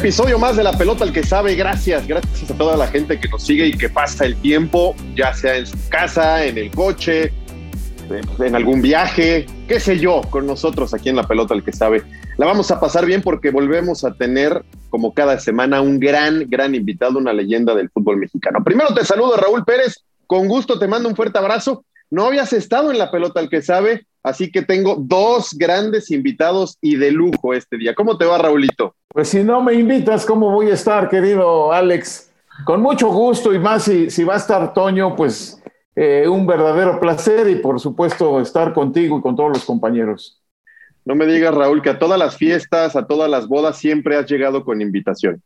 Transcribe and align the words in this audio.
Episodio 0.00 0.38
más 0.38 0.56
de 0.56 0.64
La 0.64 0.72
Pelota 0.72 1.04
al 1.04 1.12
que 1.12 1.22
sabe. 1.22 1.54
Gracias, 1.56 2.08
gracias 2.08 2.50
a 2.50 2.54
toda 2.54 2.74
la 2.74 2.86
gente 2.86 3.20
que 3.20 3.28
nos 3.28 3.44
sigue 3.44 3.66
y 3.66 3.72
que 3.76 3.90
pasa 3.90 4.24
el 4.24 4.34
tiempo, 4.36 4.96
ya 5.14 5.34
sea 5.34 5.58
en 5.58 5.66
su 5.66 5.76
casa, 5.90 6.42
en 6.42 6.56
el 6.56 6.70
coche, 6.70 7.34
en 8.38 8.54
algún 8.54 8.80
viaje, 8.80 9.44
qué 9.68 9.78
sé 9.78 9.98
yo, 9.98 10.22
con 10.30 10.46
nosotros 10.46 10.94
aquí 10.94 11.10
en 11.10 11.16
La 11.16 11.28
Pelota 11.28 11.52
al 11.52 11.62
que 11.62 11.72
sabe. 11.72 12.02
La 12.38 12.46
vamos 12.46 12.70
a 12.70 12.80
pasar 12.80 13.04
bien 13.04 13.20
porque 13.20 13.50
volvemos 13.50 14.02
a 14.06 14.14
tener, 14.14 14.64
como 14.88 15.12
cada 15.12 15.38
semana, 15.38 15.82
un 15.82 16.00
gran, 16.00 16.48
gran 16.48 16.74
invitado, 16.74 17.18
una 17.18 17.34
leyenda 17.34 17.74
del 17.74 17.90
fútbol 17.90 18.16
mexicano. 18.16 18.64
Primero 18.64 18.94
te 18.94 19.04
saludo, 19.04 19.36
Raúl 19.36 19.66
Pérez. 19.66 20.02
Con 20.26 20.48
gusto 20.48 20.78
te 20.78 20.88
mando 20.88 21.10
un 21.10 21.16
fuerte 21.16 21.38
abrazo. 21.38 21.84
No 22.08 22.24
habías 22.24 22.54
estado 22.54 22.90
en 22.90 22.96
La 22.96 23.10
Pelota 23.10 23.38
al 23.38 23.50
que 23.50 23.60
sabe, 23.60 24.06
así 24.22 24.50
que 24.50 24.62
tengo 24.62 24.96
dos 24.98 25.50
grandes 25.58 26.10
invitados 26.10 26.78
y 26.80 26.96
de 26.96 27.10
lujo 27.10 27.52
este 27.52 27.76
día. 27.76 27.94
¿Cómo 27.94 28.16
te 28.16 28.24
va, 28.24 28.38
Raulito? 28.38 28.94
Pues 29.12 29.28
si 29.28 29.42
no 29.42 29.60
me 29.60 29.74
invitas, 29.74 30.24
¿cómo 30.24 30.52
voy 30.52 30.70
a 30.70 30.74
estar, 30.74 31.08
querido 31.08 31.72
Alex? 31.72 32.30
Con 32.64 32.80
mucho 32.80 33.08
gusto 33.08 33.52
y 33.52 33.58
más 33.58 33.82
si, 33.82 34.08
si 34.08 34.22
va 34.22 34.34
a 34.34 34.36
estar 34.36 34.72
Toño, 34.72 35.16
pues 35.16 35.60
eh, 35.96 36.28
un 36.28 36.46
verdadero 36.46 37.00
placer 37.00 37.48
y 37.50 37.56
por 37.56 37.80
supuesto 37.80 38.40
estar 38.40 38.72
contigo 38.72 39.18
y 39.18 39.20
con 39.20 39.34
todos 39.34 39.50
los 39.50 39.64
compañeros. 39.64 40.40
No 41.04 41.16
me 41.16 41.26
digas, 41.26 41.52
Raúl, 41.52 41.82
que 41.82 41.90
a 41.90 41.98
todas 41.98 42.20
las 42.20 42.36
fiestas, 42.36 42.94
a 42.94 43.08
todas 43.08 43.28
las 43.28 43.48
bodas 43.48 43.78
siempre 43.78 44.16
has 44.16 44.30
llegado 44.30 44.64
con 44.64 44.80
invitación. 44.80 45.42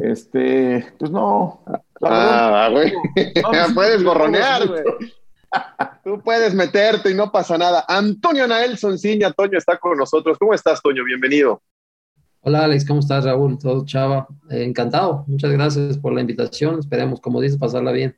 Este, 0.00 0.90
pues 0.98 1.10
no. 1.10 1.62
Ah, 2.00 2.70
güey. 2.72 2.94
puedes 3.74 4.02
gorronear, 4.02 4.66
güey. 4.66 4.82
Tú 6.02 6.18
puedes 6.22 6.54
meterte 6.54 7.10
y 7.10 7.14
no 7.14 7.30
pasa 7.30 7.58
nada. 7.58 7.84
Antonio 7.86 8.46
Naelson 8.46 8.98
Ciña, 8.98 9.32
Toño 9.32 9.58
está 9.58 9.76
con 9.76 9.98
nosotros. 9.98 10.38
¿Cómo 10.38 10.54
estás, 10.54 10.80
Toño? 10.80 11.04
Bienvenido. 11.04 11.60
Hola 12.46 12.64
Alex, 12.64 12.84
¿cómo 12.84 13.00
estás 13.00 13.24
Raúl? 13.24 13.58
Todo 13.58 13.86
chava. 13.86 14.28
Eh, 14.50 14.64
encantado. 14.64 15.24
Muchas 15.28 15.50
gracias 15.50 15.96
por 15.96 16.12
la 16.12 16.20
invitación. 16.20 16.78
Esperemos, 16.78 17.18
como 17.18 17.40
dices, 17.40 17.56
pasarla 17.56 17.90
bien. 17.90 18.14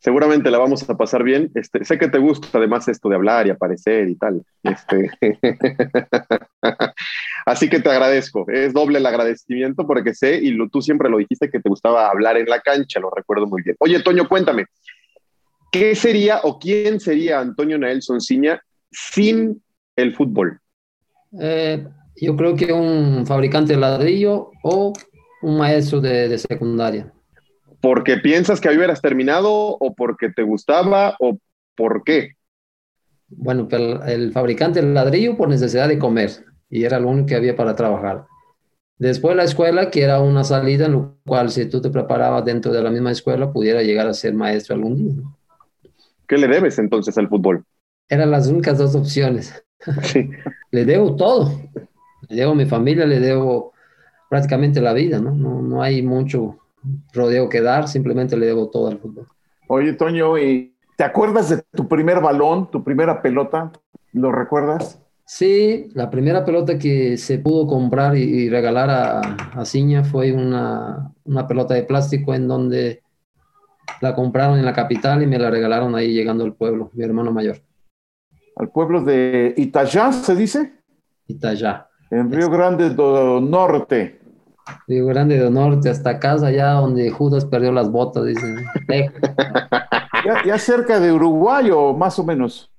Seguramente 0.00 0.50
la 0.50 0.58
vamos 0.58 0.90
a 0.90 0.96
pasar 0.96 1.22
bien. 1.22 1.48
Este, 1.54 1.84
sé 1.84 1.96
que 1.96 2.08
te 2.08 2.18
gusta 2.18 2.58
además 2.58 2.88
esto 2.88 3.08
de 3.08 3.14
hablar 3.14 3.46
y 3.46 3.50
aparecer 3.50 4.08
y 4.08 4.16
tal. 4.16 4.42
Este, 4.64 5.10
así 7.46 7.70
que 7.70 7.78
te 7.78 7.88
agradezco. 7.88 8.46
Es 8.48 8.72
doble 8.72 8.98
el 8.98 9.06
agradecimiento 9.06 9.86
porque 9.86 10.12
sé, 10.12 10.40
y 10.42 10.68
tú 10.68 10.82
siempre 10.82 11.08
lo 11.08 11.18
dijiste, 11.18 11.50
que 11.50 11.60
te 11.60 11.68
gustaba 11.68 12.10
hablar 12.10 12.36
en 12.36 12.46
la 12.46 12.58
cancha, 12.62 12.98
lo 12.98 13.10
recuerdo 13.10 13.46
muy 13.46 13.62
bien. 13.62 13.76
Oye, 13.78 14.02
Toño, 14.02 14.28
cuéntame, 14.28 14.66
¿qué 15.70 15.94
sería 15.94 16.40
o 16.42 16.58
quién 16.58 16.98
sería 16.98 17.38
Antonio 17.38 17.78
Nelson 17.78 18.20
Ciña 18.20 18.60
sin 18.90 19.62
el 19.94 20.16
fútbol? 20.16 20.58
Eh, 21.40 21.86
yo 22.16 22.36
creo 22.36 22.56
que 22.56 22.72
un 22.72 23.26
fabricante 23.26 23.74
de 23.74 23.80
ladrillo 23.80 24.50
o 24.62 24.92
un 25.42 25.58
maestro 25.58 26.00
de, 26.00 26.36
secundaria. 26.38 27.12
¿Porque 27.80 28.16
piensas 28.16 28.60
que 28.60 28.68
hubieras 28.68 29.02
terminado 29.02 29.50
o 29.52 29.94
porque 29.94 30.30
te 30.30 30.42
gustaba 30.42 31.16
o 31.20 31.38
por 31.76 32.02
qué? 32.04 32.32
Bueno, 33.28 33.68
el 34.06 34.32
fabricante 34.32 34.80
del 34.80 34.94
ladrillo 34.94 35.36
por 35.36 35.48
necesidad 35.48 35.88
de 35.88 35.98
comer 35.98 36.30
y 36.70 36.84
era 36.84 36.98
lo 36.98 37.08
único 37.08 37.26
que 37.26 37.34
había 37.34 37.56
para 37.56 37.74
trabajar. 37.74 38.26
Después 38.96 39.36
la 39.36 39.44
escuela, 39.44 39.90
que 39.90 40.02
era 40.02 40.20
una 40.20 40.44
salida 40.44 40.86
en 40.86 40.92
lo 40.92 41.16
cual 41.26 41.50
si 41.50 41.66
tú 41.66 41.80
te 41.80 41.90
preparabas 41.90 42.44
dentro 42.44 42.72
de 42.72 42.82
la 42.82 42.90
misma 42.90 43.10
escuela, 43.10 43.52
pudiera 43.52 43.82
llegar 43.82 44.06
a 44.06 44.14
ser 44.14 44.34
maestro 44.34 44.76
algún 44.76 44.96
día. 44.96 45.22
¿Qué 46.28 46.38
le 46.38 46.48
debes 46.48 46.78
entonces 46.78 47.18
al 47.18 47.28
fútbol? 47.28 47.64
Eran 48.08 48.30
las 48.30 48.48
únicas 48.48 48.78
dos 48.78 48.94
opciones. 48.94 49.64
Sí. 50.02 50.30
le 50.70 50.84
debo 50.84 51.16
todo. 51.16 51.60
Le 52.28 52.36
debo 52.36 52.52
a 52.52 52.54
mi 52.54 52.66
familia, 52.66 53.06
le 53.06 53.20
debo 53.20 53.72
prácticamente 54.28 54.80
la 54.80 54.92
vida, 54.92 55.18
¿no? 55.20 55.32
No, 55.32 55.62
no 55.62 55.82
hay 55.82 56.02
mucho 56.02 56.58
rodeo 57.12 57.48
que 57.48 57.60
dar, 57.60 57.88
simplemente 57.88 58.36
le 58.36 58.46
debo 58.46 58.68
todo 58.68 58.88
al 58.88 58.98
fútbol. 58.98 59.28
Oye, 59.68 59.94
Toño, 59.94 60.38
¿y 60.38 60.74
¿te 60.96 61.04
acuerdas 61.04 61.48
de 61.48 61.62
tu 61.72 61.88
primer 61.88 62.20
balón, 62.20 62.70
tu 62.70 62.84
primera 62.84 63.22
pelota? 63.22 63.72
¿Lo 64.12 64.30
recuerdas? 64.30 65.00
Sí, 65.26 65.90
la 65.94 66.10
primera 66.10 66.44
pelota 66.44 66.78
que 66.78 67.16
se 67.16 67.38
pudo 67.38 67.66
comprar 67.66 68.16
y, 68.16 68.50
regalar 68.50 68.90
a, 68.90 69.20
a 69.58 69.64
Ciña 69.64 70.04
fue 70.04 70.32
una, 70.32 71.14
una, 71.24 71.48
pelota 71.48 71.72
de 71.72 71.84
plástico 71.84 72.34
en 72.34 72.46
donde 72.46 73.02
la 74.02 74.14
compraron 74.14 74.58
en 74.58 74.66
la 74.66 74.74
capital 74.74 75.22
y 75.22 75.26
me 75.26 75.38
la 75.38 75.50
regalaron 75.50 75.94
ahí 75.94 76.12
llegando 76.12 76.44
al 76.44 76.54
pueblo, 76.54 76.90
mi 76.92 77.04
hermano 77.04 77.32
mayor. 77.32 77.62
¿Al 78.56 78.68
pueblo 78.68 79.02
de 79.02 79.54
Itayá 79.56 80.12
se 80.12 80.36
dice? 80.36 80.74
Itayá. 81.26 81.88
En 82.10 82.30
Río 82.30 82.50
Grande 82.50 82.90
do 82.90 83.40
Norte. 83.40 84.20
Río 84.86 85.06
Grande 85.06 85.38
do 85.38 85.50
Norte, 85.50 85.88
hasta 85.88 86.18
casa, 86.18 86.46
allá 86.46 86.72
donde 86.72 87.10
Judas 87.10 87.44
perdió 87.44 87.72
las 87.72 87.90
botas, 87.90 88.24
dicen. 88.24 88.64
ya, 90.44 90.58
cerca 90.58 91.00
de 91.00 91.12
Uruguay 91.12 91.70
o 91.70 91.94
más 91.94 92.18
o 92.18 92.24
menos. 92.24 92.70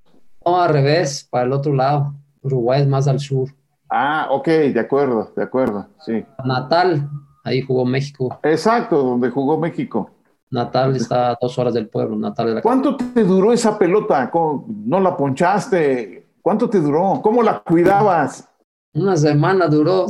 No, 0.45 0.61
al 0.61 0.69
revés, 0.69 1.27
para 1.29 1.45
el 1.45 1.53
otro 1.53 1.73
lado. 1.73 2.13
Uruguay 2.41 2.81
es 2.81 2.87
más 2.87 3.07
al 3.07 3.19
sur. 3.19 3.49
Ah, 3.89 4.27
ok, 4.29 4.47
de 4.47 4.79
acuerdo, 4.79 5.31
de 5.35 5.43
acuerdo, 5.43 5.87
sí. 5.99 6.25
Natal, 6.43 7.09
ahí 7.43 7.61
jugó 7.61 7.85
México. 7.85 8.39
Exacto, 8.43 9.03
donde 9.03 9.29
jugó 9.29 9.57
México. 9.57 10.11
Natal 10.51 10.95
está 10.95 11.31
a 11.31 11.37
dos 11.39 11.57
horas 11.57 11.73
del 11.73 11.89
pueblo. 11.89 12.15
Natal 12.15 12.61
¿Cuánto 12.61 12.95
te 12.95 13.23
duró 13.23 13.51
esa 13.51 13.77
pelota? 13.77 14.31
¿No 14.67 14.99
la 14.99 15.17
ponchaste? 15.17 16.29
¿Cuánto 16.41 16.69
te 16.69 16.79
duró? 16.79 17.19
¿Cómo 17.21 17.41
la 17.41 17.59
cuidabas? 17.59 18.47
Una 18.95 19.17
semana 19.17 19.67
duró. 19.67 20.07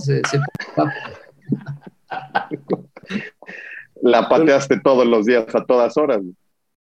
la 4.02 4.30
pateaste 4.30 4.80
todos 4.80 5.08
los 5.08 5.26
días, 5.26 5.54
a 5.56 5.66
todas 5.66 5.98
horas. 5.98 6.22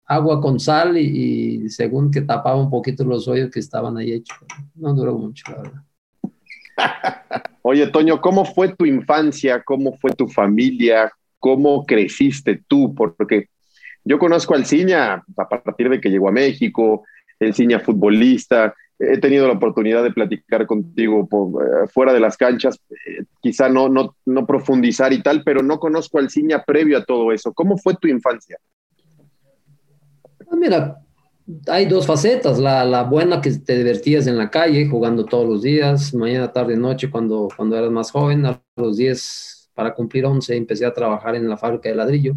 Agua 0.05 0.39
con 0.39 0.61
sal 0.61 0.97
y, 0.97 1.69
según 1.69 2.09
que 2.09 2.21
tapaba 2.21 2.55
un 2.55 2.69
poquito 2.69 3.03
los 3.03 3.27
hoyos 3.27 3.51
que 3.51 3.59
estaban 3.59 3.97
ahí 3.97 4.13
hechos. 4.13 4.37
No 4.75 4.93
duró 4.93 5.17
mucho, 5.17 5.43
la 5.51 5.61
verdad. 5.61 5.83
Oye, 7.63 7.87
Toño, 7.87 8.21
¿cómo 8.21 8.45
fue 8.45 8.73
tu 8.73 8.85
infancia? 8.85 9.61
¿Cómo 9.61 9.97
fue 9.97 10.11
tu 10.11 10.29
familia? 10.29 11.11
¿Cómo 11.37 11.85
creciste 11.85 12.63
tú? 12.65 12.95
Porque 12.95 13.49
yo 14.05 14.17
conozco 14.17 14.55
al 14.55 14.65
Ciña 14.65 15.21
a 15.35 15.49
partir 15.49 15.89
de 15.89 15.99
que 15.99 16.09
llegó 16.09 16.29
a 16.29 16.31
México, 16.31 17.03
el 17.41 17.53
Ciña 17.53 17.81
futbolista, 17.81 18.73
he 18.99 19.17
tenido 19.17 19.47
la 19.47 19.53
oportunidad 19.53 20.03
de 20.03 20.11
platicar 20.11 20.67
contigo 20.67 21.27
por, 21.27 21.63
eh, 21.63 21.87
fuera 21.87 22.11
de 22.11 22.19
las 22.19 22.35
canchas, 22.35 22.79
eh, 22.89 23.23
quizá 23.41 23.69
no, 23.69 23.87
no, 23.87 24.15
no, 24.25 24.45
profundizar 24.45 25.13
y 25.13 25.23
tal, 25.23 25.43
pero 25.43 25.63
no 25.63 25.79
conozco 25.79 26.19
al 26.19 26.29
Ciña 26.29 26.63
previo 26.63 26.97
a 26.97 27.05
todo 27.05 27.31
eso. 27.31 27.53
¿Cómo 27.53 27.77
fue 27.77 27.95
tu 27.95 28.09
infancia? 28.09 28.57
Ah, 30.51 30.55
mira, 30.57 30.97
hay 31.67 31.85
dos 31.85 32.05
facetas, 32.05 32.59
la, 32.59 32.83
la, 32.83 33.03
buena 33.03 33.39
que 33.39 33.51
te 33.51 33.77
divertías 33.77 34.27
en 34.27 34.37
la 34.37 34.49
calle, 34.49 34.87
jugando 34.87 35.25
todos 35.25 35.47
los 35.47 35.61
días, 35.61 36.13
mañana, 36.13 36.51
tarde, 36.51 36.75
noche, 36.75 37.09
cuando, 37.09 37.47
cuando 37.55 37.77
eras 37.77 37.91
más 37.91 38.11
joven, 38.11 38.45
a 38.45 38.61
los 38.75 38.97
10, 38.97 39.71
para 39.73 39.93
cumplir 39.93 40.25
11, 40.25 40.57
empecé 40.57 40.85
a 40.85 40.93
trabajar 40.93 41.35
en 41.35 41.47
la 41.47 41.57
fábrica 41.57 41.87
de 41.87 41.95
ladrillo 41.95 42.35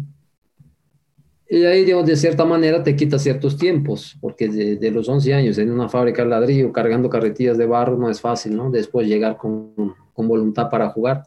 y 1.53 1.65
ahí, 1.65 1.85
digamos, 1.85 2.07
de 2.07 2.15
cierta 2.15 2.45
manera 2.45 2.81
te 2.81 2.95
quita 2.95 3.19
ciertos 3.19 3.57
tiempos, 3.57 4.17
porque 4.19 4.47
de, 4.49 4.89
los 4.89 5.07
11 5.07 5.35
años 5.35 5.57
en 5.59 5.69
una 5.69 5.87
fábrica 5.87 6.23
de 6.23 6.29
ladrillo 6.29 6.73
cargando 6.73 7.11
carretillas 7.11 7.59
de 7.59 7.67
barro 7.67 7.95
no 7.95 8.09
es 8.09 8.19
fácil, 8.19 8.55
¿no? 8.55 8.71
Después 8.71 9.07
llegar 9.07 9.37
con, 9.37 9.93
con 10.13 10.27
voluntad 10.27 10.67
para 10.71 10.89
jugar. 10.89 11.21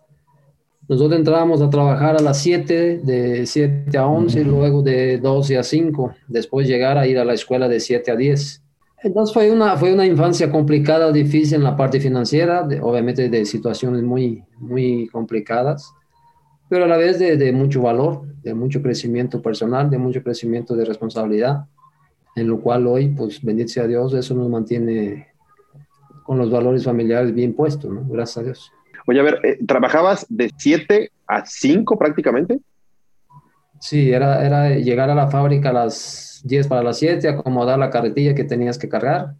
Nosotros 0.88 1.16
entrábamos 1.16 1.62
a 1.62 1.70
trabajar 1.70 2.16
a 2.16 2.22
las 2.22 2.42
7, 2.42 3.02
de 3.04 3.46
7 3.46 3.96
a 3.96 4.08
11, 4.08 4.42
luego 4.42 4.82
de 4.82 5.18
12 5.18 5.58
a 5.58 5.62
5, 5.62 6.14
después 6.26 6.66
llegar 6.66 6.98
a 6.98 7.06
ir 7.06 7.20
a 7.20 7.24
la 7.24 7.34
escuela 7.34 7.68
de 7.68 7.78
7 7.78 8.10
a 8.10 8.16
10. 8.16 8.62
Entonces 9.04 9.32
fue 9.32 9.52
una, 9.52 9.76
fue 9.76 9.92
una 9.92 10.06
infancia 10.06 10.50
complicada, 10.50 11.12
difícil 11.12 11.58
en 11.58 11.62
la 11.62 11.76
parte 11.76 12.00
financiera, 12.00 12.66
obviamente 12.82 13.28
de 13.28 13.44
situaciones 13.44 14.02
muy, 14.02 14.42
muy 14.58 15.06
complicadas 15.06 15.92
pero 16.68 16.84
a 16.84 16.88
la 16.88 16.96
vez 16.96 17.18
de, 17.18 17.36
de, 17.36 17.52
mucho 17.52 17.82
valor, 17.82 18.22
de 18.42 18.54
mucho 18.54 18.82
crecimiento 18.82 19.40
personal, 19.42 19.90
de 19.90 19.98
mucho 19.98 20.22
crecimiento 20.22 20.74
de 20.74 20.84
responsabilidad. 20.84 21.66
en 22.34 22.48
lo 22.48 22.60
cual 22.60 22.86
hoy, 22.86 23.08
pues 23.08 23.42
bendito 23.42 23.70
sea 23.70 23.86
Dios, 23.86 24.12
eso 24.12 24.34
nos 24.34 24.50
mantiene 24.50 25.28
con 26.22 26.38
los 26.38 26.50
valores 26.50 26.84
familiares 26.84 27.32
bien 27.32 27.54
puestos, 27.54 27.90
¿no? 27.90 28.04
Gracias 28.08 28.38
a 28.38 28.42
Dios. 28.42 28.72
Oye, 29.06 29.20
a 29.20 29.22
ver, 29.22 29.40
eh, 29.44 29.58
¿trabajabas 29.64 30.26
de 30.28 30.50
7 30.56 31.10
a 31.26 31.46
5 31.46 31.96
prácticamente? 31.96 32.60
Sí, 33.80 34.10
era, 34.10 34.44
era 34.44 34.70
llegar 34.70 35.08
a 35.08 35.14
la 35.14 35.28
fábrica 35.28 35.70
a 35.70 35.72
las 35.72 36.40
10 36.44 36.66
para 36.66 36.82
las 36.82 36.98
7, 36.98 37.28
acomodar 37.28 37.78
la 37.78 37.90
carretilla 37.90 38.34
que 38.34 38.44
tenías 38.44 38.78
que 38.78 38.88
cargar, 38.88 39.34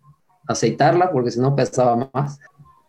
aceitarla, 0.46 1.10
porque 1.10 1.32
si 1.32 1.40
no 1.40 1.56
pesaba 1.56 2.08
más. 2.12 2.38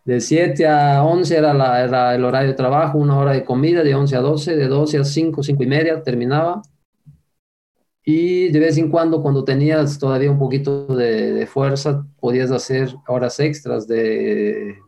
De 0.08 0.22
7 0.22 0.66
a 0.66 1.04
11 1.04 1.36
era, 1.36 1.52
la, 1.52 1.84
era, 1.84 2.14
el 2.14 2.24
horario 2.24 2.48
de 2.48 2.54
trabajo, 2.54 2.96
una 2.96 3.18
hora 3.18 3.32
de 3.32 3.44
comida, 3.44 3.82
de 3.82 3.94
11 3.94 4.16
a 4.16 4.20
12, 4.20 4.56
de 4.56 4.66
12 4.66 4.98
a 5.00 5.04
5, 5.04 5.42
5 5.42 5.62
y 5.62 5.66
media 5.66 6.02
terminaba. 6.02 6.62
Y 8.02 8.48
de 8.48 8.58
vez 8.58 8.78
en 8.78 8.90
cuando, 8.90 9.20
cuando 9.20 9.44
tenías 9.44 9.98
todavía 9.98 10.30
un 10.30 10.38
poquito 10.38 10.86
de, 10.86 11.34
de 11.34 11.46
fuerza, 11.46 12.06
podías 12.20 12.50
hacer 12.50 12.88
horas 13.06 13.38
extras 13.38 13.86
de 13.86 14.78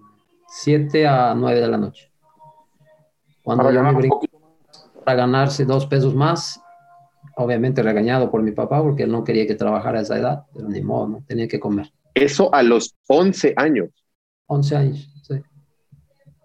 7 0.48 1.06
a 1.06 1.34
9 1.34 1.60
de 1.60 1.68
la 1.68 1.76
noche. 1.76 2.10
Cuando 3.42 3.64
Para 3.64 3.74
yo 3.74 3.80
ganar 3.80 3.92
me 3.92 3.96
un 3.96 4.00
brinqué 4.00 4.14
poquito 4.14 4.38
para 5.04 5.18
ganarse 5.18 5.66
dos 5.66 5.84
pesos 5.84 6.14
más, 6.14 6.62
obviamente 7.36 7.82
regañado 7.82 8.30
por 8.30 8.42
mi 8.42 8.52
papá 8.52 8.82
porque 8.82 9.02
él 9.02 9.12
no 9.12 9.22
quería 9.22 9.46
que 9.46 9.54
trabajara 9.54 9.98
a 9.98 10.02
esa 10.02 10.16
edad, 10.16 10.46
pero 10.54 10.66
ni 10.66 10.80
modo, 10.80 11.08
¿no? 11.08 11.24
tenía 11.26 11.46
que 11.46 11.60
comer. 11.60 11.92
Eso 12.14 12.48
a 12.54 12.62
los 12.62 12.96
11 13.06 13.52
años. 13.58 13.99
11 14.50 14.76
años, 14.76 15.08
sí. 15.22 15.34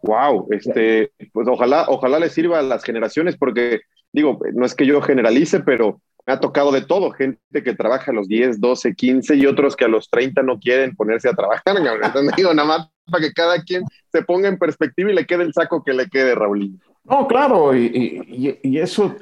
Wow, 0.03 0.47
este, 0.51 1.11
pues 1.33 1.47
ojalá, 1.47 1.85
ojalá 1.89 2.19
le 2.19 2.29
sirva 2.29 2.59
a 2.59 2.61
las 2.61 2.83
generaciones, 2.83 3.35
porque 3.37 3.81
digo, 4.13 4.39
no 4.53 4.65
es 4.65 4.75
que 4.75 4.85
yo 4.85 5.01
generalice, 5.01 5.61
pero 5.61 5.99
me 6.27 6.33
ha 6.33 6.39
tocado 6.39 6.71
de 6.71 6.81
todo, 6.81 7.09
gente 7.11 7.39
que 7.63 7.73
trabaja 7.73 8.11
a 8.11 8.13
los 8.13 8.27
10, 8.27 8.59
12, 8.61 8.93
15 8.93 9.35
y 9.35 9.47
otros 9.47 9.75
que 9.75 9.85
a 9.85 9.87
los 9.87 10.09
30 10.09 10.43
no 10.43 10.59
quieren 10.59 10.95
ponerse 10.95 11.29
a 11.29 11.33
trabajar. 11.33 11.63
Entonces 12.03 12.35
digo, 12.35 12.53
nada 12.53 12.67
más 12.67 12.89
para 13.09 13.23
que 13.27 13.33
cada 13.33 13.61
quien 13.63 13.83
se 14.11 14.21
ponga 14.21 14.47
en 14.47 14.57
perspectiva 14.59 15.11
y 15.11 15.15
le 15.15 15.25
quede 15.25 15.43
el 15.43 15.53
saco 15.53 15.83
que 15.83 15.93
le 15.93 16.07
quede, 16.07 16.35
Raulín. 16.35 16.79
No, 17.03 17.27
claro, 17.27 17.75
y, 17.75 17.85
y- 18.27 18.59
y 18.61 18.77
eso, 18.79 19.15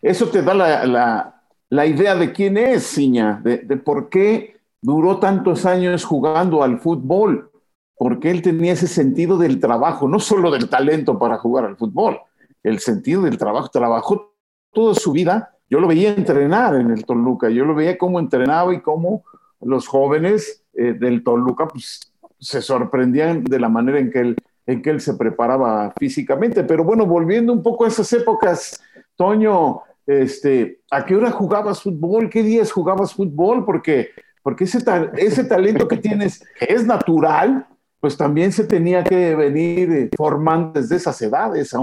eso 0.00 0.28
te 0.28 0.42
da 0.42 0.54
la, 0.54 0.86
la- 0.86 1.42
la 1.68 1.86
idea 1.86 2.14
de 2.14 2.32
quién 2.32 2.56
es 2.58 2.86
Ciña, 2.86 3.40
de, 3.42 3.58
de 3.58 3.76
por 3.76 4.08
qué 4.08 4.56
duró 4.80 5.18
tantos 5.18 5.64
años 5.64 6.04
jugando 6.04 6.62
al 6.62 6.78
fútbol, 6.80 7.50
porque 7.96 8.30
él 8.30 8.42
tenía 8.42 8.72
ese 8.72 8.86
sentido 8.88 9.38
del 9.38 9.60
trabajo, 9.60 10.08
no 10.08 10.18
solo 10.18 10.50
del 10.50 10.68
talento 10.68 11.18
para 11.18 11.38
jugar 11.38 11.64
al 11.64 11.76
fútbol, 11.76 12.18
el 12.62 12.78
sentido 12.78 13.22
del 13.22 13.38
trabajo. 13.38 13.68
Trabajó 13.68 14.34
toda 14.72 14.94
su 14.94 15.12
vida. 15.12 15.56
Yo 15.70 15.80
lo 15.80 15.88
veía 15.88 16.14
entrenar 16.14 16.74
en 16.74 16.90
el 16.90 17.04
Toluca, 17.04 17.48
yo 17.48 17.64
lo 17.64 17.74
veía 17.74 17.96
cómo 17.96 18.18
entrenaba 18.18 18.74
y 18.74 18.80
cómo 18.80 19.24
los 19.60 19.86
jóvenes 19.86 20.64
eh, 20.74 20.92
del 20.92 21.22
Toluca 21.22 21.66
pues, 21.68 22.12
se 22.38 22.60
sorprendían 22.60 23.44
de 23.44 23.58
la 23.60 23.68
manera 23.68 23.98
en 23.98 24.10
que 24.10 24.20
él 24.20 24.36
en 24.64 24.80
que 24.80 24.90
él 24.90 25.00
se 25.00 25.14
preparaba 25.14 25.92
físicamente. 25.98 26.62
Pero 26.62 26.84
bueno, 26.84 27.04
volviendo 27.04 27.52
un 27.52 27.64
poco 27.64 27.84
a 27.84 27.88
esas 27.88 28.12
épocas, 28.12 28.80
Toño, 29.16 29.80
este, 30.06 30.80
¿a 30.88 31.04
qué 31.04 31.16
hora 31.16 31.32
jugabas 31.32 31.82
fútbol? 31.82 32.30
¿Qué 32.30 32.44
días 32.44 32.70
jugabas 32.70 33.12
fútbol? 33.12 33.64
Porque, 33.64 34.10
porque 34.40 34.62
ese, 34.62 34.80
ta- 34.80 35.10
ese 35.16 35.42
talento 35.42 35.88
que 35.88 35.96
tienes, 35.96 36.44
es 36.60 36.86
natural, 36.86 37.66
pues 38.02 38.18
también 38.18 38.52
se 38.52 38.64
tenía 38.66 39.04
que 39.04 39.36
venir 39.36 39.92
eh, 39.92 40.10
formando 40.16 40.80
desde 40.80 40.96
esas 40.96 41.22
edades, 41.22 41.72
a, 41.74 41.78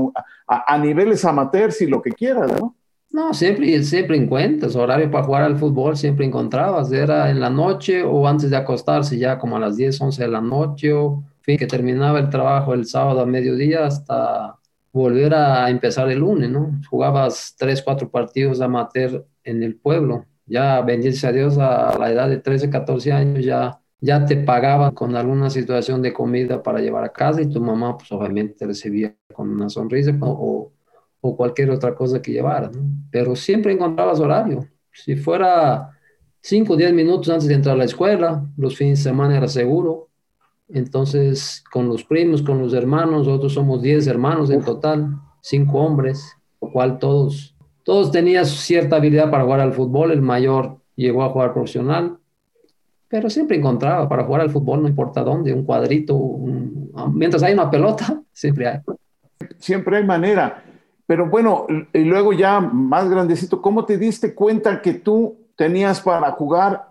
a- 0.47 0.75
a 0.75 0.77
niveles 0.77 1.25
amateurs 1.25 1.81
y 1.81 1.87
lo 1.87 2.01
que 2.01 2.11
quieras, 2.11 2.51
¿no? 2.59 2.75
No, 3.11 3.33
siempre, 3.33 3.81
siempre 3.83 4.17
encuentras 4.17 4.75
horario 4.75 5.09
para 5.09 5.23
jugar 5.25 5.43
al 5.43 5.57
fútbol, 5.57 5.97
siempre 5.97 6.25
encontrabas, 6.25 6.91
era 6.91 7.31
en 7.31 7.39
la 7.39 7.49
noche 7.49 8.03
o 8.03 8.27
antes 8.27 8.51
de 8.51 8.57
acostarse, 8.57 9.17
ya 9.17 9.39
como 9.39 9.57
a 9.57 9.59
las 9.59 9.77
10, 9.77 9.99
11 10.01 10.23
de 10.23 10.29
la 10.29 10.41
noche, 10.41 10.93
o 10.93 11.23
fin, 11.41 11.57
que 11.57 11.65
terminaba 11.67 12.19
el 12.19 12.29
trabajo 12.29 12.73
el 12.75 12.85
sábado 12.85 13.21
a 13.21 13.25
mediodía 13.25 13.85
hasta 13.87 14.55
volver 14.93 15.33
a 15.33 15.69
empezar 15.71 16.09
el 16.11 16.19
lunes, 16.19 16.49
¿no? 16.51 16.79
Jugabas 16.89 17.55
tres, 17.57 17.81
cuatro 17.81 18.09
partidos 18.09 18.61
amateur 18.61 19.25
en 19.43 19.63
el 19.63 19.75
pueblo. 19.77 20.25
Ya, 20.45 20.81
bendito 20.81 21.27
a 21.27 21.31
Dios, 21.31 21.57
a 21.59 21.97
la 21.97 22.11
edad 22.11 22.29
de 22.29 22.37
13, 22.39 22.69
14 22.69 23.11
años 23.11 23.43
ya, 23.45 23.78
ya 24.01 24.25
te 24.25 24.37
pagaban 24.37 24.93
con 24.93 25.15
alguna 25.15 25.49
situación 25.49 26.01
de 26.01 26.13
comida 26.13 26.63
para 26.63 26.79
llevar 26.79 27.03
a 27.03 27.11
casa 27.11 27.41
y 27.41 27.49
tu 27.49 27.61
mamá, 27.61 27.97
pues 27.97 28.11
obviamente 28.11 28.53
te 28.53 28.65
recibía 28.67 29.15
con 29.33 29.49
una 29.49 29.69
sonrisa 29.69 30.17
o, 30.21 30.71
o 31.21 31.35
cualquier 31.35 31.69
otra 31.71 31.93
cosa 31.95 32.21
que 32.21 32.31
llevara, 32.31 32.69
¿no? 32.69 32.81
Pero 33.11 33.35
siempre 33.35 33.73
encontrabas 33.73 34.19
horario. 34.19 34.67
Si 34.91 35.15
fuera 35.15 35.89
5 36.41 36.73
o 36.73 36.77
10 36.77 36.93
minutos 36.93 37.29
antes 37.29 37.47
de 37.47 37.55
entrar 37.55 37.75
a 37.75 37.79
la 37.79 37.85
escuela, 37.85 38.45
los 38.57 38.77
fines 38.77 38.99
de 38.99 39.09
semana 39.09 39.37
era 39.37 39.47
seguro. 39.47 40.07
Entonces, 40.69 41.63
con 41.71 41.87
los 41.87 42.03
primos, 42.03 42.41
con 42.41 42.59
los 42.59 42.73
hermanos, 42.73 43.27
nosotros 43.27 43.53
somos 43.53 43.81
10 43.81 44.07
hermanos 44.07 44.49
en 44.49 44.63
total, 44.63 45.17
5 45.41 45.77
hombres, 45.77 46.37
lo 46.61 46.71
cual 46.71 46.99
todos, 46.99 47.55
todos 47.83 48.11
tenían 48.11 48.45
cierta 48.45 48.97
habilidad 48.97 49.31
para 49.31 49.43
jugar 49.43 49.59
al 49.59 49.73
fútbol. 49.73 50.11
El 50.11 50.21
mayor 50.21 50.77
llegó 50.95 51.23
a 51.23 51.29
jugar 51.29 51.53
profesional, 51.53 52.18
pero 53.09 53.29
siempre 53.29 53.57
encontraba 53.57 54.07
para 54.07 54.23
jugar 54.23 54.41
al 54.41 54.51
fútbol, 54.51 54.81
no 54.83 54.87
importa 54.87 55.23
dónde, 55.23 55.53
un 55.53 55.65
cuadrito, 55.65 56.15
un- 56.15 56.91
mientras 57.13 57.43
hay 57.43 57.53
una 57.53 57.69
pelota, 57.69 58.21
siempre 58.31 58.67
hay. 58.67 58.79
Siempre 59.57 59.97
hay 59.97 60.05
manera. 60.05 60.63
Pero 61.07 61.27
bueno, 61.29 61.65
y 61.93 61.99
luego 62.03 62.33
ya 62.33 62.59
más 62.59 63.09
grandecito, 63.09 63.61
¿cómo 63.61 63.85
te 63.85 63.97
diste 63.97 64.35
cuenta 64.35 64.81
que 64.81 64.93
tú 64.93 65.37
tenías 65.55 66.01
para 66.01 66.31
jugar 66.33 66.87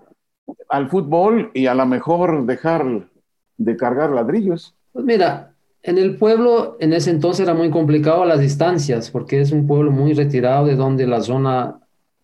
al 0.68 0.88
fútbol 0.90 1.50
y 1.54 1.66
a 1.66 1.74
lo 1.74 1.86
mejor 1.86 2.44
dejar 2.46 3.08
de 3.56 3.76
cargar 3.76 4.10
ladrillos? 4.10 4.74
Pues 4.92 5.04
mira, 5.04 5.54
en 5.82 5.98
el 5.98 6.16
pueblo 6.16 6.76
en 6.80 6.92
ese 6.92 7.10
entonces 7.10 7.44
era 7.46 7.54
muy 7.54 7.70
complicado 7.70 8.24
las 8.24 8.40
distancias, 8.40 9.10
porque 9.10 9.40
es 9.40 9.52
un 9.52 9.66
pueblo 9.66 9.90
muy 9.92 10.14
retirado 10.14 10.66
de 10.66 10.74
donde 10.76 11.06
la 11.06 11.20
zona, 11.20 11.78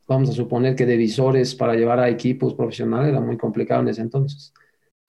vamos 0.07 0.31
a 0.31 0.33
suponer 0.33 0.75
que 0.75 0.87
de 0.87 0.97
visores 0.97 1.55
para 1.55 1.75
llevar 1.75 2.01
a 2.01 2.09
equipos 2.09 2.55
profesionales 2.55 3.11
era 3.11 3.21
muy 3.21 3.37
complicado 3.37 3.83
en 3.83 3.89
ese 3.89 4.03
entonces. 4.03 4.53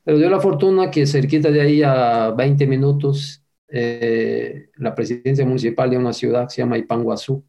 Pero 0.04 0.18
dio 0.18 0.30
la 0.30 0.40
fortuna 0.40 0.92
que 0.92 1.06
cerquita 1.06 1.50
de 1.50 1.62
ahí 1.62 1.84
a 1.84 2.32
20 2.32 2.68
minutos, 2.68 3.44
eh, 3.68 4.70
la 4.78 4.94
presidencia 4.94 5.46
municipal 5.46 5.90
de 5.90 5.98
una 5.98 6.14
ciudad 6.14 6.48
que 6.48 6.56
se 6.56 6.62
llama 6.62 6.78
Ipanguazú 6.78 7.44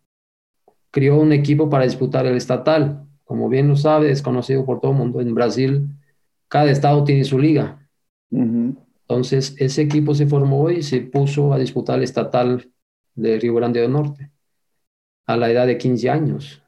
crió 0.97 1.19
un 1.19 1.33
equipo 1.33 1.69
para 1.69 1.85
disputar 1.85 2.25
el 2.25 2.37
estatal. 2.37 3.07
Como 3.25 3.51
bien 3.51 3.69
lo 3.69 3.77
sabe, 3.77 4.11
es 4.11 4.23
conocido 4.23 4.65
por 4.65 4.81
todo 4.81 4.93
el 4.93 4.97
mundo. 4.97 5.21
En 5.21 5.35
Brasil, 5.35 5.89
cada 6.49 6.71
estado 6.71 7.05
tiene 7.05 7.25
su 7.25 7.39
liga. 7.39 7.87
Ujú. 8.31 8.77
Entonces, 9.03 9.55
ese 9.59 9.83
equipo 9.83 10.15
se 10.15 10.27
formó 10.27 10.71
y 10.71 10.83
se 10.83 11.03
puso 11.03 11.53
a 11.53 11.59
disputar 11.59 11.99
el 11.99 12.05
estatal 12.05 12.73
de 13.15 13.39
Río 13.39 13.55
Grande 13.55 13.81
del 13.81 13.93
Norte 13.93 14.31
a 15.27 15.37
la 15.37 15.51
edad 15.51 15.67
de 15.67 15.77
15 15.77 16.09
años. 16.09 16.63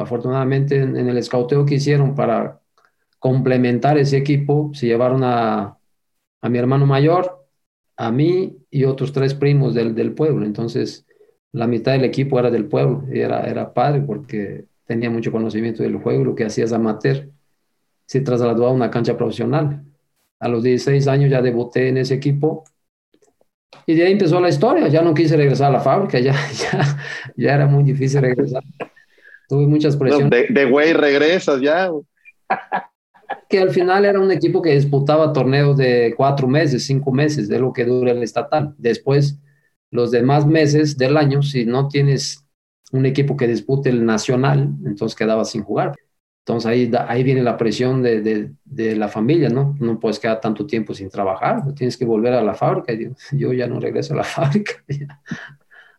Afortunadamente, 0.00 0.76
en, 0.76 0.96
en 0.96 1.08
el 1.08 1.18
escauteo 1.18 1.66
que 1.66 1.76
hicieron 1.76 2.14
para 2.14 2.60
complementar 3.18 3.98
ese 3.98 4.16
equipo, 4.16 4.70
se 4.74 4.86
llevaron 4.86 5.22
a, 5.24 5.78
a 6.42 6.48
mi 6.48 6.58
hermano 6.58 6.86
mayor, 6.86 7.46
a 7.96 8.10
mí 8.10 8.56
y 8.70 8.84
otros 8.84 9.12
tres 9.12 9.34
primos 9.34 9.74
del, 9.74 9.94
del 9.94 10.14
pueblo. 10.14 10.46
Entonces, 10.46 11.06
la 11.52 11.66
mitad 11.66 11.92
del 11.92 12.04
equipo 12.04 12.38
era 12.38 12.50
del 12.50 12.66
pueblo 12.66 13.04
y 13.12 13.20
era, 13.20 13.42
era 13.46 13.74
padre 13.74 14.00
porque 14.02 14.64
tenía 14.86 15.10
mucho 15.10 15.32
conocimiento 15.32 15.82
del 15.82 15.96
juego, 15.96 16.24
lo 16.24 16.34
que 16.34 16.44
hacías 16.44 16.72
amateur. 16.72 17.28
Se 18.06 18.20
trasladó 18.20 18.66
a 18.66 18.72
una 18.72 18.90
cancha 18.90 19.16
profesional. 19.16 19.84
A 20.40 20.48
los 20.48 20.62
16 20.62 21.06
años 21.08 21.30
ya 21.30 21.42
debuté 21.42 21.88
en 21.88 21.98
ese 21.98 22.14
equipo 22.14 22.64
y 23.86 23.94
de 23.94 24.04
ahí 24.06 24.12
empezó 24.12 24.40
la 24.40 24.48
historia. 24.48 24.88
Ya 24.88 25.02
no 25.02 25.14
quise 25.14 25.36
regresar 25.36 25.68
a 25.68 25.72
la 25.72 25.80
fábrica, 25.80 26.18
ya, 26.20 26.32
ya, 26.72 26.98
ya 27.36 27.54
era 27.54 27.66
muy 27.66 27.84
difícil 27.84 28.20
regresar. 28.22 28.62
Tuve 29.50 29.66
muchas 29.66 29.96
presiones. 29.96 30.30
de, 30.30 30.46
de 30.48 30.64
güey 30.64 30.92
regresas 30.92 31.60
ya. 31.60 31.90
que 33.48 33.58
al 33.58 33.70
final 33.70 34.04
era 34.04 34.20
un 34.20 34.30
equipo 34.30 34.62
que 34.62 34.74
disputaba 34.74 35.32
torneos 35.32 35.76
de 35.76 36.14
cuatro 36.16 36.46
meses, 36.46 36.86
cinco 36.86 37.10
meses, 37.10 37.48
de 37.48 37.58
lo 37.58 37.72
que 37.72 37.84
dura 37.84 38.12
el 38.12 38.22
estatal. 38.22 38.74
Después, 38.78 39.40
los 39.90 40.12
demás 40.12 40.46
meses 40.46 40.96
del 40.96 41.16
año, 41.16 41.42
si 41.42 41.66
no 41.66 41.88
tienes 41.88 42.46
un 42.92 43.06
equipo 43.06 43.36
que 43.36 43.48
dispute 43.48 43.90
el 43.90 44.06
nacional, 44.06 44.70
entonces 44.86 45.16
quedabas 45.16 45.50
sin 45.50 45.64
jugar. 45.64 45.96
Entonces 46.46 46.66
ahí, 46.70 46.90
ahí 47.08 47.24
viene 47.24 47.42
la 47.42 47.56
presión 47.56 48.02
de, 48.02 48.20
de, 48.22 48.52
de 48.64 48.94
la 48.94 49.08
familia, 49.08 49.48
¿no? 49.48 49.76
No 49.80 49.98
puedes 49.98 50.20
quedar 50.20 50.40
tanto 50.40 50.64
tiempo 50.64 50.94
sin 50.94 51.10
trabajar, 51.10 51.62
tienes 51.74 51.96
que 51.96 52.04
volver 52.04 52.34
a 52.34 52.42
la 52.42 52.54
fábrica. 52.54 52.92
Y 52.92 52.98
digo, 52.98 53.14
yo 53.32 53.52
ya 53.52 53.66
no 53.66 53.80
regreso 53.80 54.14
a 54.14 54.18
la 54.18 54.24
fábrica. 54.36 54.72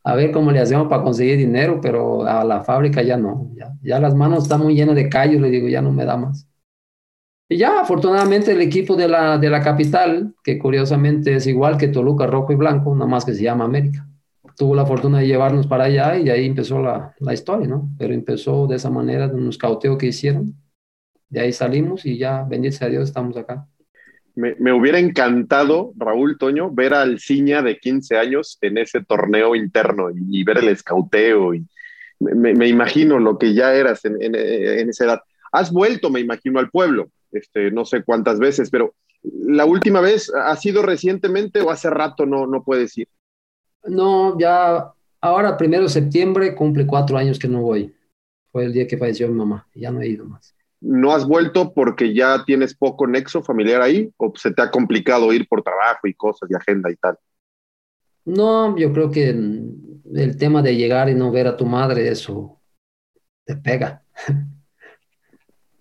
A 0.04 0.16
ver 0.16 0.32
cómo 0.32 0.52
le 0.52 0.60
hacemos 0.60 0.88
para 0.88 1.04
conseguir 1.04 1.38
dinero, 1.38 1.80
pero 1.82 2.24
a 2.26 2.44
la 2.44 2.64
fábrica 2.64 3.02
ya 3.04 3.18
no. 3.18 3.52
Ya, 3.82 4.00
las 4.00 4.16
manos 4.16 4.44
están 4.44 4.62
muy 4.62 4.76
llenas 4.76 4.96
de 4.96 5.10
callos, 5.10 5.42
le 5.42 5.50
digo, 5.50 5.68
ya 5.68 5.82
no 5.82 5.92
me 5.92 6.06
da 6.06 6.18
más. 6.18 6.48
Y 7.50 7.58
ya, 7.58 7.82
afortunadamente, 7.82 8.52
el 8.54 8.62
equipo 8.62 8.96
de 8.96 9.08
la, 9.10 9.38
de 9.38 9.50
la 9.50 9.62
capital, 9.62 10.34
que 10.44 10.58
curiosamente 10.58 11.36
es 11.36 11.48
igual 11.48 11.78
que 11.78 11.90
Toluca 11.90 12.26
Rojo 12.26 12.54
y 12.54 12.56
Blanco, 12.56 12.96
nada 12.96 13.10
más 13.10 13.26
que 13.26 13.34
se 13.34 13.44
llama 13.44 13.66
América, 13.66 14.08
tuvo 14.56 14.74
la 14.74 14.86
fortuna 14.86 15.20
de 15.20 15.28
llevarnos 15.28 15.68
para 15.68 15.86
allá 15.86 16.18
y 16.18 16.24
de 16.24 16.32
ahí 16.32 16.46
empezó 16.46 16.82
la, 16.82 17.14
la 17.20 17.34
historia, 17.34 17.68
¿no? 17.68 17.90
Pero 17.98 18.14
empezó 18.14 18.68
de 18.68 18.78
esa 18.78 18.90
manera, 18.90 19.28
de 19.28 19.36
un 19.36 19.50
escauteo 19.50 19.98
que 19.98 20.08
hicieron. 20.08 20.56
de 21.30 21.42
ahí 21.42 21.54
salimos 21.54 22.06
y 22.06 22.18
ya, 22.18 22.44
bendito 22.44 22.86
a 22.86 22.90
Dios, 22.90 23.06
estamos 23.10 23.38
acá. 23.38 23.68
Me, 24.36 24.72
hubiera 24.72 24.98
encantado, 24.98 25.94
Raúl 25.98 26.38
Toño, 26.38 26.72
ver 26.72 26.94
al 26.94 27.20
Ciña 27.20 27.62
de 27.62 27.78
15 27.78 28.18
años 28.18 28.58
en 28.62 28.78
ese 28.78 29.04
torneo 29.04 29.56
interno 29.56 30.10
y, 30.10 30.44
ver 30.44 30.60
el 30.60 30.70
escauteo. 30.70 31.54
Y 31.54 31.66
me, 32.20 32.68
imagino 32.68 33.20
lo 33.20 33.38
que 33.38 33.54
ya 33.54 33.74
eras 33.74 34.06
en, 34.06 34.36
esa 34.36 35.06
edad. 35.06 35.22
Has 35.52 35.72
vuelto, 35.72 36.10
me 36.10 36.20
imagino, 36.20 36.60
al 36.60 36.70
pueblo, 36.70 37.10
este, 37.32 37.72
no 37.72 37.84
sé 37.86 38.04
cuántas 38.04 38.40
veces, 38.40 38.70
pero 38.70 38.96
la 39.24 39.66
última 39.66 40.02
vez 40.02 40.32
ha 40.34 40.56
sido 40.56 40.82
recientemente 40.82 41.62
o 41.62 41.70
hace 41.70 41.90
rato 41.90 42.26
no, 42.26 42.48
no 42.48 42.64
puedes 42.64 42.98
ir. 42.98 43.08
No, 43.84 44.38
ya 44.40 44.94
ahora, 45.20 45.58
primero 45.58 45.84
de 45.84 45.90
septiembre, 45.90 46.56
cumple 46.56 46.88
cuatro 46.88 47.18
años 47.18 47.38
que 47.38 47.48
no 47.48 47.62
voy. 47.62 47.94
Fue 48.52 48.66
el 48.66 48.74
día 48.74 48.88
que 48.88 48.98
falleció 48.98 49.28
mi 49.28 49.36
mamá, 49.36 49.68
ya 49.74 49.92
no 49.92 50.02
he 50.02 50.08
ido 50.08 50.26
más. 50.26 50.56
¿No 50.82 51.14
has 51.14 51.28
vuelto 51.28 51.74
porque 51.74 52.14
ya 52.14 52.44
tienes 52.44 52.76
poco 52.76 53.06
nexo 53.06 53.44
familiar 53.44 53.82
ahí 53.82 54.12
o 54.18 54.34
se 54.36 54.52
te 54.52 54.64
ha 54.64 54.72
complicado 54.72 55.32
ir 55.32 55.48
por 55.48 55.62
trabajo 55.62 56.08
y 56.08 56.14
cosas 56.16 56.50
y 56.50 56.56
agenda 56.56 56.92
y 56.92 56.96
tal? 56.96 57.18
No, 58.26 58.76
yo 58.78 58.92
creo 58.92 59.12
que 59.12 59.30
el 59.30 60.38
tema 60.38 60.62
de 60.62 60.76
llegar 60.76 61.10
y 61.10 61.16
no 61.16 61.32
ver 61.32 61.48
a 61.48 61.56
tu 61.56 61.66
madre, 61.66 62.10
eso 62.10 62.60
te 63.46 63.56
pega. 63.56 64.04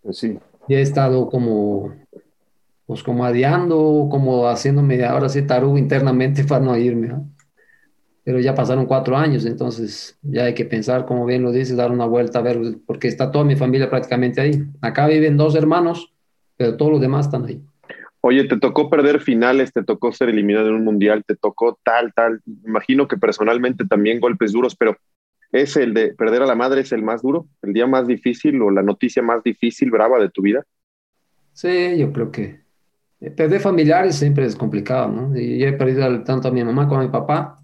Pues 0.02 0.18
sí. 0.18 0.38
Y 0.68 0.74
he 0.74 0.82
estado 0.82 1.28
como, 1.28 1.94
pues 2.86 3.02
como 3.02 3.24
adiando, 3.24 4.08
como 4.10 4.48
haciéndome 4.48 5.04
ahora 5.04 5.28
sí 5.28 5.42
tarugo 5.42 5.78
internamente 5.78 6.44
para 6.48 6.64
no 6.64 6.76
irme 6.76 7.14
pero 8.30 8.38
ya 8.38 8.54
pasaron 8.54 8.86
cuatro 8.86 9.16
años, 9.16 9.44
entonces 9.44 10.16
ya 10.22 10.44
hay 10.44 10.54
que 10.54 10.64
pensar, 10.64 11.04
como 11.04 11.26
bien 11.26 11.42
lo 11.42 11.50
dices, 11.50 11.76
dar 11.76 11.90
una 11.90 12.06
vuelta 12.06 12.38
a 12.38 12.42
ver, 12.42 12.60
porque 12.86 13.08
está 13.08 13.32
toda 13.32 13.44
mi 13.44 13.56
familia 13.56 13.90
prácticamente 13.90 14.40
ahí. 14.40 14.52
Acá 14.80 15.08
viven 15.08 15.36
dos 15.36 15.56
hermanos, 15.56 16.12
pero 16.56 16.76
todos 16.76 16.92
los 16.92 17.00
demás 17.00 17.26
están 17.26 17.44
ahí. 17.44 17.60
Oye, 18.20 18.44
te 18.44 18.56
tocó 18.56 18.88
perder 18.88 19.18
finales, 19.20 19.72
te 19.72 19.82
tocó 19.82 20.12
ser 20.12 20.28
eliminado 20.28 20.68
en 20.68 20.76
un 20.76 20.84
mundial, 20.84 21.24
te 21.26 21.34
tocó 21.34 21.80
tal, 21.82 22.12
tal. 22.14 22.40
Imagino 22.64 23.08
que 23.08 23.16
personalmente 23.16 23.84
también 23.84 24.20
golpes 24.20 24.52
duros, 24.52 24.76
pero 24.76 24.96
¿es 25.50 25.76
el 25.76 25.92
de 25.92 26.14
perder 26.14 26.42
a 26.42 26.46
la 26.46 26.54
madre 26.54 26.82
es 26.82 26.92
el 26.92 27.02
más 27.02 27.22
duro? 27.22 27.48
¿El 27.62 27.72
día 27.72 27.88
más 27.88 28.06
difícil 28.06 28.62
o 28.62 28.70
la 28.70 28.84
noticia 28.84 29.24
más 29.24 29.42
difícil, 29.42 29.90
brava 29.90 30.20
de 30.20 30.30
tu 30.30 30.42
vida? 30.42 30.62
Sí, 31.52 31.98
yo 31.98 32.12
creo 32.12 32.30
que 32.30 32.60
perder 33.36 33.60
familiares 33.60 34.14
siempre 34.14 34.44
es 34.46 34.54
complicado, 34.54 35.08
¿no? 35.08 35.36
Y 35.36 35.58
yo 35.58 35.66
he 35.66 35.72
perdido 35.72 36.22
tanto 36.22 36.46
a 36.46 36.52
mi 36.52 36.62
mamá 36.62 36.86
como 36.86 37.00
a 37.00 37.04
mi 37.04 37.10
papá 37.10 37.56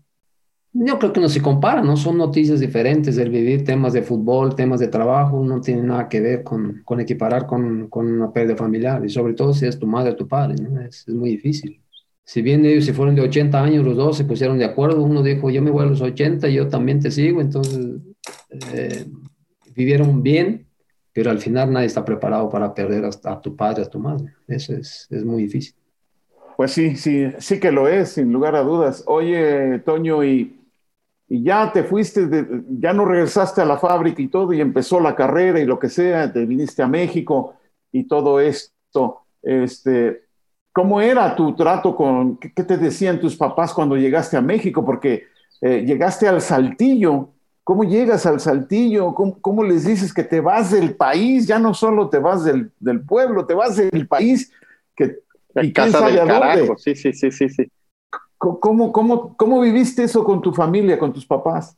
yo 0.78 0.98
creo 0.98 1.12
que 1.12 1.20
no 1.20 1.28
se 1.28 1.40
compara, 1.40 1.82
¿no? 1.82 1.96
Son 1.96 2.18
noticias 2.18 2.60
diferentes. 2.60 3.16
El 3.18 3.30
vivir 3.30 3.64
temas 3.64 3.92
de 3.92 4.02
fútbol, 4.02 4.54
temas 4.54 4.80
de 4.80 4.88
trabajo, 4.88 5.42
no 5.42 5.60
tiene 5.60 5.82
nada 5.82 6.08
que 6.08 6.20
ver 6.20 6.42
con, 6.42 6.82
con 6.84 7.00
equiparar 7.00 7.46
con, 7.46 7.88
con, 7.88 8.06
una 8.06 8.32
pérdida 8.32 8.56
familiar. 8.56 9.04
Y 9.04 9.08
sobre 9.08 9.34
todo 9.34 9.54
si 9.54 9.66
es 9.66 9.78
tu 9.78 9.86
madre 9.86 10.10
o 10.10 10.16
tu 10.16 10.28
padre. 10.28 10.56
Es, 10.86 11.08
muy 11.08 11.30
difícil. 11.30 11.80
Si 12.24 12.42
bien 12.42 12.64
ellos 12.66 12.84
se 12.84 12.92
fueron 12.92 13.14
de 13.14 13.22
80 13.22 13.62
años, 13.62 13.84
los 13.84 13.96
dos 13.96 14.16
se 14.16 14.24
pusieron 14.24 14.58
de 14.58 14.64
acuerdo. 14.64 15.02
Uno 15.02 15.22
dijo, 15.22 15.48
yo 15.50 15.62
me 15.62 15.70
voy 15.70 15.84
a 15.84 15.86
los 15.86 16.00
80, 16.00 16.48
yo 16.48 16.68
también 16.68 17.00
te 17.00 17.10
sigo. 17.10 17.40
Entonces, 17.40 18.00
eh, 18.74 19.06
vivieron 19.74 20.22
bien, 20.22 20.66
pero 21.12 21.30
al 21.30 21.38
final 21.38 21.72
nadie 21.72 21.86
está 21.86 22.04
preparado 22.04 22.50
para 22.50 22.74
perder 22.74 23.04
a, 23.04 23.10
a 23.30 23.40
tu 23.40 23.56
padre, 23.56 23.82
a 23.82 23.88
tu 23.88 24.00
madre. 24.00 24.34
Eso 24.48 24.74
es, 24.74 25.06
es 25.10 25.24
muy 25.24 25.44
difícil. 25.44 25.74
Pues 26.56 26.72
sí, 26.72 26.96
sí, 26.96 27.26
sí 27.38 27.60
que 27.60 27.70
lo 27.70 27.86
es, 27.86 28.10
sin 28.12 28.32
lugar 28.32 28.56
a 28.56 28.62
dudas. 28.62 29.04
Oye, 29.06 29.78
Toño, 29.80 30.24
y 30.24 30.55
y 31.28 31.42
ya 31.42 31.72
te 31.72 31.82
fuiste, 31.82 32.28
ya 32.68 32.92
no 32.92 33.04
regresaste 33.04 33.60
a 33.60 33.64
la 33.64 33.78
fábrica 33.78 34.22
y 34.22 34.28
todo, 34.28 34.52
y 34.52 34.60
empezó 34.60 35.00
la 35.00 35.16
carrera 35.16 35.58
y 35.60 35.64
lo 35.64 35.78
que 35.78 35.88
sea, 35.88 36.32
te 36.32 36.46
viniste 36.46 36.82
a 36.82 36.88
México 36.88 37.54
y 37.90 38.04
todo 38.04 38.38
esto. 38.40 39.22
Este, 39.42 40.22
¿Cómo 40.72 41.00
era 41.00 41.34
tu 41.34 41.54
trato 41.56 41.96
con, 41.96 42.36
qué, 42.36 42.62
te 42.62 42.76
decían 42.76 43.18
tus 43.18 43.36
papás 43.36 43.72
cuando 43.72 43.96
llegaste 43.96 44.36
a 44.36 44.40
México? 44.40 44.84
Porque 44.84 45.24
eh, 45.60 45.84
llegaste 45.84 46.28
al 46.28 46.40
Saltillo. 46.40 47.30
¿Cómo 47.64 47.82
llegas 47.82 48.24
al 48.26 48.38
Saltillo? 48.38 49.12
¿Cómo, 49.14 49.64
les 49.64 49.84
dices 49.84 50.14
que 50.14 50.22
te 50.22 50.40
vas 50.40 50.70
del 50.70 50.94
país? 50.94 51.48
Ya 51.48 51.58
no 51.58 51.74
solo 51.74 52.08
te 52.08 52.18
vas 52.18 52.44
del, 52.44 52.70
del 52.78 53.00
pueblo, 53.00 53.46
te 53.46 53.54
vas 53.54 53.76
del 53.76 54.06
país. 54.06 54.52
Que, 54.94 55.18
y 55.60 55.72
casa 55.72 56.06
del 56.06 56.26
carajo. 56.26 56.76
Sí, 56.78 56.94
sí, 56.94 57.12
sí, 57.12 57.32
sí, 57.32 57.48
sí. 57.48 57.68
¿Cómo, 58.38 58.92
cómo, 58.92 59.36
cómo 59.36 59.60
viviste 59.60 60.04
eso 60.04 60.22
con 60.22 60.42
tu 60.42 60.52
familia, 60.52 60.98
con 60.98 61.12
tus 61.12 61.26
papás? 61.26 61.76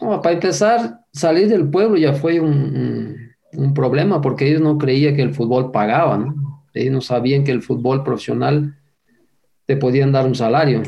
para 0.00 0.32
empezar, 0.32 1.00
salir 1.12 1.48
del 1.48 1.68
pueblo 1.68 1.98
ya 1.98 2.14
fue 2.14 2.40
un, 2.40 3.34
un, 3.52 3.74
problema 3.74 4.20
porque 4.20 4.48
ellos 4.48 4.62
no 4.62 4.78
creían 4.78 5.14
que 5.14 5.22
el 5.22 5.34
fútbol 5.34 5.70
pagaba, 5.70 6.16
¿no? 6.16 6.64
Ellos 6.72 6.92
no 6.94 7.00
sabían 7.02 7.44
que 7.44 7.52
el 7.52 7.60
fútbol 7.60 8.02
profesional 8.02 8.78
te 9.66 9.76
podían 9.76 10.12
dar 10.12 10.26
un 10.26 10.34
salario. 10.34 10.82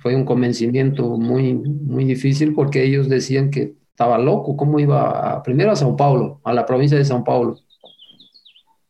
Fue 0.00 0.14
un 0.14 0.24
convencimiento 0.24 1.18
muy, 1.18 1.54
muy 1.54 2.04
difícil 2.04 2.54
porque 2.54 2.84
ellos 2.84 3.08
decían 3.08 3.50
que 3.50 3.74
estaba 3.90 4.16
loco, 4.18 4.56
cómo 4.56 4.78
iba 4.78 5.32
a, 5.34 5.42
primero 5.42 5.72
a 5.72 5.76
Sao 5.76 5.96
Paulo, 5.96 6.40
a 6.44 6.52
la 6.52 6.64
provincia 6.64 6.96
de 6.96 7.04
Sao 7.04 7.24
Paulo, 7.24 7.58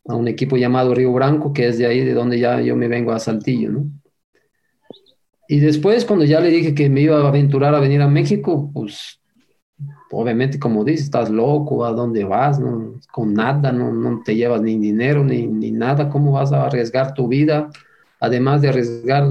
a 0.09 0.17
un 0.17 0.27
equipo 0.27 0.57
llamado 0.57 0.95
Río 0.95 1.13
Branco, 1.13 1.53
que 1.53 1.69
es 1.69 1.79
de 1.79 1.87
ahí 1.87 2.03
de 2.03 2.15
donde 2.15 2.41
ya 2.41 2.61
yo 2.63 2.75
me 2.75 2.89
vengo 2.89 3.13
a 3.13 3.19
Saltillo, 3.19 3.71
¿no? 3.71 3.87
Y 5.51 5.61
después, 5.61 6.05
cuando 6.05 6.25
ya 6.25 6.41
le 6.41 6.49
dije 6.49 6.75
que 6.75 6.91
me 6.91 7.03
iba 7.03 7.21
a 7.21 7.29
aventurar 7.29 7.75
a 7.75 7.81
venir 7.81 8.03
a 8.03 8.09
México, 8.09 8.71
pues 8.73 9.21
obviamente, 10.11 10.59
como 10.59 10.85
dices, 10.85 11.05
estás 11.05 11.31
loco, 11.31 11.85
¿a 11.85 11.93
dónde 11.93 12.25
vas? 12.25 12.59
No, 12.59 12.95
con 13.13 13.35
nada, 13.35 13.71
no, 13.71 13.93
no 13.93 14.23
te 14.25 14.35
llevas 14.35 14.63
ni 14.63 14.79
dinero 14.79 15.25
ni, 15.25 15.47
ni, 15.47 15.71
nada, 15.71 16.09
¿cómo 16.09 16.33
vas 16.33 16.53
a 16.53 16.67
arriesgar 16.67 17.15
tu 17.15 17.29
vida? 17.29 17.71
Además 18.21 18.63
de 18.63 18.69
arriesgar 18.69 19.27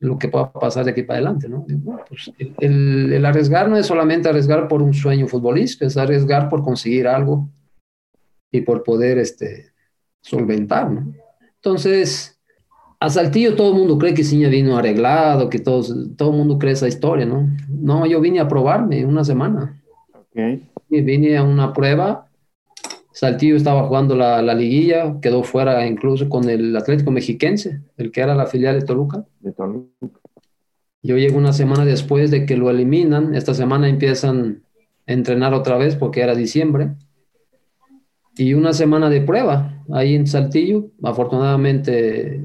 lo 0.00 0.18
que 0.18 0.28
pueda 0.28 0.52
pasar 0.52 0.84
de 0.84 0.92
aquí 0.92 1.02
para 1.02 1.18
adelante, 1.18 1.48
¿no? 1.48 1.66
Pues, 2.08 2.30
el, 2.58 3.12
el, 3.12 3.24
arriesgar 3.24 3.68
no 3.68 3.76
es 3.76 3.86
solamente 3.86 4.28
arriesgar 4.28 4.66
por 4.66 4.80
un 4.80 4.94
sueño 4.94 5.28
futbolístico, 5.28 5.84
es 5.84 5.96
arriesgar 5.96 6.48
por 6.48 6.62
conseguir 6.62 7.06
algo 7.06 7.48
y 8.50 8.62
por 8.62 8.82
poder 8.82 9.18
este, 9.18 9.70
solventar, 10.20 10.90
¿no? 10.90 11.12
Entonces, 11.56 12.38
a 12.98 13.08
Saltillo 13.10 13.54
todo 13.54 13.72
el 13.72 13.78
mundo 13.78 13.98
cree 13.98 14.14
que 14.14 14.24
Ciña 14.24 14.48
vino 14.48 14.76
arreglado, 14.76 15.48
que 15.48 15.58
todos, 15.58 15.94
todo 16.16 16.30
el 16.30 16.36
mundo 16.36 16.58
cree 16.58 16.72
esa 16.72 16.88
historia, 16.88 17.26
¿no? 17.26 17.48
No, 17.68 18.06
yo 18.06 18.20
vine 18.20 18.40
a 18.40 18.48
probarme 18.48 19.04
una 19.04 19.24
semana. 19.24 19.82
Okay. 20.30 20.66
Y 20.88 21.00
vine 21.02 21.36
a 21.36 21.42
una 21.42 21.72
prueba. 21.72 22.26
Saltillo 23.12 23.56
estaba 23.56 23.86
jugando 23.86 24.14
la, 24.14 24.40
la, 24.40 24.54
liguilla, 24.54 25.20
quedó 25.20 25.42
fuera 25.42 25.86
incluso 25.86 26.28
con 26.28 26.48
el 26.48 26.76
Atlético 26.76 27.10
Mexiquense, 27.10 27.80
el 27.96 28.12
que 28.12 28.20
era 28.20 28.34
la 28.34 28.46
filial 28.46 28.78
de 28.78 28.86
Toluca. 28.86 29.24
De 29.40 29.52
Toluca. 29.52 29.90
Yo 31.02 31.16
llego 31.16 31.38
una 31.38 31.52
semana 31.52 31.84
después 31.84 32.30
de 32.30 32.46
que 32.46 32.56
lo 32.56 32.70
eliminan. 32.70 33.34
Esta 33.34 33.54
semana 33.54 33.88
empiezan 33.88 34.62
a 35.06 35.12
entrenar 35.12 35.54
otra 35.54 35.76
vez 35.78 35.96
porque 35.96 36.20
era 36.20 36.34
diciembre 36.34 36.90
y 38.40 38.54
una 38.54 38.72
semana 38.72 39.10
de 39.10 39.20
prueba 39.20 39.84
ahí 39.92 40.14
en 40.14 40.26
Saltillo. 40.26 40.86
Afortunadamente 41.02 42.42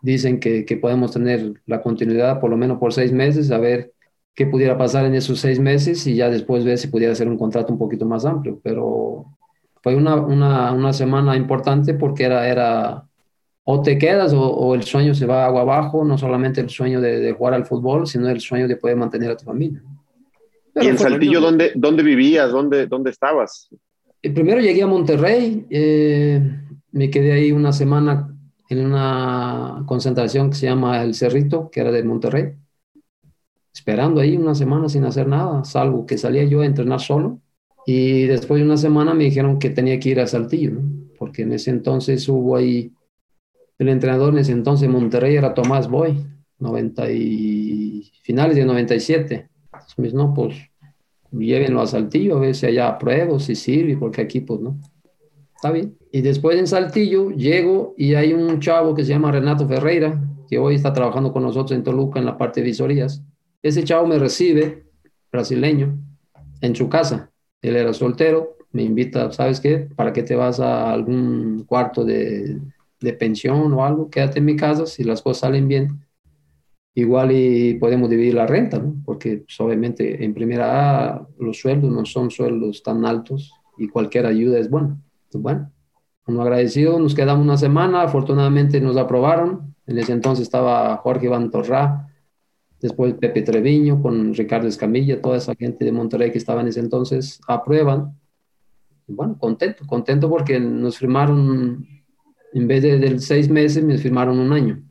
dicen 0.00 0.40
que, 0.40 0.64
que, 0.64 0.78
podemos 0.78 1.12
tener 1.12 1.52
la 1.66 1.82
continuidad 1.82 2.40
por 2.40 2.48
lo 2.48 2.56
menos 2.56 2.78
por 2.78 2.94
seis 2.94 3.12
meses, 3.12 3.50
a 3.50 3.58
ver 3.58 3.92
qué 4.34 4.46
pudiera 4.46 4.78
pasar 4.78 5.04
en 5.04 5.14
esos 5.14 5.38
seis 5.38 5.60
meses 5.60 6.06
y 6.06 6.14
ya 6.14 6.30
después 6.30 6.64
ver 6.64 6.78
si 6.78 6.88
pudiera 6.88 7.14
ser 7.14 7.28
un 7.28 7.36
contrato 7.36 7.72
un 7.74 7.78
poquito 7.78 8.06
más 8.06 8.24
amplio. 8.24 8.58
Pero 8.62 9.26
fue 9.82 9.96
una, 9.96 10.16
una, 10.16 10.72
una 10.72 10.94
semana 10.94 11.36
importante 11.36 11.92
porque 11.92 12.24
era, 12.24 12.48
era 12.48 13.04
o 13.64 13.82
te 13.82 13.98
quedas 13.98 14.32
o, 14.32 14.40
o, 14.40 14.74
el 14.74 14.84
sueño 14.84 15.14
se 15.14 15.26
va 15.26 15.44
agua 15.44 15.60
abajo, 15.60 16.06
no 16.06 16.16
solamente 16.16 16.62
el 16.62 16.70
sueño 16.70 17.02
de, 17.02 17.18
de, 17.20 17.32
jugar 17.32 17.52
al 17.52 17.66
fútbol, 17.66 18.06
sino 18.06 18.30
el 18.30 18.40
sueño 18.40 18.66
de 18.66 18.76
poder 18.76 18.96
mantener 18.96 19.32
a 19.32 19.36
tu 19.36 19.44
familia. 19.44 19.82
Pero 20.72 20.86
¿Y 20.86 20.88
en 20.88 20.98
Saltillo 20.98 21.42
dónde, 21.42 21.72
dónde 21.74 22.02
vivías? 22.02 22.50
¿Dónde, 22.50 22.86
¿Dónde 22.86 23.10
estabas? 23.10 23.68
Eh, 24.22 24.30
primero 24.30 24.60
llegué 24.60 24.82
a 24.82 24.86
Monterrey, 24.86 25.66
eh, 25.70 26.40
me 26.92 27.10
quedé 27.10 27.32
ahí 27.32 27.52
una 27.52 27.72
semana 27.72 28.34
en 28.68 28.84
una 28.84 29.84
concentración 29.86 30.50
que 30.50 30.56
se 30.56 30.66
llama 30.66 31.02
El 31.02 31.14
Cerrito, 31.14 31.70
que 31.70 31.80
era 31.80 31.90
de 31.90 32.02
Monterrey, 32.02 32.54
esperando 33.72 34.20
ahí 34.20 34.36
una 34.36 34.54
semana 34.54 34.88
sin 34.88 35.04
hacer 35.04 35.28
nada, 35.28 35.64
salvo 35.64 36.04
que 36.04 36.18
salía 36.18 36.44
yo 36.44 36.60
a 36.60 36.66
entrenar 36.66 37.00
solo. 37.00 37.40
Y 37.86 38.24
después 38.24 38.60
de 38.60 38.66
una 38.66 38.76
semana 38.76 39.14
me 39.14 39.24
dijeron 39.24 39.58
que 39.58 39.70
tenía 39.70 39.98
que 39.98 40.10
ir 40.10 40.20
a 40.20 40.26
Saltillo, 40.26 40.72
porque 41.18 41.42
en 41.42 41.52
ese 41.52 41.70
entonces 41.70 42.28
hubo 42.28 42.56
ahí, 42.56 42.92
el 43.78 43.88
entrenador 43.88 44.32
en 44.34 44.40
ese 44.40 44.52
entonces 44.52 44.86
en 44.86 44.92
Monterrey 44.92 45.36
era 45.36 45.54
Tomás 45.54 45.88
Boy, 45.88 46.18
90 46.58 47.10
y, 47.10 48.12
finales 48.22 48.56
de 48.56 48.64
97. 48.64 49.48
Entonces, 49.72 50.12
no, 50.12 50.34
pues 50.34 50.56
llévenlo 51.32 51.80
a 51.80 51.86
Saltillo 51.86 52.36
a 52.36 52.40
ver 52.40 52.54
si 52.54 52.66
allá 52.66 52.88
apruebo, 52.88 53.38
si 53.38 53.54
sirve, 53.54 53.96
porque 53.96 54.22
aquí 54.22 54.40
pues 54.40 54.60
no. 54.60 54.78
Está 55.54 55.72
bien. 55.72 55.96
Y 56.12 56.20
después 56.20 56.58
en 56.58 56.66
Saltillo 56.66 57.30
llego 57.30 57.94
y 57.96 58.14
hay 58.14 58.32
un 58.32 58.60
chavo 58.60 58.94
que 58.94 59.04
se 59.04 59.10
llama 59.10 59.32
Renato 59.32 59.66
Ferreira, 59.66 60.20
que 60.48 60.58
hoy 60.58 60.76
está 60.76 60.92
trabajando 60.92 61.32
con 61.32 61.42
nosotros 61.42 61.72
en 61.72 61.84
Toluca 61.84 62.18
en 62.18 62.26
la 62.26 62.38
parte 62.38 62.60
de 62.60 62.66
visorías. 62.66 63.22
Ese 63.62 63.84
chavo 63.84 64.06
me 64.06 64.18
recibe, 64.18 64.86
brasileño, 65.30 65.98
en 66.60 66.76
su 66.76 66.88
casa. 66.88 67.30
Él 67.60 67.76
era 67.76 67.92
soltero, 67.92 68.56
me 68.72 68.82
invita, 68.82 69.32
¿sabes 69.32 69.60
qué? 69.60 69.78
¿Para 69.78 70.12
qué 70.12 70.22
te 70.22 70.36
vas 70.36 70.60
a 70.60 70.92
algún 70.92 71.64
cuarto 71.66 72.04
de, 72.04 72.58
de 73.00 73.12
pensión 73.14 73.72
o 73.72 73.84
algo? 73.84 74.10
Quédate 74.10 74.38
en 74.38 74.44
mi 74.44 74.56
casa, 74.56 74.86
si 74.86 75.02
las 75.04 75.22
cosas 75.22 75.40
salen 75.40 75.66
bien, 75.66 76.00
igual 77.00 77.30
y 77.30 77.74
podemos 77.74 78.10
dividir 78.10 78.34
la 78.34 78.46
renta, 78.46 78.78
¿no? 78.78 78.96
Porque 79.04 79.38
pues, 79.38 79.60
obviamente 79.60 80.24
en 80.24 80.34
primera 80.34 81.14
A 81.14 81.28
los 81.38 81.58
sueldos 81.58 81.90
no 81.92 82.04
son 82.04 82.30
sueldos 82.30 82.82
tan 82.82 83.04
altos 83.04 83.52
y 83.76 83.88
cualquier 83.88 84.26
ayuda 84.26 84.58
es 84.58 84.68
buena. 84.68 84.98
Pues, 85.30 85.42
bueno, 85.42 85.70
uno 86.26 86.42
agradecido, 86.42 86.98
nos 86.98 87.14
quedamos 87.14 87.44
una 87.44 87.56
semana, 87.56 88.02
afortunadamente 88.02 88.80
nos 88.80 88.96
aprobaron. 88.96 89.74
En 89.86 89.98
ese 89.98 90.12
entonces 90.12 90.42
estaba 90.42 90.96
Jorge 90.96 91.26
Iván 91.26 91.50
Torrá, 91.50 92.08
después 92.80 93.14
Pepe 93.14 93.42
Treviño 93.42 94.02
con 94.02 94.34
Ricardo 94.34 94.66
Escamilla, 94.66 95.22
toda 95.22 95.36
esa 95.36 95.54
gente 95.54 95.84
de 95.84 95.92
Monterrey 95.92 96.32
que 96.32 96.38
estaba 96.38 96.60
en 96.60 96.68
ese 96.68 96.80
entonces, 96.80 97.40
aprueban. 97.46 98.18
bueno, 99.06 99.38
contento, 99.38 99.86
contento 99.86 100.28
porque 100.28 100.58
nos 100.58 100.98
firmaron, 100.98 101.86
en 102.52 102.68
vez 102.68 102.82
de, 102.82 102.98
de 102.98 103.18
seis 103.20 103.48
meses, 103.48 103.84
me 103.84 103.96
firmaron 103.96 104.38
un 104.38 104.52
año, 104.52 104.82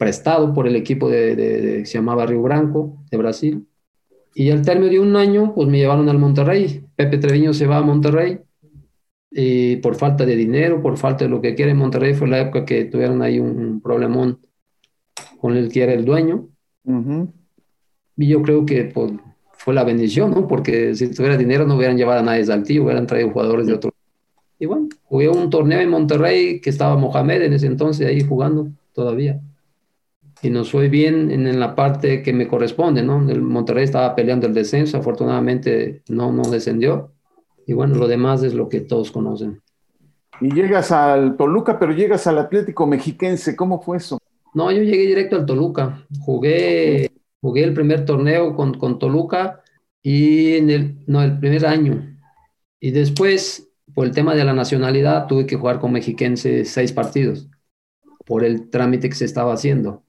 prestado 0.00 0.54
por 0.54 0.66
el 0.66 0.76
equipo 0.76 1.10
de, 1.10 1.84
se 1.84 1.98
llamaba 1.98 2.24
Río 2.24 2.40
Branco, 2.40 3.04
de 3.10 3.18
Brasil. 3.18 3.66
Y 4.34 4.48
al 4.48 4.62
término 4.62 4.90
de 4.90 4.98
un 4.98 5.14
año, 5.14 5.52
pues 5.54 5.68
me 5.68 5.76
llevaron 5.76 6.08
al 6.08 6.18
Monterrey. 6.18 6.86
Pepe 6.96 7.18
Treviño 7.18 7.52
se 7.52 7.66
va 7.66 7.76
a 7.76 7.82
Monterrey 7.82 8.38
y 9.30 9.76
por 9.76 9.96
falta 9.96 10.24
de 10.24 10.36
dinero, 10.36 10.80
por 10.80 10.96
falta 10.96 11.26
de 11.26 11.30
lo 11.30 11.42
que 11.42 11.54
quiere 11.54 11.74
Monterrey. 11.74 12.14
Fue 12.14 12.28
la 12.28 12.40
época 12.40 12.64
que 12.64 12.86
tuvieron 12.86 13.20
ahí 13.20 13.40
un 13.40 13.82
problemón 13.82 14.40
con 15.38 15.54
el 15.54 15.70
que 15.70 15.82
era 15.82 15.92
el 15.92 16.06
dueño. 16.06 16.48
Y 18.16 18.26
yo 18.26 18.40
creo 18.40 18.64
que 18.64 18.84
pues, 18.84 19.12
fue 19.52 19.74
la 19.74 19.84
bendición, 19.84 20.30
¿no? 20.30 20.48
Porque 20.48 20.94
si 20.94 21.10
tuviera 21.10 21.36
dinero 21.36 21.66
no 21.66 21.76
hubieran 21.76 21.98
llevado 21.98 22.20
a 22.20 22.22
nadie 22.22 22.46
Saltillo, 22.46 22.84
hubieran 22.84 23.06
traído 23.06 23.32
jugadores 23.32 23.66
de 23.66 23.74
otro. 23.74 23.90
Y 24.58 24.64
bueno, 24.64 24.88
jugué 25.04 25.28
un 25.28 25.50
torneo 25.50 25.80
en 25.80 25.90
Monterrey 25.90 26.58
que 26.62 26.70
estaba 26.70 26.96
Mohamed 26.96 27.42
en 27.42 27.52
ese 27.52 27.66
entonces 27.66 28.06
ahí 28.06 28.22
jugando 28.22 28.68
todavía. 28.94 29.42
Y 30.42 30.50
nos 30.50 30.70
fue 30.70 30.88
bien 30.88 31.30
en, 31.30 31.46
en 31.46 31.60
la 31.60 31.74
parte 31.74 32.22
que 32.22 32.32
me 32.32 32.48
corresponde, 32.48 33.02
¿no? 33.02 33.28
El 33.28 33.42
Monterrey 33.42 33.84
estaba 33.84 34.14
peleando 34.14 34.46
el 34.46 34.54
descenso, 34.54 34.96
afortunadamente 34.96 36.02
no, 36.08 36.32
no 36.32 36.42
descendió. 36.42 37.12
Y 37.66 37.72
bueno, 37.74 37.96
lo 37.96 38.08
demás 38.08 38.42
es 38.42 38.54
lo 38.54 38.68
que 38.68 38.80
todos 38.80 39.10
conocen. 39.10 39.60
Y 40.40 40.52
llegas 40.54 40.90
al 40.90 41.36
Toluca, 41.36 41.78
pero 41.78 41.92
llegas 41.92 42.26
al 42.26 42.38
Atlético 42.38 42.86
Mexiquense, 42.86 43.54
¿cómo 43.54 43.82
fue 43.82 43.98
eso? 43.98 44.18
No, 44.54 44.72
yo 44.72 44.82
llegué 44.82 45.06
directo 45.06 45.36
al 45.36 45.46
Toluca. 45.46 46.06
Jugué, 46.20 47.10
jugué 47.40 47.64
el 47.64 47.74
primer 47.74 48.04
torneo 48.04 48.56
con, 48.56 48.74
con 48.74 48.98
Toluca 48.98 49.62
y 50.02 50.56
en 50.56 50.70
el, 50.70 50.96
no, 51.06 51.22
el 51.22 51.38
primer 51.38 51.66
año. 51.66 52.16
Y 52.80 52.90
después, 52.92 53.70
por 53.94 54.06
el 54.06 54.12
tema 54.12 54.34
de 54.34 54.44
la 54.44 54.54
nacionalidad, 54.54 55.26
tuve 55.26 55.46
que 55.46 55.56
jugar 55.56 55.78
con 55.78 55.92
Mexiquense 55.92 56.64
seis 56.64 56.92
partidos 56.92 57.48
por 58.24 58.44
el 58.44 58.70
trámite 58.70 59.10
que 59.10 59.16
se 59.16 59.26
estaba 59.26 59.52
haciendo. 59.52 60.02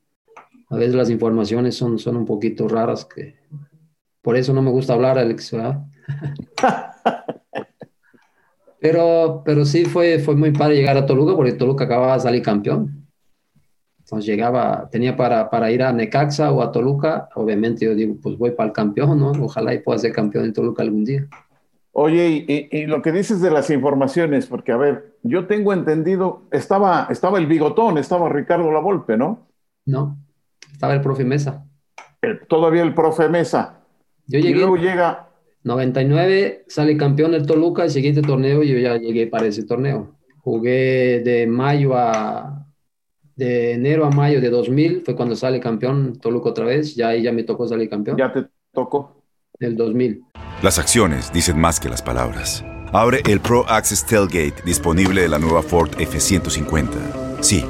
A 0.72 0.78
veces 0.78 0.96
las 0.96 1.10
informaciones 1.10 1.76
son, 1.76 2.00
son 2.00 2.16
un 2.16 2.26
poquito 2.26 2.70
raras, 2.70 3.04
que 3.04 3.36
por 4.22 4.38
eso 4.38 4.54
no 4.54 4.62
me 4.62 4.72
gusta 4.72 4.94
hablar, 4.94 5.18
Alex. 5.18 5.52
pero, 8.80 9.42
pero 9.44 9.66
sí 9.66 9.84
fue, 9.84 10.20
fue 10.20 10.36
muy 10.36 10.52
padre 10.52 10.78
llegar 10.78 10.96
a 10.96 11.06
Toluca, 11.06 11.36
porque 11.36 11.52
Toluca 11.52 11.84
acababa 11.84 12.14
de 12.14 12.22
salir 12.22 12.42
campeón. 12.42 13.06
Entonces 14.00 14.26
llegaba, 14.26 14.88
tenía 14.90 15.18
para, 15.18 15.50
para 15.50 15.70
ir 15.72 15.84
a 15.84 15.92
Necaxa 15.92 16.54
o 16.54 16.62
a 16.62 16.72
Toluca, 16.72 17.28
obviamente 17.36 17.86
yo 17.86 17.94
digo, 17.94 18.16
pues 18.22 18.38
voy 18.38 18.52
para 18.52 18.68
el 18.68 18.74
campeón, 18.74 19.20
¿no? 19.20 19.32
Ojalá 19.44 19.74
y 19.74 19.80
pueda 19.80 20.00
ser 20.00 20.14
campeón 20.14 20.46
en 20.46 20.54
Toluca 20.54 20.84
algún 20.84 21.04
día. 21.04 21.28
Oye, 21.92 22.70
y, 22.72 22.86
lo 22.86 23.02
que 23.02 23.12
dices 23.12 23.42
de 23.42 23.52
las 23.52 23.70
informaciones, 23.70 24.48
porque 24.48 24.72
a 24.72 24.78
ver, 24.78 25.18
yo 25.24 25.48
tengo 25.48 25.74
entendido, 25.74 26.44
estaba, 26.52 27.08
estaba 27.10 27.40
el 27.40 27.48
bigotón, 27.48 27.98
estaba 27.98 28.30
Ricardo 28.30 28.72
Lavolpe, 28.72 29.18
¿no? 29.18 29.48
No, 29.86 30.18
estaba 30.72 30.94
el 30.94 31.02
profe 31.02 31.24
Mesa. 31.24 31.66
todavía 32.48 32.84
el 32.84 32.94
profe 32.94 33.30
Mesa. 33.30 33.82
Yo 34.28 34.40
llegué. 34.40 34.52
Y 34.52 34.54
luego 34.56 34.78
llega. 34.78 35.28
99, 35.64 36.66
sale 36.68 36.98
campeón 36.98 37.34
del 37.34 37.46
Toluca, 37.46 37.84
el 37.84 37.92
siguiente 37.92 38.22
torneo 38.22 38.64
yo 38.64 38.80
ya 38.80 38.98
llegué 38.98 39.28
para 39.28 39.46
ese 39.46 39.64
torneo. 39.64 40.16
Jugué 40.40 41.22
de 41.24 41.46
mayo 41.46 41.96
a, 41.96 42.66
de 43.36 43.74
enero 43.74 44.06
a 44.06 44.10
mayo 44.10 44.42
de 44.42 44.50
2000 44.50 45.04
fue 45.06 45.16
cuando 45.16 45.36
sale 45.36 45.60
campeón 45.60 46.18
Toluca 46.20 46.50
otra 46.50 46.66
vez, 46.66 46.96
ya 46.96 47.10
ahí 47.10 47.22
ya 47.22 47.32
me 47.32 47.44
tocó 47.44 47.68
salir 47.68 47.90
campeón. 47.90 48.18
Ya 48.18 48.32
te 48.32 48.46
tocó. 48.74 49.22
Del 49.60 49.76
2000. 49.76 50.24
Las 50.64 50.80
acciones 50.80 51.32
dicen 51.32 51.60
más 51.60 51.80
que 51.80 51.90
las 51.90 52.02
palabras. 52.02 52.66
Abre 52.94 53.22
el 53.30 53.40
Pro 53.40 53.64
Access 53.70 54.06
Tailgate 54.06 54.64
disponible 54.66 55.22
de 55.22 55.30
la 55.30 55.38
nueva 55.38 55.62
Ford 55.62 55.92
F-150. 56.00 57.42
Sí, 57.42 57.64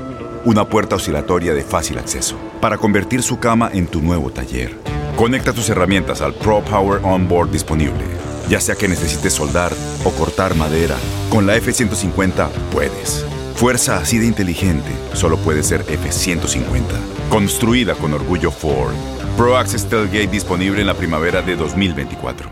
una 0.45 0.67
puerta 0.67 0.95
oscilatoria 0.95 1.53
de 1.53 1.63
fácil 1.63 1.97
acceso 1.97 2.37
para 2.61 2.77
convertir 2.77 3.21
su 3.23 3.39
cama 3.39 3.69
en 3.73 3.87
tu 3.87 4.01
nuevo 4.01 4.31
taller. 4.31 4.75
Conecta 5.15 5.53
tus 5.53 5.69
herramientas 5.69 6.21
al 6.21 6.33
Pro 6.33 6.61
Power 6.61 7.01
Onboard 7.03 7.51
disponible. 7.51 8.03
Ya 8.49 8.59
sea 8.59 8.75
que 8.75 8.87
necesites 8.87 9.33
soldar 9.33 9.71
o 10.03 10.11
cortar 10.11 10.55
madera, 10.55 10.97
con 11.29 11.45
la 11.45 11.55
F-150 11.57 12.49
puedes. 12.71 13.25
Fuerza 13.55 13.97
así 13.97 14.17
de 14.17 14.25
inteligente 14.25 14.89
solo 15.13 15.37
puede 15.37 15.63
ser 15.63 15.81
F-150. 15.81 16.83
Construida 17.29 17.93
con 17.95 18.13
orgullo 18.13 18.51
Ford. 18.51 18.93
Pro 19.37 19.57
Access 19.57 19.87
Tailgate 19.87 20.27
disponible 20.27 20.81
en 20.81 20.87
la 20.87 20.95
primavera 20.95 21.41
de 21.41 21.55
2024. 21.55 22.49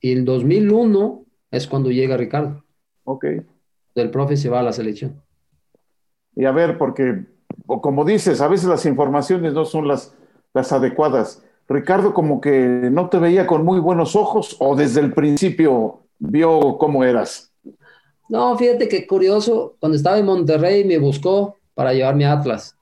Y 0.00 0.12
el 0.12 0.24
2001 0.24 1.24
es 1.52 1.66
cuando 1.68 1.90
llega 1.90 2.16
Ricardo. 2.16 2.64
Ok. 3.04 3.26
El 3.94 4.10
profe 4.10 4.36
se 4.36 4.48
va 4.48 4.60
a 4.60 4.62
la 4.62 4.72
selección. 4.72 5.22
Y 6.34 6.44
a 6.44 6.52
ver, 6.52 6.78
porque, 6.78 7.24
como 7.66 8.04
dices, 8.04 8.40
a 8.40 8.48
veces 8.48 8.68
las 8.68 8.86
informaciones 8.86 9.52
no 9.52 9.64
son 9.64 9.88
las, 9.88 10.14
las 10.54 10.72
adecuadas. 10.72 11.42
Ricardo 11.68 12.12
como 12.12 12.40
que 12.40 12.88
no 12.90 13.08
te 13.08 13.18
veía 13.18 13.46
con 13.46 13.64
muy 13.64 13.80
buenos 13.80 14.16
ojos 14.16 14.56
o 14.60 14.76
desde 14.76 15.00
el 15.00 15.12
principio 15.12 16.00
vio 16.18 16.76
cómo 16.78 17.04
eras. 17.04 17.52
No, 18.28 18.56
fíjate 18.56 18.88
que 18.88 19.06
curioso, 19.06 19.76
cuando 19.78 19.96
estaba 19.96 20.18
en 20.18 20.26
Monterrey 20.26 20.84
me 20.84 20.98
buscó 20.98 21.56
para 21.74 21.92
llevarme 21.92 22.24
a 22.24 22.32
Atlas. 22.32 22.76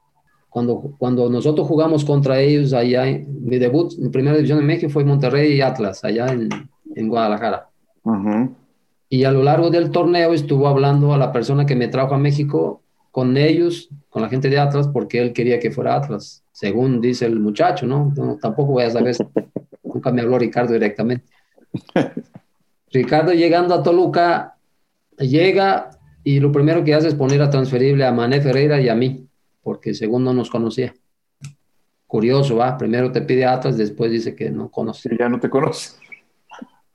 Cuando, 0.49 0.95
cuando 0.99 1.31
nosotros 1.31 1.67
jugamos 1.67 2.05
contra 2.05 2.41
ellos 2.41 2.73
allá, 2.73 3.07
en, 3.07 3.45
mi 3.45 3.59
debut 3.59 3.93
en 3.99 4.11
Primera 4.11 4.37
División 4.37 4.59
de 4.59 4.65
México 4.65 4.91
fue 4.91 5.05
Monterrey 5.05 5.53
y 5.53 5.61
Atlas, 5.61 6.03
allá 6.05 6.27
en, 6.27 6.49
en 6.95 7.09
Guadalajara. 7.09 7.69
Y 9.09 9.25
a 9.25 9.31
lo 9.31 9.43
largo 9.43 9.71
del 9.71 9.91
torneo 9.91 10.33
estuvo 10.33 10.69
hablando 10.69 11.13
a 11.13 11.19
la 11.19 11.33
persona 11.33 11.67
que 11.67 11.77
me 11.77 11.89
trajo 11.89 12.15
a 12.15 12.19
México 12.19 12.80
con 13.11 13.37
ellos, 13.37 13.89
con 14.09 14.23
la 14.23 14.29
gente 14.29 14.49
de 14.49 14.59
Atlas, 14.59 14.89
porque 14.89 15.21
él 15.21 15.33
quería 15.33 15.59
que 15.59 15.71
fuera 15.71 15.97
Atlas, 15.97 16.45
según 16.53 17.01
dice 17.01 17.27
el 17.27 17.41
muchacho, 17.41 17.87
¿no? 17.87 18.13
no 18.17 18.37
tampoco 18.41 18.73
voy 18.73 18.85
a 18.85 18.91
saber, 18.91 19.17
nunca 19.83 20.13
me 20.13 20.23
habló 20.23 20.39
Ricardo 20.39 20.73
directamente. 20.73 21.25
Ricardo 22.93 23.33
llegando 23.33 23.75
a 23.75 23.83
Toluca, 23.83 24.57
llega 25.19 25.91
y 26.25 26.41
lo 26.41 26.53
primero 26.53 26.85
que 26.85 26.95
hace 26.95 27.09
es 27.09 27.15
poner 27.15 27.41
a 27.43 27.51
transferible 27.51 28.05
a 28.05 28.13
Mané 28.13 28.41
Ferreira 28.41 28.81
y 28.81 28.89
a 28.89 28.95
mí, 28.95 29.27
porque 29.63 29.95
según 29.95 30.25
no 30.25 30.35
nos 30.35 30.51
conocía. 30.51 30.95
Curioso, 32.07 32.57
va, 32.57 32.77
primero 32.77 33.13
te 33.13 33.23
pide 33.23 33.45
Atlas, 33.45 33.77
después 33.77 34.11
dice 34.11 34.35
que 34.35 34.51
no 34.51 34.69
conoce. 34.71 35.17
Ya 35.17 35.29
no 35.29 35.39
te 35.39 35.49
conoce. 35.49 35.97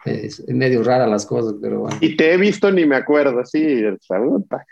Es, 0.03 0.45
medio 0.49 0.83
rara 0.83 1.07
las 1.07 1.25
cosas, 1.25 1.55
pero 1.61 1.79
bueno. 1.81 1.97
Y 2.01 2.15
te 2.15 2.33
he 2.33 2.37
visto 2.37 2.69
ni 2.71 2.85
me 2.85 2.97
acuerdo, 2.97 3.43
sí, 3.45 3.81
saluda. 4.01 4.65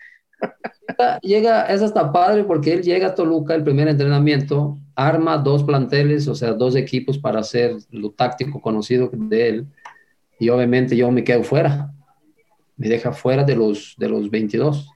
Llega, 1.22 1.66
es 1.68 1.82
hasta 1.82 2.12
padre 2.12 2.44
porque 2.44 2.74
él 2.74 2.84
llega 2.84 3.08
a 3.08 3.16
Toluca, 3.16 3.56
el 3.56 3.64
primer 3.64 3.88
entrenamiento, 3.88 4.78
arma 4.96 5.38
dos 5.38 5.64
planteles, 5.64 6.28
o 6.28 6.36
sea, 6.36 6.54
dos 6.54 6.76
equipos 6.76 7.18
para 7.18 7.40
hacer 7.40 7.78
lo 7.90 8.12
táctico 8.12 8.62
conocido 8.62 9.10
de 9.12 9.50
él, 9.50 9.68
y 10.40 10.50
obviamente 10.50 10.96
yo 10.96 11.10
me 11.12 11.24
quedo 11.24 11.44
fuera 11.44 11.94
me 12.78 12.90
deja 12.90 13.12
fuera 13.12 13.44
de 13.44 13.56
los, 13.56 13.96
de 13.98 14.10
los 14.10 14.30
22. 14.30 14.90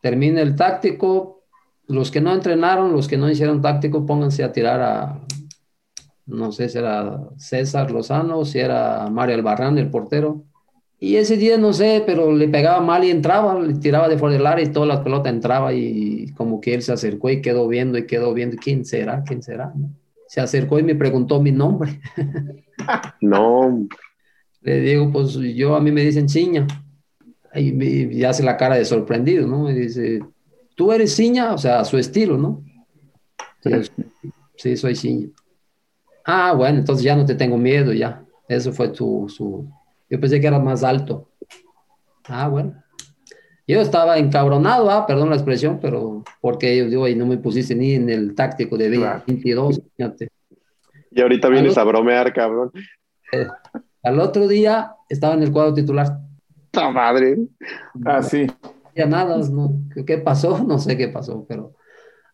Termina 0.00 0.40
el 0.40 0.54
táctico, 0.54 1.42
los 1.86 2.10
que 2.10 2.20
no 2.20 2.32
entrenaron, 2.32 2.92
los 2.92 3.08
que 3.08 3.16
no 3.16 3.30
hicieron 3.30 3.62
táctico, 3.62 4.06
pónganse 4.06 4.44
a 4.44 4.52
tirar 4.52 4.80
a, 4.80 5.20
no 6.26 6.52
sé 6.52 6.68
si 6.68 6.78
era 6.78 7.20
César 7.36 7.90
Lozano, 7.90 8.44
si 8.44 8.58
era 8.58 9.08
Mario 9.10 9.36
Albarrán, 9.36 9.78
el 9.78 9.90
portero. 9.90 10.44
Y 10.98 11.16
ese 11.16 11.36
día 11.36 11.58
no 11.58 11.72
sé, 11.72 12.02
pero 12.06 12.32
le 12.32 12.48
pegaba 12.48 12.80
mal 12.80 13.04
y 13.04 13.10
entraba, 13.10 13.60
le 13.60 13.74
tiraba 13.74 14.08
de 14.08 14.16
fuera 14.16 14.34
del 14.34 14.46
área 14.46 14.64
y 14.64 14.72
toda 14.72 14.86
la 14.86 15.04
pelota 15.04 15.28
entraba 15.28 15.74
y 15.74 16.32
como 16.36 16.60
que 16.60 16.74
él 16.74 16.82
se 16.82 16.92
acercó 16.92 17.28
y 17.28 17.42
quedó 17.42 17.68
viendo 17.68 17.98
y 17.98 18.06
quedó 18.06 18.32
viendo, 18.32 18.56
¿quién 18.56 18.84
será? 18.84 19.22
¿Quién 19.22 19.42
será? 19.42 19.74
Se 20.26 20.40
acercó 20.40 20.78
y 20.78 20.82
me 20.82 20.94
preguntó 20.94 21.40
mi 21.40 21.52
nombre. 21.52 22.00
No. 23.22 23.88
Le 24.60 24.80
digo, 24.80 25.10
pues 25.10 25.32
yo 25.32 25.74
a 25.74 25.80
mí 25.80 25.90
me 25.90 26.02
dicen 26.02 26.26
chiña 26.26 26.66
y, 27.54 28.22
hace 28.24 28.42
la 28.42 28.56
cara 28.56 28.76
de 28.76 28.84
sorprendido, 28.84 29.46
¿no? 29.46 29.70
Y 29.70 29.74
dice, 29.74 30.20
¿tú 30.74 30.92
eres 30.92 31.14
ciña? 31.16 31.54
O 31.54 31.58
sea, 31.58 31.80
a 31.80 31.84
su 31.84 31.98
estilo, 31.98 32.36
¿no? 32.36 32.62
sí, 34.56 34.76
soy 34.76 34.94
ciña. 34.94 35.28
Ah, 36.24 36.52
bueno, 36.52 36.78
entonces 36.78 37.04
ya 37.04 37.16
no 37.16 37.24
te 37.24 37.34
tengo 37.34 37.56
miedo, 37.56 37.92
ya. 37.92 38.24
Eso 38.48 38.72
fue 38.72 38.88
tu, 38.88 39.28
su, 39.28 39.68
Yo 40.08 40.20
pensé 40.20 40.40
que 40.40 40.46
era 40.46 40.58
más 40.58 40.84
alto. 40.84 41.28
Ah, 42.28 42.48
bueno. 42.48 42.82
Yo 43.68 43.80
estaba 43.80 44.18
encabronado, 44.18 44.90
ah, 44.90 45.06
perdón 45.06 45.30
la 45.30 45.36
expresión, 45.36 45.80
pero 45.80 46.22
porque 46.40 46.76
yo 46.76 46.86
digo, 46.86 47.08
y 47.08 47.16
no 47.16 47.26
me 47.26 47.36
pusiste 47.36 47.74
ni 47.74 47.94
en 47.94 48.08
el 48.08 48.34
táctico 48.34 48.76
de 48.76 48.90
22, 49.26 49.82
fíjate. 49.96 50.28
Y 51.10 51.20
ahorita 51.20 51.48
vienes 51.48 51.76
a 51.76 51.82
bromear, 51.82 52.32
cabrón. 52.32 52.70
Eh, 53.32 53.46
al 54.04 54.20
otro 54.20 54.46
día 54.46 54.92
estaba 55.08 55.34
en 55.34 55.42
el 55.42 55.50
cuadro 55.50 55.74
titular. 55.74 56.18
¡Ta 56.70 56.90
madre! 56.90 57.38
Ah, 58.04 58.22
sí. 58.22 58.46
Ya 58.94 59.06
nada, 59.06 59.36
no, 59.50 59.80
¿qué 60.06 60.18
pasó? 60.18 60.58
No 60.66 60.78
sé 60.78 60.96
qué 60.96 61.08
pasó, 61.08 61.44
pero 61.48 61.74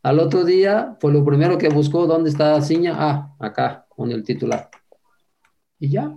al 0.02 0.18
otro 0.18 0.44
día 0.44 0.96
fue 1.00 1.12
lo 1.12 1.24
primero 1.24 1.56
que 1.56 1.68
buscó, 1.68 2.06
¿dónde 2.06 2.28
está 2.28 2.60
Ciña? 2.60 2.94
Ah, 2.98 3.34
acá, 3.38 3.86
con 3.88 4.10
el 4.10 4.22
titular. 4.22 4.68
Y 5.78 5.90
ya, 5.90 6.14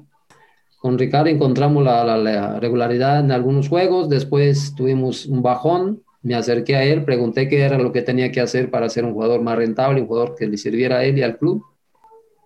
con 0.85 0.99
Ricardo 0.99 1.31
encontramos 1.31 1.83
la, 1.83 2.59
regularidad 2.59 3.19
en 3.21 3.31
algunos 3.31 3.69
juegos, 3.69 4.07
después 4.07 4.75
tuvimos 4.75 5.25
un 5.25 5.41
bajón, 5.41 6.03
me 6.21 6.35
acerqué 6.35 6.75
a 6.75 6.83
él, 6.83 7.03
pregunté 7.03 7.49
qué 7.49 7.63
era 7.63 7.79
lo 7.79 7.91
que 7.91 8.03
tenía 8.03 8.31
que 8.31 8.39
hacer 8.39 8.69
para 8.69 8.87
ser 8.87 9.03
un 9.03 9.13
jugador 9.13 9.41
más 9.41 9.57
rentable, 9.57 10.01
un 10.01 10.05
jugador 10.05 10.35
que 10.35 10.45
le 10.45 10.57
sirviera 10.57 10.97
a 10.97 11.03
él 11.03 11.17
y 11.17 11.23
al 11.23 11.39
club. 11.39 11.63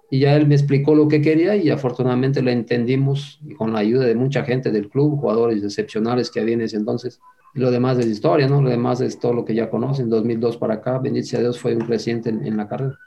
Y 0.09 0.19
ya 0.19 0.37
él 0.37 0.47
me 0.47 0.55
explicó 0.55 0.95
lo 0.95 1.09
que 1.09 1.21
quería 1.21 1.57
y 1.57 1.69
afortunadamente 1.69 2.41
lo 2.41 2.49
entendimos 2.49 3.41
y 3.45 3.55
con 3.55 3.73
la 3.73 3.79
ayuda 3.79 4.05
de 4.05 4.15
mucha 4.15 4.45
gente 4.45 4.71
del 4.71 4.87
club, 4.87 5.19
jugadores 5.19 5.61
excepcionales 5.61 6.31
que 6.31 6.39
había 6.39 6.53
en 6.53 6.61
ese 6.61 6.77
entonces. 6.77 7.19
Y 7.53 7.59
lo 7.59 7.71
demás 7.71 7.97
es 7.97 8.05
historia, 8.05 8.47
¿no? 8.47 8.61
Lo 8.61 8.69
demás 8.69 9.01
es 9.01 9.19
todo 9.19 9.33
lo 9.33 9.43
que 9.43 9.53
ya 9.53 9.69
conocen. 9.69 10.09
2002 10.09 10.55
para 10.55 10.75
acá, 10.75 10.97
bendito 10.97 11.35
a 11.35 11.41
Dios, 11.41 11.59
fue 11.59 11.75
un 11.75 11.81
creciente 11.81 12.29
en, 12.29 12.55
la 12.55 12.69
carrera. 12.69 12.97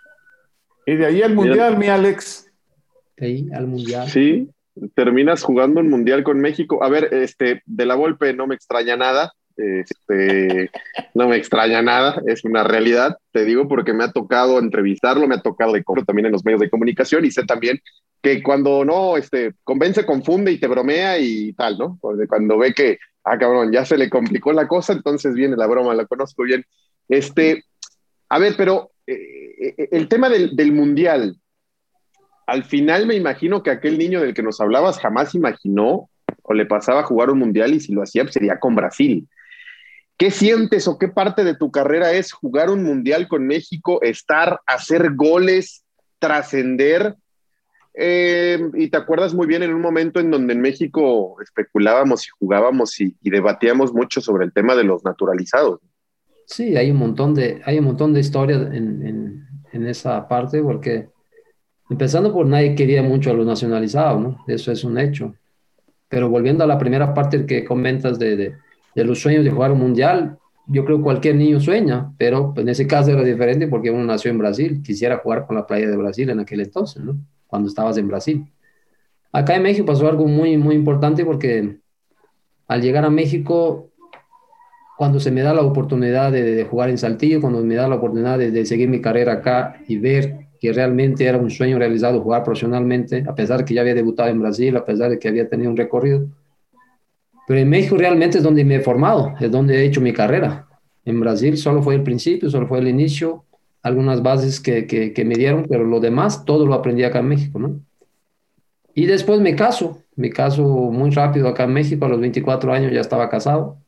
Y 0.85 0.95
de 0.95 1.07
ahí 1.07 1.23
al 1.23 1.35
Mundial, 1.35 1.79
mi 1.79 1.87
Alex. 1.87 2.53
De 3.17 3.27
ahí 3.27 3.49
al 3.55 3.67
Mundial. 3.67 4.07
Sí, 4.11 4.51
terminas 4.95 5.43
jugando 5.43 5.81
un 5.81 5.91
mundial 5.91 6.23
con 6.25 6.41
México. 6.41 6.83
A 6.83 6.89
ver, 6.89 7.13
este, 7.13 7.63
de 7.67 7.87
la 7.87 7.95
golpe 7.95 8.33
no 8.35 8.47
me 8.47 8.55
extraña 8.55 8.97
nada. 8.97 9.33
Este, 9.57 10.71
no 11.15 11.29
me 11.29 11.37
extraña 11.37 11.83
nada, 11.83 12.23
es 12.27 12.43
una 12.45 12.65
realidad, 12.65 13.19
te 13.33 13.45
digo, 13.45 13.69
porque 13.69 13.93
me 13.93 14.05
ha 14.05 14.11
tocado 14.11 14.59
entrevistarlo, 14.59 15.29
me 15.29 15.35
ha 15.35 15.43
tocado 15.43 15.75
de 15.75 15.85
también 16.07 16.27
en 16.27 16.33
los 16.33 16.45
medios 16.45 16.63
de 16.63 16.71
comunicación 16.71 17.27
y 17.27 17.31
sé 17.31 17.45
también 17.45 17.79
que 18.23 18.43
cuando 18.43 18.85
no, 18.85 19.17
este, 19.17 19.53
convence, 19.65 20.07
confunde 20.07 20.53
y 20.53 20.59
te 20.59 20.69
bromea 20.69 21.19
y 21.19 21.53
tal, 21.53 21.77
¿no? 21.77 21.99
Cuando 22.01 22.57
ve 22.57 22.73
que, 22.73 22.99
ah, 23.25 23.37
cabrón, 23.37 23.73
ya 23.73 23.85
se 23.85 23.99
le 23.99 24.09
complicó 24.09 24.53
la 24.53 24.69
cosa, 24.69 24.93
entonces 24.93 25.35
viene 25.35 25.57
la 25.57 25.67
broma, 25.67 25.95
la 25.95 26.07
conozco 26.07 26.45
bien. 26.45 26.65
Este, 27.09 27.65
a 28.29 28.39
ver, 28.39 28.55
pero 28.57 28.93
eh, 29.07 29.75
eh, 29.77 29.89
el 29.91 30.09
tema 30.09 30.29
del, 30.29 30.55
del 30.55 30.73
mundial, 30.73 31.37
al 32.53 32.65
final 32.65 33.07
me 33.07 33.15
imagino 33.15 33.63
que 33.63 33.71
aquel 33.71 33.97
niño 33.97 34.21
del 34.21 34.35
que 34.35 34.43
nos 34.43 34.61
hablabas 34.61 34.99
jamás 34.99 35.35
imaginó 35.35 36.11
o 36.43 36.53
le 36.53 36.67
pasaba 36.67 37.01
a 37.01 37.05
jugar 37.05 37.31
un 37.31 37.39
mundial 37.39 37.73
y 37.73 37.81
si 37.81 37.95
lo 37.95 38.03
hacía 38.03 38.25
pues, 38.25 38.35
sería 38.35 38.61
con 38.61 38.75
Brasil. 38.75 39.27
¿Qué 40.19 40.31
sientes 40.31 40.87
o 40.87 40.99
qué 40.99 41.09
parte 41.09 41.45
de 41.45 41.57
tu 41.57 41.71
carrera 41.71 42.13
es 42.13 42.31
jugar 42.31 42.69
un 42.69 42.83
mundial 42.83 43.27
con 43.27 43.47
México, 43.47 44.03
estar, 44.03 44.61
hacer 44.67 45.15
goles, 45.15 45.83
trascender? 46.19 47.15
Eh, 47.95 48.61
y 48.75 48.91
te 48.91 48.99
acuerdas 48.99 49.33
muy 49.33 49.47
bien 49.47 49.63
en 49.63 49.73
un 49.73 49.81
momento 49.81 50.21
en 50.21 50.31
donde 50.31 50.53
en 50.53 50.61
México 50.61 51.37
especulábamos 51.41 52.27
y 52.27 52.31
jugábamos 52.39 53.01
y, 53.01 53.17
debatíamos 53.23 53.95
mucho 53.95 54.21
sobre 54.21 54.45
el 54.45 54.53
tema 54.53 54.77
de 54.77 54.85
los 54.85 55.03
naturalizados. 55.07 55.81
Sí, 56.45 56.77
hay 56.77 56.91
un 56.91 56.99
montón 56.99 57.33
de, 57.33 57.63
hay 57.65 57.79
un 57.79 57.87
montón 57.87 58.13
de 58.13 58.21
historias 58.21 58.61
en, 58.75 59.47
en 59.73 59.87
esa 59.87 60.29
parte 60.29 60.63
porque 60.63 61.09
Empezando 61.93 62.33
por 62.33 62.47
nadie 62.47 62.75
quería 62.75 63.03
mucho 63.03 63.31
a 63.31 63.35
los 63.35 63.45
nacionalizados, 63.45 64.19
¿no? 64.19 64.45
Eso 64.47 64.73
es 64.73 64.83
un 64.83 64.99
hecho. 64.99 65.35
Pero 66.09 66.31
volviendo 66.31 66.65
a 66.65 66.67
la 66.67 66.79
primera 66.79 67.13
parte 67.13 67.45
que 67.45 67.67
comentas 67.67 68.19
de, 68.19 68.55
de, 68.95 69.05
los 69.05 69.21
sueños 69.21 69.45
de 69.45 69.51
jugar 69.51 69.73
un 69.73 69.81
mundial, 69.81 70.39
yo 70.67 70.87
creo 70.87 70.97
que 70.97 71.03
cualquier 71.03 71.37
niño 71.37 71.61
sueña, 71.61 72.11
pero 72.17 72.55
en 72.57 72.71
ese 72.71 72.87
caso 72.87 73.11
era 73.11 73.23
diferente 73.23 73.69
porque 73.69 73.91
uno 73.91 74.05
nació 74.05 74.31
en 74.31 74.39
Brasil, 74.39 74.81
quisiera 74.83 75.19
jugar 75.19 75.47
con 75.47 75.55
la 75.55 75.67
playa 75.67 75.87
de 75.87 75.97
Brasil 75.99 76.31
en 76.31 76.41
aquel 76.41 76.63
entonces, 76.63 77.05
¿no? 77.05 77.15
Cuando 77.47 77.69
estabas 77.69 77.99
en 77.99 78.09
Brasil. 78.09 78.47
Acá 79.31 79.55
en 79.57 79.63
México 79.63 79.85
pasó 79.85 80.09
algo 80.09 80.27
muy, 80.27 80.57
muy 80.57 80.75
importante 80.75 81.27
porque 81.27 81.77
al 82.69 82.81
llegar 82.81 83.05
a 83.05 83.11
México, 83.11 83.91
cuando 84.97 85.21
se 85.21 85.31
me 85.31 85.43
da 85.43 85.53
la 85.53 85.61
oportunidad 85.61 86.33
de, 86.33 86.65
jugar 86.65 86.89
en 86.89 86.97
Saltillo, 86.97 87.43
cuando 87.43 87.63
me 87.63 87.75
da 87.75 87.87
la 87.87 87.97
oportunidad 87.97 88.39
de 88.39 88.65
seguir 88.65 88.89
mi 88.89 89.03
carrera 89.03 89.35
acá 89.35 89.77
y 89.87 89.99
ver 89.99 90.42
que 90.63 90.73
realmente 90.73 91.25
era 91.25 91.39
un 91.39 91.51
sueño 91.51 91.77
realizado 91.77 92.21
jugar 92.21 92.45
profesionalmente, 92.45 93.25
a 93.29 93.35
pesar 93.35 93.59
de 93.59 93.65
que 93.65 93.75
ya 93.75 93.81
había 93.81 93.97
debutado 93.97 94.29
en 94.29 94.39
Brasil, 94.39 94.77
a 94.77 94.85
pesar 94.85 95.11
de 95.11 95.19
que 95.19 95.27
había 95.27 95.49
tenido 95.49 95.69
un 95.69 95.77
recorrido. 95.77 96.29
Pero 97.49 97.59
en 97.59 97.69
México 97.69 97.97
realmente 97.97 98.39
es 98.39 98.45
donde 98.45 98.65
me 98.65 98.77
he 98.77 98.81
formado, 98.81 99.35
es 99.41 99.51
donde 99.51 99.75
he 99.75 99.85
hecho 99.85 100.01
mi 100.01 100.13
carrera. 100.13 100.69
En 101.05 101.19
Brasil 101.19 101.57
solo 101.57 101.83
fue 101.83 101.97
el 101.97 102.05
principio, 102.05 102.49
solo 102.49 102.69
fue 102.69 102.79
el 102.79 102.87
inicio, 102.87 103.45
algunas 103.83 104.23
bases 104.23 104.61
que, 104.61 104.87
que, 104.87 105.25
me 105.25 105.35
dieron, 105.35 105.67
pero 105.69 105.83
lo 105.83 105.99
demás 105.99 106.45
todo 106.45 106.65
lo 106.65 106.75
aprendí 106.75 107.03
acá 107.03 107.19
en 107.19 107.27
México, 107.27 107.59
¿no? 107.59 107.81
Y 108.95 109.07
después 109.07 109.41
me 109.41 109.57
caso, 109.57 109.99
me 110.15 110.31
caso 110.31 110.63
muy 110.63 111.11
rápido 111.11 111.49
acá 111.49 111.65
en 111.65 111.73
México, 111.73 112.05
a 112.05 112.09
los 112.09 112.21
24 112.21 112.73
años 112.73 112.93
ya 112.93 113.01
estaba 113.01 113.29
casado. 113.29 113.79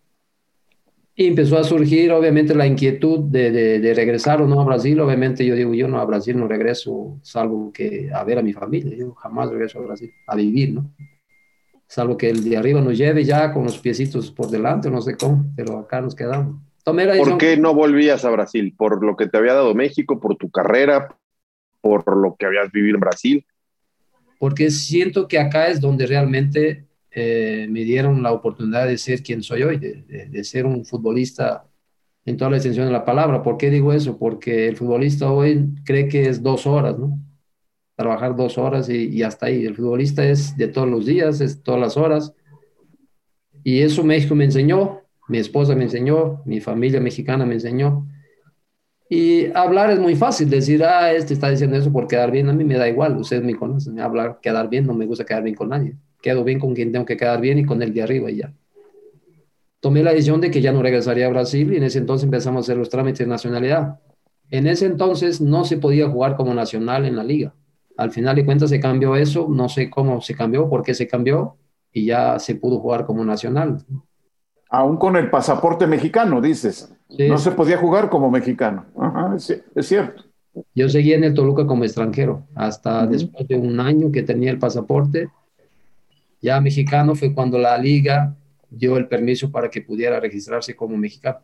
Y 1.17 1.29
empezó 1.29 1.59
a 1.59 1.65
surgir, 1.65 2.11
obviamente, 2.11 2.55
la 2.57 2.67
inquietud 2.67 3.21
de, 3.21 3.53
de, 3.53 3.95
regresar 3.95 4.43
o 4.43 4.49
no 4.49 4.61
a 4.61 4.65
Brasil. 4.65 4.99
Obviamente, 4.99 5.47
yo 5.47 5.55
digo, 5.55 5.73
yo 5.73 5.87
no 5.87 6.01
a 6.01 6.05
Brasil 6.05 6.37
no 6.37 6.49
regreso, 6.49 7.21
salvo 7.23 7.73
que 7.73 8.11
a 8.13 8.25
ver 8.25 8.39
a 8.39 8.43
mi 8.43 8.53
familia. 8.53 8.97
Yo 8.97 9.15
jamás 9.15 9.51
regreso 9.51 9.79
a 9.79 9.83
Brasil, 9.83 10.11
a 10.27 10.35
vivir, 10.35 10.75
¿no? 10.75 10.93
Salvo 11.87 12.17
que 12.17 12.31
el 12.31 12.43
de 12.43 12.57
arriba 12.57 12.81
nos 12.81 12.99
lleve 12.99 13.23
ya 13.23 13.53
con 13.53 13.63
los 13.63 13.79
piecitos 13.79 14.33
por 14.33 14.51
delante, 14.51 14.91
no 14.91 15.01
sé 15.01 15.17
cómo, 15.17 15.45
pero 15.55 15.79
acá 15.79 16.01
nos 16.01 16.17
quedamos. 16.17 16.61
¿Por 16.85 17.39
qué 17.39 17.57
no 17.57 17.75
volvías 17.75 18.25
a 18.25 18.31
Brasil? 18.31 18.75
¿Por 18.77 19.03
lo 19.03 19.17
que 19.17 19.27
te 19.27 19.39
había 19.39 19.55
dado 19.55 19.75
México, 19.75 20.21
por 20.21 20.37
tu 20.37 20.51
carrera, 20.51 21.17
por 21.81 22.17
lo 22.17 22.37
que 22.37 22.47
habías 22.47 22.71
vivido 22.73 22.97
en 22.97 23.01
Brasil? 23.01 23.47
Porque 24.39 24.71
siento 24.71 25.27
que 25.27 25.39
acá 25.39 25.69
es 25.69 25.81
donde 25.81 26.07
realmente 26.07 26.85
eh, 27.15 27.67
me 27.71 27.81
dieron 27.85 28.23
la 28.23 28.33
oportunidad 28.33 28.87
de 28.87 28.99
ser 28.99 29.23
quien 29.23 29.43
soy 29.43 29.63
hoy, 29.63 29.79
de, 29.79 30.45
ser 30.45 30.67
un 30.67 30.85
futbolista 30.85 31.65
en 32.25 32.37
toda 32.37 32.51
la 32.51 32.57
extensión 32.57 32.87
de 32.87 32.93
la 32.93 33.05
palabra. 33.05 33.43
¿Por 33.43 33.57
qué 33.57 33.71
digo 33.71 33.93
eso? 33.93 34.19
Porque 34.19 34.67
el 34.67 34.77
futbolista 34.77 35.31
hoy 35.31 35.75
cree 35.85 36.09
que 36.09 36.29
es 36.29 36.43
dos 36.43 36.67
horas, 36.67 36.99
¿no? 36.99 37.19
Trabajar 37.97 38.35
dos 38.35 38.59
horas 38.59 38.89
y, 38.89 39.09
y 39.11 39.23
hasta 39.23 39.47
ahí. 39.47 39.65
El 39.65 39.77
futbolista 39.77 40.27
es 40.27 40.57
de 40.57 40.67
todos 40.69 40.89
los 40.89 41.07
días, 41.07 41.41
es 41.41 41.63
todas 41.63 41.81
las 41.81 41.97
horas. 41.97 42.35
Y 43.63 43.81
eso 43.81 44.03
México 44.03 44.35
me 44.35 44.45
enseñó, 44.45 45.03
mi 45.29 45.39
esposa 45.39 45.75
me 45.77 45.85
enseñó, 45.85 46.43
mi 46.45 46.61
familia 46.61 47.01
mexicana 47.01 47.47
me 47.47 47.55
enseñó. 47.55 48.07
Y 49.15 49.47
hablar 49.55 49.91
es 49.91 49.99
muy 49.99 50.17
fácil, 50.17 50.51
decir, 50.51 50.83
ah, 50.83 51.13
este 51.13 51.35
está 51.35 51.51
diciendo 51.51 51.77
eso 51.77 51.93
por 51.93 52.07
quedar 52.09 52.31
bien, 52.31 52.49
a 52.49 52.53
mí 52.53 52.65
me 52.65 52.77
da 52.77 52.89
igual, 52.89 53.17
ustedes 53.17 53.45
me 53.45 53.55
conocen, 53.55 54.01
hablar, 54.01 54.39
quedar 54.43 54.69
bien, 54.69 54.87
no 54.87 54.95
me 54.95 55.07
gusta 55.07 55.25
quedar 55.25 55.43
bien 55.43 55.55
con 55.55 55.69
nadie 55.69 55.97
quedo 56.25 56.43
bien 56.43 56.59
con 56.59 56.75
quien 56.75 56.91
tengo 56.91 57.05
que 57.05 57.19
quedar 57.19 57.39
bien 57.39 57.59
y 57.59 57.67
con 57.67 57.83
el 57.83 57.93
de 57.93 58.03
arriba 58.03 58.31
y 58.31 58.37
ya. 58.37 58.55
Tomé 59.81 60.03
la 60.03 60.13
decisión 60.13 60.41
de 60.41 60.51
que 60.51 60.63
ya 60.63 60.73
no 60.73 60.83
regresaría 60.83 61.27
a 61.27 61.29
Brasil 61.29 61.71
y 61.71 61.77
en 61.77 61.83
ese 61.83 61.99
entonces 61.99 62.25
empezamos 62.25 62.61
a 62.61 62.65
hacer 62.65 62.79
los 62.79 62.89
trámites 62.89 63.19
de 63.19 63.27
nacionalidad. 63.27 64.01
En 64.51 64.67
ese 64.67 64.87
entonces 64.87 65.43
no 65.43 65.67
se 65.67 65.77
podía 65.77 66.09
jugar 66.09 66.35
como 66.35 66.55
nacional 66.55 67.05
en 67.05 67.17
la 67.17 67.23
liga. 67.23 67.55
Al 67.99 68.11
final 68.11 68.37
de 68.37 68.47
cuentas 68.47 68.71
se 68.71 68.81
cambió 68.81 69.17
eso, 69.17 69.49
no 69.51 69.69
sé 69.69 69.91
cómo 69.91 70.23
se 70.23 70.35
cambió, 70.35 70.71
por 70.71 70.83
qué 70.83 70.95
se 70.95 71.07
cambió 71.07 71.59
y 71.93 72.07
ya 72.07 72.39
se 72.39 72.55
pudo 72.55 72.79
jugar 72.79 73.05
como 73.05 73.23
nacional. 73.23 73.85
Aún 74.71 74.97
con 74.97 75.17
el 75.17 75.29
pasaporte 75.29 75.87
mexicano, 75.87 76.41
dices. 76.41 76.94
No 77.19 77.39
se 77.39 77.51
podía 77.53 77.77
jugar 77.77 78.09
como 78.09 78.31
mexicano. 78.31 78.87
es, 79.37 79.63
cierto. 79.87 80.25
Yo 80.75 80.89
seguí 80.89 81.13
en 81.13 81.25
el 81.25 81.35
Toluca 81.35 81.67
como 81.67 81.85
extranjero 81.85 82.47
hasta 82.55 83.07
después 83.07 83.47
de 83.49 83.57
un 83.57 83.81
año 83.81 84.13
que 84.13 84.23
tenía 84.23 84.51
el 84.51 84.59
pasaporte 84.59 85.29
ya 86.45 86.61
mexicano 86.61 87.15
fue 87.15 87.33
cuando 87.33 87.57
la 87.57 87.79
liga 87.79 88.37
dio 88.69 88.99
el 88.99 89.09
permiso 89.09 89.51
para 89.51 89.71
que 89.71 89.81
pudiera 89.81 90.21
registrarse 90.21 90.77
como 90.77 90.95
mexicano. 90.95 91.39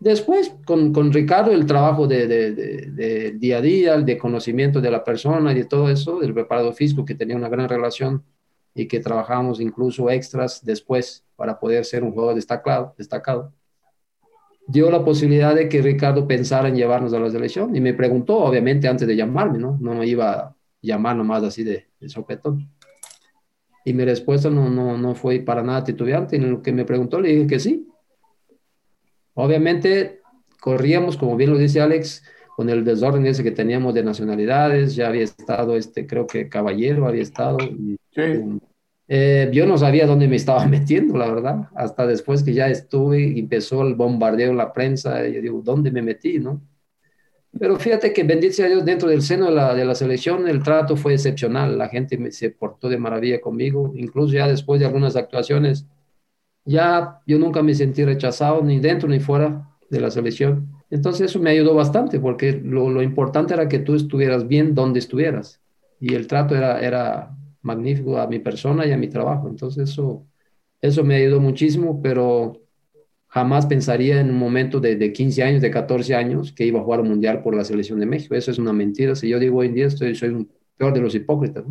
Después, 0.00 0.54
con, 0.64 0.94
con 0.94 1.12
Ricardo, 1.12 1.52
el 1.52 1.66
trabajo 1.66 2.06
de, 2.06 2.26
de, 2.26 3.32
día 3.32 3.58
a 3.58 3.60
día, 3.60 3.94
el 3.94 4.06
de 4.06 4.16
conocimiento 4.16 4.80
de 4.80 4.90
la 4.90 5.04
persona 5.04 5.52
y 5.52 5.56
de 5.56 5.64
todo 5.66 5.90
eso, 5.90 6.20
del 6.20 6.32
preparado 6.32 6.72
físico, 6.72 7.04
que 7.04 7.16
tenía 7.16 7.36
una 7.36 7.50
gran 7.50 7.68
relación 7.68 8.24
y 8.74 8.88
que 8.88 9.00
trabajamos 9.00 9.60
incluso 9.60 10.08
extras 10.08 10.64
después 10.64 11.26
para 11.36 11.60
poder 11.60 11.84
ser 11.84 12.02
un 12.02 12.12
jugador 12.12 12.34
destacado, 12.34 12.94
destacado, 12.96 13.52
dio 14.68 14.90
la 14.90 15.02
posibilidad 15.02 15.54
de 15.54 15.68
que 15.68 15.80
Ricardo 15.80 16.28
pensara 16.28 16.68
en 16.68 16.76
llevarnos 16.76 17.14
a 17.14 17.18
la 17.18 17.30
selección 17.30 17.74
y 17.74 17.80
me 17.80 17.94
preguntó, 17.94 18.36
obviamente, 18.36 18.86
antes 18.86 19.08
de 19.08 19.16
llamarme, 19.16 19.58
¿no? 19.58 19.78
No 19.80 19.94
me 19.94 20.06
iba 20.06 20.32
a 20.32 20.56
llamar 20.82 21.16
nomás 21.16 21.42
así 21.42 21.64
de, 21.64 21.88
de 21.98 22.08
sopetón. 22.08 22.70
Y 23.84 23.94
mi 23.94 24.04
respuesta 24.04 24.50
no, 24.50 24.68
no, 24.68 24.98
no 24.98 25.14
fue 25.14 25.40
para 25.40 25.62
nada 25.62 25.82
titubeante. 25.82 26.36
En 26.36 26.50
lo 26.50 26.62
que 26.62 26.72
me 26.72 26.84
preguntó 26.84 27.18
le 27.18 27.30
dije 27.30 27.46
que 27.46 27.58
sí. 27.58 27.88
Obviamente 29.32 30.20
corríamos, 30.60 31.16
como 31.16 31.34
bien 31.36 31.50
lo 31.50 31.58
dice 31.58 31.80
Alex, 31.80 32.22
con 32.54 32.68
el 32.68 32.84
desorden 32.84 33.24
ese 33.26 33.42
que 33.42 33.52
teníamos 33.52 33.94
de 33.94 34.04
nacionalidades. 34.04 34.94
Ya 34.94 35.08
había 35.08 35.24
estado, 35.24 35.76
este, 35.76 36.06
creo 36.06 36.26
que 36.26 36.50
Caballero 36.50 37.08
había 37.08 37.22
estado. 37.22 37.56
Y, 37.64 37.98
Eh, 39.08 39.48
yo 39.52 39.66
no 39.66 39.78
sabía 39.78 40.06
dónde 40.06 40.28
me 40.28 40.36
estaba 40.36 40.66
metiendo, 40.68 41.16
la 41.16 41.28
verdad, 41.32 41.68
hasta 41.74 42.06
después 42.06 42.42
que 42.42 42.52
ya 42.52 42.68
estuve 42.68 43.22
y 43.22 43.40
empezó 43.40 43.82
el 43.82 43.94
bombardeo 43.94 44.50
en 44.50 44.58
la 44.58 44.72
prensa, 44.72 45.26
yo 45.26 45.40
digo, 45.40 45.62
¿dónde 45.62 45.90
me 45.90 46.02
metí, 46.02 46.38
no? 46.38 46.60
Pero 47.58 47.76
fíjate 47.78 48.12
que 48.12 48.22
bendito 48.24 48.62
a 48.62 48.66
Dios, 48.66 48.84
dentro 48.84 49.08
del 49.08 49.22
seno 49.22 49.46
de 49.46 49.52
la, 49.52 49.74
de 49.74 49.84
la 49.84 49.94
selección 49.94 50.46
el 50.46 50.62
trato 50.62 50.96
fue 50.96 51.14
excepcional, 51.14 51.78
la 51.78 51.88
gente 51.88 52.18
me, 52.18 52.30
se 52.30 52.50
portó 52.50 52.88
de 52.88 52.98
maravilla 52.98 53.40
conmigo, 53.40 53.92
incluso 53.96 54.34
ya 54.34 54.46
después 54.46 54.78
de 54.80 54.86
algunas 54.86 55.16
actuaciones, 55.16 55.86
ya 56.64 57.20
yo 57.26 57.38
nunca 57.38 57.62
me 57.62 57.74
sentí 57.74 58.04
rechazado 58.04 58.62
ni 58.62 58.78
dentro 58.78 59.08
ni 59.08 59.20
fuera 59.20 59.70
de 59.90 60.00
la 60.00 60.10
selección. 60.10 60.68
Entonces 60.90 61.30
eso 61.30 61.40
me 61.40 61.50
ayudó 61.50 61.74
bastante 61.74 62.20
porque 62.20 62.52
lo, 62.52 62.90
lo 62.90 63.02
importante 63.02 63.54
era 63.54 63.68
que 63.68 63.78
tú 63.78 63.94
estuvieras 63.94 64.46
bien 64.46 64.74
donde 64.74 64.98
estuvieras 64.98 65.60
y 66.00 66.14
el 66.14 66.26
trato 66.26 66.54
era, 66.54 66.80
era 66.80 67.36
magnífico 67.68 68.18
a 68.18 68.26
mi 68.26 68.38
persona 68.40 68.86
y 68.86 68.92
a 68.92 68.96
mi 68.96 69.08
trabajo. 69.08 69.48
Entonces 69.48 69.90
eso, 69.90 70.26
eso 70.80 71.04
me 71.04 71.16
ayudó 71.16 71.40
muchísimo, 71.40 72.00
pero 72.02 72.60
jamás 73.28 73.66
pensaría 73.66 74.20
en 74.20 74.30
un 74.30 74.38
momento 74.38 74.80
de, 74.80 74.96
de, 74.96 75.12
15 75.12 75.42
años, 75.42 75.62
de 75.62 75.70
14 75.70 76.14
años, 76.14 76.52
que 76.52 76.66
iba 76.66 76.80
a 76.80 76.82
jugar 76.82 77.00
un 77.00 77.08
mundial 77.08 77.42
por 77.42 77.54
la 77.54 77.64
selección 77.64 78.00
de 78.00 78.06
México. 78.06 78.34
Eso 78.34 78.50
es 78.50 78.58
una 78.58 78.72
mentira. 78.72 79.14
Si 79.14 79.28
yo 79.28 79.38
digo 79.38 79.58
hoy 79.58 79.68
en 79.68 79.74
día, 79.74 79.86
estoy, 79.86 80.14
soy 80.14 80.30
un 80.30 80.50
peor 80.76 80.94
de 80.94 81.00
los 81.00 81.14
hipócritas. 81.14 81.64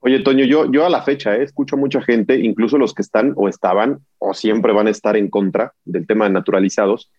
Oye, 0.00 0.20
Toño, 0.20 0.44
yo, 0.44 0.70
yo 0.70 0.86
a 0.86 0.90
la 0.90 1.02
fecha 1.02 1.36
eh, 1.36 1.42
escucho 1.42 1.76
a 1.76 1.78
mucha 1.78 2.00
gente, 2.00 2.38
incluso 2.38 2.78
los 2.78 2.94
que 2.94 3.02
están 3.02 3.32
o 3.36 3.48
estaban 3.48 3.98
o 4.18 4.34
siempre 4.34 4.72
van 4.72 4.86
a 4.86 4.90
estar 4.90 5.16
en 5.16 5.28
contra 5.28 5.72
del 5.84 6.06
tema 6.06 6.26
de 6.26 6.30
naturalizados, 6.32 7.10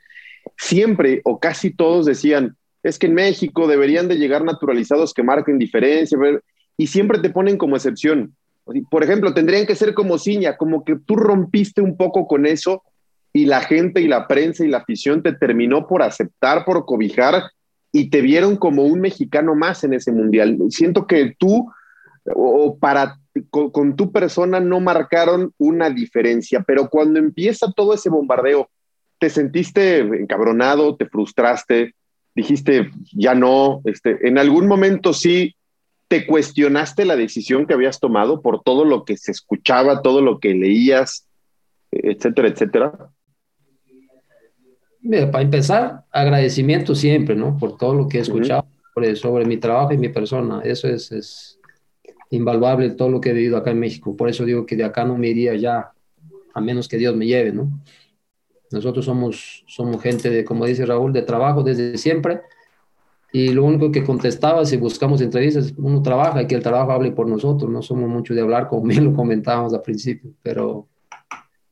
siempre 0.55 1.21
o 1.25 1.39
casi 1.39 1.71
todos 1.71 2.05
decían, 2.05 2.55
es 2.83 2.97
que 2.97 3.07
en 3.07 3.15
México 3.15 3.67
deberían 3.67 4.07
de 4.07 4.15
llegar 4.15 4.43
naturalizados 4.43 5.13
que 5.13 5.23
marquen 5.23 5.57
diferencia, 5.57 6.17
y 6.77 6.87
siempre 6.87 7.19
te 7.19 7.29
ponen 7.29 7.57
como 7.57 7.75
excepción. 7.75 8.35
Por 8.89 9.03
ejemplo, 9.03 9.33
tendrían 9.33 9.65
que 9.65 9.75
ser 9.75 9.93
como 9.93 10.17
Ciña, 10.17 10.57
como 10.57 10.83
que 10.83 10.97
tú 10.97 11.15
rompiste 11.15 11.81
un 11.81 11.97
poco 11.97 12.27
con 12.27 12.45
eso 12.45 12.83
y 13.33 13.45
la 13.45 13.61
gente 13.61 14.01
y 14.01 14.07
la 14.07 14.27
prensa 14.27 14.65
y 14.65 14.67
la 14.67 14.79
afición 14.79 15.23
te 15.23 15.33
terminó 15.33 15.87
por 15.87 16.01
aceptar, 16.01 16.65
por 16.65 16.85
cobijar 16.85 17.43
y 17.91 18.09
te 18.09 18.21
vieron 18.21 18.57
como 18.57 18.83
un 18.83 18.99
mexicano 18.99 19.55
más 19.55 19.83
en 19.83 19.93
ese 19.93 20.11
mundial. 20.11 20.57
Siento 20.69 21.07
que 21.07 21.35
tú 21.39 21.71
o 22.35 22.77
para 22.77 23.17
con, 23.49 23.71
con 23.71 23.95
tu 23.95 24.11
persona 24.11 24.59
no 24.59 24.79
marcaron 24.79 25.53
una 25.57 25.89
diferencia, 25.89 26.63
pero 26.65 26.89
cuando 26.89 27.19
empieza 27.19 27.71
todo 27.71 27.93
ese 27.93 28.09
bombardeo, 28.09 28.69
¿te 29.19 29.29
sentiste 29.29 29.99
encabronado, 29.99 30.95
te 30.95 31.05
frustraste, 31.05 31.95
dijiste 32.35 32.91
ya 33.13 33.33
no, 33.33 33.81
este, 33.85 34.27
en 34.27 34.37
algún 34.37 34.67
momento 34.67 35.13
sí 35.13 35.55
te 36.07 36.25
cuestionaste 36.25 37.05
la 37.05 37.15
decisión 37.15 37.65
que 37.65 37.73
habías 37.73 37.99
tomado 37.99 38.41
por 38.41 38.63
todo 38.63 38.85
lo 38.85 39.03
que 39.03 39.17
se 39.17 39.31
escuchaba, 39.31 40.01
todo 40.01 40.21
lo 40.21 40.39
que 40.39 40.53
leías, 40.53 41.27
etcétera, 41.91 42.47
etcétera? 42.47 43.09
Mira, 45.01 45.31
para 45.31 45.43
empezar, 45.43 46.03
agradecimiento 46.11 46.95
siempre, 46.95 47.35
¿no? 47.35 47.57
Por 47.57 47.77
todo 47.77 47.93
lo 47.93 48.07
que 48.07 48.17
he 48.17 48.21
escuchado 48.21 48.65
sobre, 48.93 49.15
sobre, 49.15 49.45
mi 49.45 49.57
trabajo 49.57 49.93
y 49.93 49.97
mi 49.97 50.09
persona. 50.09 50.61
Eso 50.63 50.87
es, 50.87 51.11
es, 51.11 51.59
invaluable 52.29 52.89
todo 52.89 53.09
lo 53.09 53.21
que 53.21 53.29
he 53.29 53.33
vivido 53.33 53.57
acá 53.57 53.71
en 53.71 53.79
México. 53.79 54.15
Por 54.15 54.27
eso 54.27 54.43
digo 54.43 54.65
que 54.65 54.75
de 54.75 54.83
acá 54.83 55.05
no 55.05 55.17
me 55.17 55.29
iría 55.29 55.55
ya, 55.55 55.91
a 56.53 56.61
menos 56.61 56.87
que 56.87 56.97
Dios 56.97 57.15
me 57.15 57.25
lleve, 57.25 57.53
¿no? 57.53 57.69
Nosotros 58.71 59.05
somos, 59.05 59.63
somos 59.65 60.01
gente 60.01 60.29
de, 60.29 60.43
como 60.43 60.65
dice 60.65 60.85
Raúl, 60.85 61.13
de 61.13 61.21
trabajo 61.21 61.63
desde 61.63 61.97
siempre 61.97 62.41
y 63.31 63.49
lo 63.49 63.65
único 63.65 63.91
que 63.91 64.03
contestaba, 64.03 64.65
si 64.65 64.77
buscamos 64.77 65.21
entrevistas, 65.21 65.73
uno 65.77 66.01
trabaja 66.01 66.41
y 66.41 66.47
que 66.47 66.55
el 66.55 66.63
trabajo 66.63 66.91
hable 66.91 67.11
por 67.11 67.27
nosotros, 67.27 67.69
no 67.69 67.81
somos 67.81 68.09
mucho 68.09 68.33
de 68.33 68.41
hablar, 68.41 68.67
como 68.67 68.83
bien 68.87 69.05
lo 69.05 69.13
comentábamos 69.13 69.73
al 69.73 69.81
principio, 69.81 70.31
pero, 70.41 70.87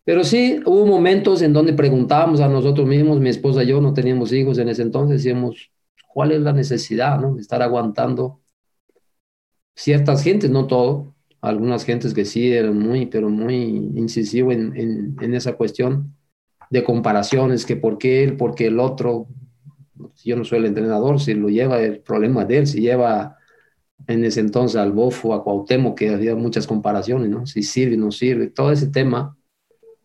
pero 0.04 0.24
sí 0.24 0.60
hubo 0.65 0.86
momentos 0.86 1.41
en 1.41 1.54
donde 1.54 1.74
preguntábamos 1.74 2.41
a 2.41 2.50
nosotros 2.50 2.88
mismos, 2.88 3.20
mi 3.20 3.30
esposa 3.30 3.63
y 3.63 3.68
yo 3.68 3.80
no 3.80 3.94
teníamos 3.94 4.34
hijos 4.34 4.58
en 4.58 4.70
ese 4.70 4.82
entonces, 4.82 5.24
decíamos, 5.24 5.72
¿cuál 6.13 6.34
es 6.34 6.41
la 6.41 6.52
necesidad 6.52 7.20
¿no? 7.20 7.36
de 7.36 7.41
estar 7.41 7.62
aguantando 7.62 8.41
ciertas 9.76 10.24
gentes, 10.24 10.50
no 10.50 10.68
todo, 10.68 11.13
algunas 11.41 11.86
gentes 11.86 12.13
que 12.13 12.26
sí 12.26 12.52
eran 12.52 12.78
muy, 12.78 13.06
pero 13.06 13.30
muy 13.30 13.56
incisivos 13.96 14.54
en, 14.54 14.76
en, 14.76 15.15
en 15.22 15.34
esa 15.34 15.54
cuestión 15.54 16.15
de 16.70 16.84
comparaciones, 16.84 17.65
que 17.65 17.76
por 17.76 17.98
qué 17.98 18.24
él, 18.24 18.38
por 18.38 18.56
qué 18.56 18.68
el 18.68 18.80
otro, 18.80 19.28
yo 20.23 20.36
no 20.36 20.43
soy 20.43 20.60
el 20.60 20.65
entrenador, 20.65 21.19
si 21.19 21.34
lo 21.34 21.49
lleva 21.49 21.81
el 21.81 21.99
problema 21.99 22.45
de 22.45 22.60
él, 22.60 22.67
si 22.67 22.81
lleva 22.81 23.38
en 24.08 24.23
ese 24.23 24.39
entonces 24.39 24.77
al 24.77 24.91
Bofo, 24.91 25.34
a 25.34 25.43
Cuauhtémoc, 25.43 25.97
que 25.97 26.10
había 26.10 26.36
muchas 26.36 26.67
comparaciones, 26.67 27.29
¿no? 27.29 27.45
Si 27.45 27.63
sirve, 27.63 27.97
no 27.97 28.12
sirve, 28.12 28.47
todo 28.47 28.71
ese 28.71 28.88
tema. 28.88 29.38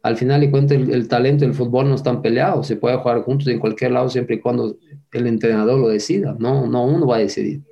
Al 0.02 0.16
final 0.16 0.42
y 0.42 0.50
cuenta 0.50 0.74
el, 0.74 0.90
el 0.90 1.08
talento 1.08 1.44
y 1.44 1.48
el 1.48 1.54
fútbol 1.54 1.88
no 1.88 1.94
están 1.94 2.22
peleados, 2.22 2.66
se 2.66 2.76
puede 2.76 2.96
jugar 2.96 3.22
juntos 3.22 3.48
en 3.48 3.58
cualquier 3.58 3.92
lado 3.92 4.08
siempre 4.08 4.36
y 4.36 4.40
cuando 4.40 4.78
el 5.12 5.26
entrenador 5.26 5.78
lo 5.78 5.88
decida, 5.88 6.34
no, 6.38 6.66
no 6.66 6.84
uno 6.84 7.06
va 7.06 7.16
a 7.16 7.20
decidir. 7.20 7.62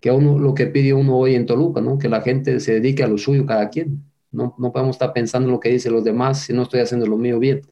Que 0.00 0.10
uno, 0.10 0.38
lo 0.38 0.54
que 0.54 0.66
pide 0.66 0.94
uno 0.94 1.16
hoy 1.16 1.34
en 1.34 1.46
Toluca, 1.46 1.80
¿no? 1.80 1.98
Que 1.98 2.08
la 2.08 2.20
gente 2.20 2.60
se 2.60 2.74
dedique 2.74 3.02
a 3.02 3.08
lo 3.08 3.18
suyo 3.18 3.46
cada 3.46 3.68
quien. 3.68 4.02
No, 4.30 4.54
no 4.58 4.72
podemos 4.72 4.96
estar 4.96 5.12
pensando 5.12 5.48
en 5.48 5.52
lo 5.52 5.60
que 5.60 5.68
dicen 5.70 5.92
los 5.92 6.04
demás 6.04 6.40
si 6.40 6.52
no 6.52 6.62
estoy 6.62 6.80
haciendo 6.80 7.06
lo 7.06 7.16
mío 7.16 7.38
bien. 7.38 7.62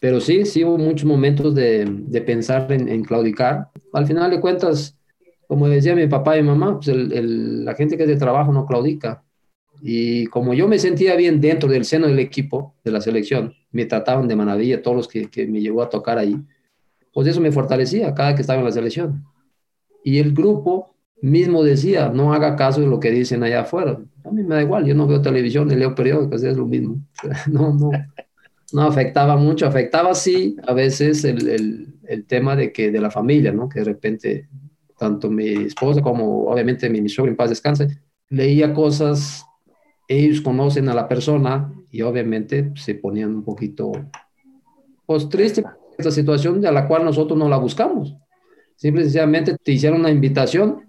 Pero 0.00 0.20
sí, 0.20 0.44
sí 0.44 0.64
hubo 0.64 0.78
muchos 0.78 1.04
momentos 1.04 1.54
de, 1.54 1.84
de 1.86 2.20
pensar 2.20 2.70
en, 2.70 3.02
claudicar. 3.04 3.70
Al 3.92 4.06
final 4.06 4.30
de 4.30 4.40
cuentas, 4.40 4.96
como 5.46 5.68
decía 5.68 5.94
mi 5.94 6.06
papá 6.06 6.38
y 6.38 6.42
mi 6.42 6.48
mamá, 6.48 6.78
pues 6.78 6.88
la 6.88 7.74
gente 7.74 7.96
que 7.96 8.04
es 8.04 8.08
de 8.08 8.16
trabajo 8.16 8.52
no 8.52 8.66
claudica. 8.66 9.24
Y 9.80 10.26
como 10.26 10.54
yo 10.54 10.68
me 10.68 10.78
sentía 10.78 11.14
bien 11.16 11.40
dentro 11.40 11.68
del 11.68 11.84
seno 11.84 12.06
del 12.06 12.18
equipo, 12.18 12.74
de 12.84 12.90
la 12.90 13.00
selección, 13.00 13.54
me 13.70 13.86
trataban 13.86 14.28
de 14.28 14.36
maravilla 14.36 14.82
todos 14.82 14.96
los 14.96 15.08
que, 15.08 15.28
que 15.28 15.46
me 15.46 15.60
llegó 15.60 15.82
a 15.82 15.88
tocar 15.88 16.18
ahí, 16.18 16.36
pues 17.12 17.26
eso 17.28 17.40
me 17.40 17.52
fortalecía 17.52 18.14
cada 18.14 18.34
que 18.34 18.42
estaba 18.42 18.58
en 18.58 18.64
la 18.64 18.72
selección. 18.72 19.24
Y 20.04 20.18
el 20.18 20.32
grupo 20.32 20.94
mismo 21.20 21.64
decía, 21.64 22.08
no 22.08 22.32
haga 22.32 22.56
caso 22.56 22.80
de 22.80 22.86
lo 22.86 23.00
que 23.00 23.10
dicen 23.10 23.42
allá 23.42 23.62
afuera. 23.62 23.98
A 24.24 24.30
mí 24.30 24.42
me 24.42 24.54
da 24.54 24.62
igual, 24.62 24.84
yo 24.84 24.94
no 24.94 25.06
veo 25.06 25.20
televisión 25.20 25.68
ni 25.68 25.74
leo 25.74 25.94
periódicos, 25.94 26.42
es 26.42 26.56
lo 26.56 26.66
mismo. 26.66 26.98
No, 27.50 27.72
no, 27.74 27.90
no 28.72 28.82
afectaba 28.82 29.36
mucho, 29.36 29.66
afectaba 29.66 30.14
sí 30.14 30.56
a 30.66 30.74
veces 30.74 31.24
el, 31.24 31.48
el, 31.48 31.94
el, 32.06 32.24
tema 32.26 32.54
de 32.54 32.72
que 32.72 32.90
de 32.90 33.00
la 33.00 33.10
familia, 33.10 33.52
¿no? 33.52 33.68
Que 33.68 33.80
de 33.80 33.84
repente 33.86 34.48
tanto 34.98 35.30
mi 35.30 35.48
esposa 35.48 36.02
como 36.02 36.44
obviamente 36.44 36.90
mi, 36.90 37.00
mi 37.00 37.08
suegro 37.08 37.30
en 37.30 37.36
paz 37.36 37.50
descanse, 37.50 38.02
leía 38.28 38.74
cosas, 38.74 39.44
ellos 40.08 40.40
conocen 40.40 40.88
a 40.88 40.94
la 40.94 41.08
persona 41.08 41.72
y 41.90 42.02
obviamente 42.02 42.72
se 42.76 42.94
ponían 42.94 43.34
un 43.36 43.44
poquito 43.44 43.92
pues 45.06 45.28
triste 45.28 45.64
esta 45.96 46.10
situación 46.10 46.60
de 46.60 46.70
la 46.70 46.86
cual 46.86 47.04
nosotros 47.04 47.38
no 47.38 47.48
la 47.48 47.56
buscamos. 47.56 48.16
Simple 48.76 49.02
y 49.02 49.04
sencillamente 49.04 49.56
te 49.56 49.72
hicieron 49.72 50.00
una 50.00 50.10
invitación 50.10 50.88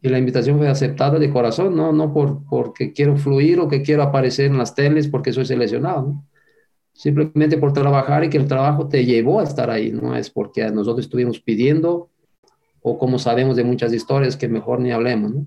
y 0.00 0.08
la 0.08 0.18
invitación 0.18 0.56
fue 0.56 0.68
aceptada 0.68 1.18
de 1.18 1.30
corazón, 1.30 1.76
no, 1.76 1.92
no 1.92 2.12
por, 2.12 2.44
porque 2.48 2.92
quiero 2.92 3.16
fluir 3.16 3.58
o 3.60 3.68
que 3.68 3.82
quiero 3.82 4.02
aparecer 4.02 4.46
en 4.46 4.58
las 4.58 4.74
teles 4.74 5.08
porque 5.08 5.32
soy 5.32 5.44
seleccionado, 5.44 6.02
¿no? 6.02 6.26
Simplemente 6.96 7.58
por 7.58 7.72
trabajar 7.72 8.24
y 8.24 8.30
que 8.30 8.38
el 8.38 8.48
trabajo 8.48 8.88
te 8.88 9.04
llevó 9.04 9.40
a 9.40 9.44
estar 9.44 9.70
ahí, 9.70 9.92
no 9.92 10.16
es 10.16 10.30
porque 10.30 10.68
nosotros 10.70 11.04
estuvimos 11.04 11.40
pidiendo 11.40 12.08
o 12.80 12.98
como 12.98 13.18
sabemos 13.18 13.56
de 13.56 13.64
muchas 13.64 13.92
historias 13.92 14.36
que 14.36 14.48
mejor 14.48 14.80
ni 14.80 14.92
hablemos, 14.92 15.34
¿no? 15.34 15.46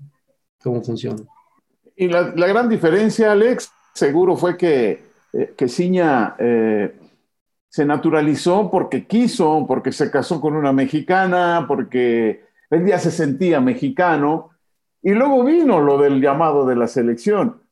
¿Cómo 0.61 0.83
funciona? 0.83 1.23
Y 1.95 2.07
la, 2.07 2.33
la 2.35 2.47
gran 2.47 2.69
diferencia, 2.69 3.31
Alex, 3.31 3.71
seguro 3.93 4.35
fue 4.35 4.57
que, 4.57 5.03
eh, 5.33 5.53
que 5.57 5.67
Ciña 5.67 6.35
eh, 6.37 6.95
se 7.67 7.85
naturalizó 7.85 8.69
porque 8.69 9.07
quiso, 9.07 9.65
porque 9.67 9.91
se 9.91 10.11
casó 10.11 10.39
con 10.39 10.55
una 10.55 10.71
mexicana, 10.71 11.65
porque 11.67 12.43
él 12.69 12.85
ya 12.85 12.99
se 12.99 13.11
sentía 13.11 13.59
mexicano, 13.59 14.49
y 15.01 15.11
luego 15.11 15.43
vino 15.43 15.79
lo 15.79 15.97
del 15.97 16.21
llamado 16.21 16.65
de 16.65 16.75
la 16.75 16.87
selección. 16.87 17.63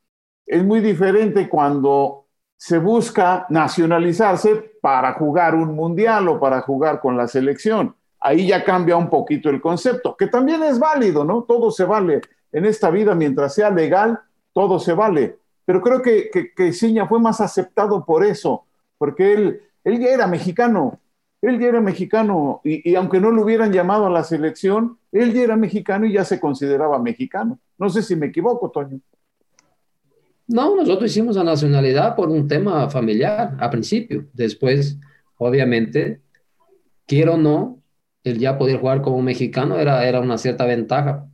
Es 0.46 0.64
muy 0.64 0.80
diferente 0.80 1.48
cuando 1.48 2.27
se 2.58 2.78
busca 2.78 3.46
nacionalizarse 3.50 4.72
para 4.82 5.12
jugar 5.14 5.54
un 5.54 5.76
mundial 5.76 6.26
o 6.26 6.40
para 6.40 6.60
jugar 6.60 7.00
con 7.00 7.16
la 7.16 7.28
selección. 7.28 7.94
Ahí 8.20 8.48
ya 8.48 8.64
cambia 8.64 8.96
un 8.96 9.08
poquito 9.08 9.48
el 9.48 9.60
concepto, 9.60 10.16
que 10.16 10.26
también 10.26 10.64
es 10.64 10.80
válido, 10.80 11.24
¿no? 11.24 11.44
Todo 11.44 11.70
se 11.70 11.84
vale. 11.84 12.20
En 12.50 12.64
esta 12.64 12.90
vida, 12.90 13.14
mientras 13.14 13.54
sea 13.54 13.70
legal, 13.70 14.18
todo 14.52 14.80
se 14.80 14.92
vale. 14.92 15.38
Pero 15.64 15.80
creo 15.80 16.02
que, 16.02 16.30
que, 16.30 16.52
que 16.52 16.72
Ciña 16.72 17.06
fue 17.06 17.20
más 17.20 17.40
aceptado 17.40 18.04
por 18.04 18.24
eso, 18.24 18.64
porque 18.98 19.34
él, 19.34 19.62
él 19.84 20.00
ya 20.00 20.08
era 20.08 20.26
mexicano, 20.26 20.98
él 21.40 21.60
ya 21.60 21.68
era 21.68 21.80
mexicano, 21.80 22.60
y, 22.64 22.90
y, 22.90 22.96
aunque 22.96 23.20
no 23.20 23.30
lo 23.30 23.42
hubieran 23.42 23.72
llamado 23.72 24.06
a 24.06 24.10
la 24.10 24.24
selección, 24.24 24.98
él 25.12 25.32
ya 25.32 25.42
era 25.42 25.56
mexicano 25.56 26.06
y 26.06 26.12
ya 26.12 26.24
se 26.24 26.40
consideraba 26.40 26.98
mexicano. 26.98 27.60
No 27.78 27.88
sé 27.88 28.02
si 28.02 28.16
me 28.16 28.26
equivoco, 28.26 28.68
Toño. 28.72 28.98
No, 30.48 30.74
nosotros 30.74 31.10
hicimos 31.10 31.36
la 31.36 31.44
nacionalidad 31.44 32.16
por 32.16 32.30
un 32.30 32.48
tema 32.48 32.88
familiar 32.90 33.56
a 33.60 33.70
principio. 33.70 34.26
Después, 34.32 34.98
obviamente, 35.36 36.22
quiero 37.06 37.34
o 37.34 37.36
no, 37.38 37.82
el 38.24 38.38
ya 38.38 38.58
poder 38.58 38.80
jugar 38.80 39.02
como 39.02 39.22
mexicano 39.22 39.78
era, 39.78 40.06
era 40.08 40.20
una 40.20 40.38
cierta 40.38 40.64
ventaja. 40.64 41.28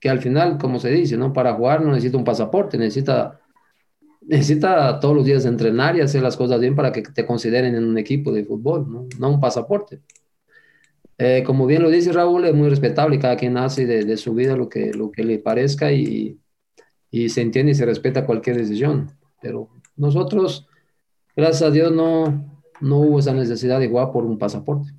Que 0.00 0.10
al 0.10 0.20
final, 0.20 0.58
como 0.58 0.80
se 0.80 0.90
dice, 0.90 1.16
¿no? 1.16 1.32
Para 1.32 1.54
jugar 1.54 1.82
no 1.82 1.90
necesita 1.90 2.18
un 2.18 2.24
pasaporte, 2.24 2.76
necesita 2.78 3.40
necesita 4.30 5.00
todos 5.00 5.16
los 5.16 5.24
días 5.24 5.44
entrenar 5.44 5.96
y 5.96 6.00
hacer 6.00 6.22
las 6.22 6.36
cosas 6.36 6.60
bien 6.60 6.76
para 6.76 6.92
que 6.92 7.02
te 7.02 7.26
consideren 7.26 7.74
en 7.74 7.84
un 7.84 7.98
equipo 7.98 8.32
de 8.32 8.44
fútbol, 8.44 9.08
no, 9.18 9.30
un 9.30 9.40
pasaporte. 9.40 10.00
Eh, 11.18 11.42
como 11.44 11.66
bien 11.66 11.82
lo 11.82 11.90
dice 11.90 12.12
Raúl, 12.12 12.44
es 12.46 12.54
muy 12.54 12.68
respetable, 12.68 13.18
cada 13.18 13.36
quien 13.36 13.56
hace 13.56 13.86
de, 13.86 14.16
su 14.16 14.34
vida 14.34 14.56
lo 14.56 14.68
que, 14.68 14.92
lo 14.92 15.10
que 15.10 15.24
le 15.24 15.38
parezca 15.38 15.92
y, 15.92 16.38
y, 17.10 17.28
se 17.28 17.42
entiende 17.42 17.72
y 17.72 17.74
se 17.74 17.86
respeta 17.86 18.26
cualquier 18.26 18.56
decisión. 18.56 19.10
Pero 19.40 19.68
nosotros, 19.96 20.66
gracias 21.36 21.62
a 21.62 21.70
Dios, 21.70 21.92
no, 21.92 22.60
no 22.80 22.98
hubo 22.98 23.18
esa 23.18 23.34
necesidad 23.34 23.80
de 23.80 23.88
jugar 23.88 24.12
por 24.12 24.24
un 24.24 24.38
pasaporte 24.38 24.92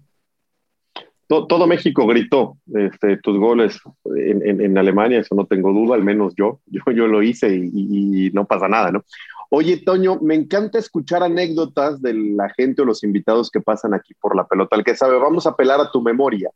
todo, 1.47 1.65
México 1.65 2.05
gritó 2.05 2.57
este, 2.73 3.17
tus 3.17 3.37
goles 3.37 3.79
en, 4.05 4.77
Alemania, 4.77 5.19
eso 5.19 5.33
no 5.35 5.45
tengo 5.45 5.71
duda, 5.71 5.95
al 5.95 6.03
menos 6.03 6.33
yo, 6.35 6.59
yo, 6.67 6.81
yo 6.93 7.07
lo 7.07 7.23
hice 7.23 7.55
y, 7.55 8.29
no 8.33 8.45
pasa 8.45 8.67
nada, 8.67 8.91
¿no? 8.91 9.03
Oye, 9.49 9.77
Toño, 9.77 10.17
me 10.21 10.35
encanta 10.35 10.79
escuchar 10.79 11.23
anécdotas 11.23 12.01
de 12.01 12.13
la 12.13 12.49
gente 12.49 12.81
o 12.81 12.85
los 12.85 13.03
invitados 13.03 13.49
que 13.51 13.59
pasan 13.59 13.93
aquí 13.93 14.13
por 14.13 14.33
la 14.33 14.47
pelota. 14.47 14.77
El 14.77 14.85
que 14.85 14.95
sabe, 14.95 15.17
vamos 15.17 15.45
a 15.45 15.49
apelar 15.49 15.81
a 15.81 15.91
tu 15.91 16.01
memoria. 16.01 16.49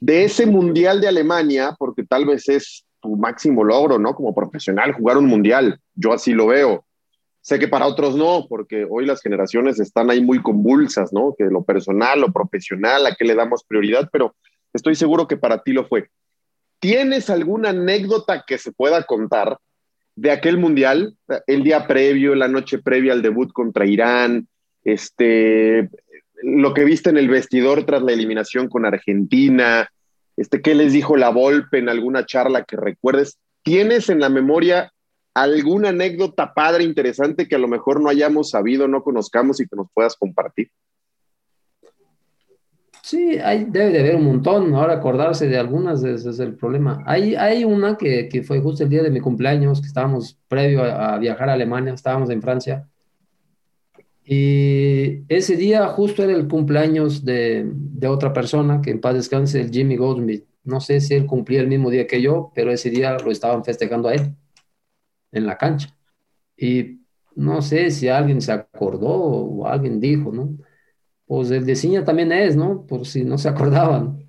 De 0.00 0.24
ese 0.24 0.46
Mundial 0.46 1.02
de 1.02 1.08
Alemania, 1.08 1.76
porque 1.78 2.04
tal 2.04 2.24
vez 2.24 2.48
es 2.48 2.86
tu 3.00 3.16
máximo 3.16 3.64
logro, 3.64 3.98
¿no? 3.98 4.14
Como 4.14 4.34
profesional, 4.34 4.92
jugar 4.92 5.16
un 5.18 5.26
Mundial. 5.26 5.80
Yo 5.94 6.12
así 6.12 6.32
lo 6.32 6.48
veo. 6.48 6.84
Sé 7.40 7.58
que 7.58 7.68
para 7.68 7.86
otros 7.86 8.16
no, 8.16 8.46
porque 8.48 8.86
hoy 8.88 9.06
las 9.06 9.22
generaciones 9.22 9.80
están 9.80 10.10
ahí 10.10 10.22
muy 10.22 10.42
convulsas, 10.42 11.12
¿no? 11.12 11.34
Que 11.36 11.44
lo 11.44 11.62
personal, 11.64 12.20
lo 12.20 12.32
profesional, 12.32 13.06
a 13.06 13.14
qué 13.14 13.24
le 13.24 13.34
damos 13.34 13.64
prioridad, 13.64 14.08
pero 14.12 14.34
estoy 14.72 14.94
seguro 14.94 15.26
que 15.26 15.36
para 15.36 15.62
ti 15.62 15.72
lo 15.72 15.86
fue. 15.86 16.10
¿Tienes 16.80 17.30
alguna 17.30 17.70
anécdota 17.70 18.44
que 18.46 18.58
se 18.58 18.72
pueda 18.72 19.02
contar 19.04 19.58
de 20.14 20.32
aquel 20.32 20.58
mundial, 20.58 21.16
el 21.46 21.62
día 21.62 21.86
previo, 21.86 22.34
la 22.34 22.48
noche 22.48 22.78
previa 22.78 23.12
al 23.12 23.22
debut 23.22 23.52
contra 23.52 23.86
Irán, 23.86 24.48
este, 24.82 25.88
lo 26.42 26.74
que 26.74 26.84
viste 26.84 27.10
en 27.10 27.18
el 27.18 27.28
vestidor 27.28 27.84
tras 27.84 28.02
la 28.02 28.12
eliminación 28.12 28.68
con 28.68 28.84
Argentina, 28.84 29.88
este, 30.38 30.62
qué 30.62 30.74
les 30.74 30.92
dijo 30.92 31.16
la 31.16 31.30
Volpe 31.30 31.78
en 31.78 31.88
alguna 31.88 32.24
charla 32.24 32.64
que 32.64 32.76
recuerdes? 32.76 33.38
¿Tienes 33.62 34.08
en 34.08 34.20
la 34.20 34.28
memoria 34.28 34.92
alguna 35.42 35.90
anécdota 35.90 36.52
padre, 36.52 36.84
interesante 36.84 37.46
que 37.46 37.54
a 37.54 37.58
lo 37.58 37.68
mejor 37.68 38.00
no 38.00 38.08
hayamos 38.08 38.50
sabido, 38.50 38.88
no 38.88 39.02
conozcamos 39.02 39.60
y 39.60 39.66
que 39.66 39.76
nos 39.76 39.86
puedas 39.92 40.16
compartir. 40.16 40.70
Sí, 43.02 43.38
hay, 43.38 43.64
debe 43.64 43.90
de 43.90 44.00
haber 44.00 44.16
un 44.16 44.24
montón. 44.24 44.74
Ahora 44.74 44.94
acordarse 44.94 45.48
de 45.48 45.56
algunas 45.56 46.04
es 46.04 46.26
el 46.40 46.56
problema. 46.56 47.02
Hay, 47.06 47.36
hay 47.36 47.64
una 47.64 47.96
que, 47.96 48.28
que, 48.28 48.42
fue 48.42 48.60
justo 48.60 48.84
el 48.84 48.90
día 48.90 49.02
de 49.02 49.10
mi 49.10 49.20
cumpleaños, 49.20 49.80
que 49.80 49.86
estábamos 49.86 50.38
previo 50.46 50.82
a, 50.82 51.16
viajar 51.18 51.48
a 51.48 51.54
Alemania, 51.54 51.94
estábamos 51.94 52.28
en 52.30 52.42
Francia. 52.42 52.86
Y 54.30 55.24
ese 55.32 55.56
día 55.56 55.86
justo 55.88 56.22
era 56.22 56.34
el 56.34 56.48
cumpleaños 56.48 57.24
de, 57.24 57.64
de 57.72 58.08
otra 58.08 58.34
persona, 58.34 58.82
que 58.82 58.90
en 58.90 59.00
paz 59.00 59.14
descanse, 59.14 59.58
el 59.58 59.70
Jimmy 59.70 59.96
Goldsmith. 59.96 60.44
No 60.64 60.80
sé 60.82 61.00
si 61.00 61.14
él 61.14 61.24
cumplía 61.24 61.62
el 61.62 61.68
mismo 61.68 61.88
día 61.88 62.06
que 62.06 62.20
yo, 62.20 62.52
pero 62.54 62.70
ese 62.70 62.90
día 62.90 63.16
lo 63.16 63.30
estaban 63.30 63.64
festejando 63.64 64.08
a 64.08 64.14
él 64.14 64.34
en 65.32 65.46
la 65.46 65.56
cancha. 65.56 65.96
Y 66.58 67.00
no 67.36 67.62
sé 67.62 67.90
si 67.90 68.08
alguien 68.08 68.42
se 68.42 68.52
acordó 68.52 69.08
o 69.08 69.66
alguien 69.66 69.98
dijo, 69.98 70.30
¿no? 70.30 70.58
Pues 71.26 71.50
el 71.50 71.64
de 71.64 71.74
Ciña 71.74 72.04
también 72.04 72.30
es, 72.30 72.54
¿no? 72.54 72.84
Por 72.86 73.06
si 73.06 73.24
no 73.24 73.38
se 73.38 73.48
acordaban. 73.48 74.26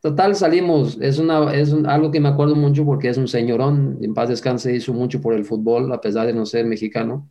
Total, 0.00 0.36
salimos, 0.36 0.98
es, 1.00 1.18
una, 1.18 1.52
es 1.54 1.72
algo 1.86 2.12
que 2.12 2.20
me 2.20 2.28
acuerdo 2.28 2.54
mucho 2.54 2.84
porque 2.84 3.08
es 3.08 3.18
un 3.18 3.26
señorón, 3.26 3.98
en 4.00 4.14
paz 4.14 4.28
descanse, 4.28 4.76
hizo 4.76 4.92
mucho 4.92 5.20
por 5.20 5.34
el 5.34 5.44
fútbol, 5.44 5.92
a 5.92 6.00
pesar 6.00 6.26
de 6.28 6.34
no 6.34 6.46
ser 6.46 6.66
mexicano. 6.66 7.30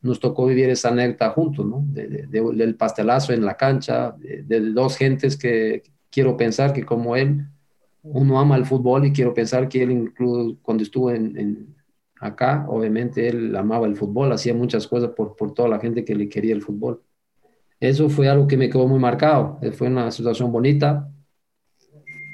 Nos 0.00 0.20
tocó 0.20 0.46
vivir 0.46 0.70
esa 0.70 0.90
anécdota 0.90 1.30
juntos, 1.30 1.66
¿no? 1.66 1.84
del 1.88 2.74
pastelazo 2.76 3.32
en 3.32 3.44
la 3.44 3.56
cancha, 3.56 4.14
de, 4.18 4.60
dos 4.72 4.96
gentes 4.96 5.36
que 5.36 5.82
quiero 6.10 6.36
pensar 6.36 6.72
que 6.72 6.84
como 6.84 7.16
él, 7.16 7.46
uno 8.02 8.38
ama 8.38 8.56
el 8.56 8.64
fútbol 8.64 9.06
y 9.06 9.12
quiero 9.12 9.34
pensar 9.34 9.68
que 9.68 9.82
él 9.82 9.90
incluso 9.90 10.56
cuando 10.62 10.82
estuvo 10.82 11.10
en 11.10 11.74
acá, 12.20 12.64
obviamente 12.68 13.28
él 13.28 13.54
amaba 13.56 13.86
el 13.86 13.96
fútbol, 13.96 14.32
hacía 14.32 14.54
muchas 14.54 14.86
cosas 14.86 15.10
por, 15.10 15.36
por 15.36 15.54
toda 15.54 15.68
la 15.68 15.78
gente 15.78 16.04
que 16.04 16.14
le 16.14 16.28
quería 16.28 16.54
el 16.54 16.62
fútbol. 16.62 17.02
Eso 17.80 18.08
fue 18.08 18.28
algo 18.28 18.46
que 18.46 18.56
me 18.56 18.68
quedó 18.68 18.86
muy 18.88 18.98
marcado, 18.98 19.58
eh, 19.62 19.70
fue 19.70 19.88
una 19.88 20.10
situación 20.10 20.50
bonita. 20.50 21.10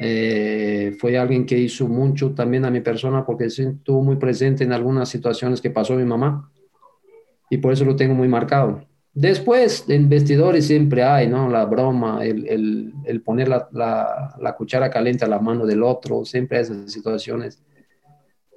Eh, 0.01 0.97
fue 0.99 1.17
alguien 1.17 1.47
que 1.47 1.57
hizo 1.57 1.87
mucho 1.87 2.35
también 2.35 2.65
a 2.65 2.71
mi 2.71 2.81
persona 2.81 3.25
porque 3.25 3.45
estuvo 3.45 4.03
muy 4.03 4.17
presente 4.17 4.65
en 4.65 4.73
algunas 4.73 5.09
situaciones 5.09 5.61
que 5.61 5.71
pasó 5.71 5.95
mi 5.95 6.05
mamá 6.05 6.51
y 7.51 7.59
por 7.59 7.73
eso 7.73 7.85
lo 7.85 7.97
tengo 7.97 8.15
muy 8.15 8.29
marcado. 8.29 8.85
Después, 9.13 9.85
en 9.89 10.09
vestidores 10.09 10.67
siempre 10.67 11.05
hay, 11.05 11.29
¿no? 11.29 11.49
La 11.49 11.65
broma, 11.67 12.25
el, 12.25 12.93
el, 13.05 13.23
poner 13.23 13.49
la, 13.49 13.69
la, 13.71 14.55
cuchara 14.57 14.91
caliente 14.91 15.25
a 15.25 15.29
la 15.29 15.39
mano 15.39 15.67
del 15.67 15.85
otro, 15.85 16.25
siempre 16.25 16.59
esas 16.59 16.91
situaciones 16.91 17.63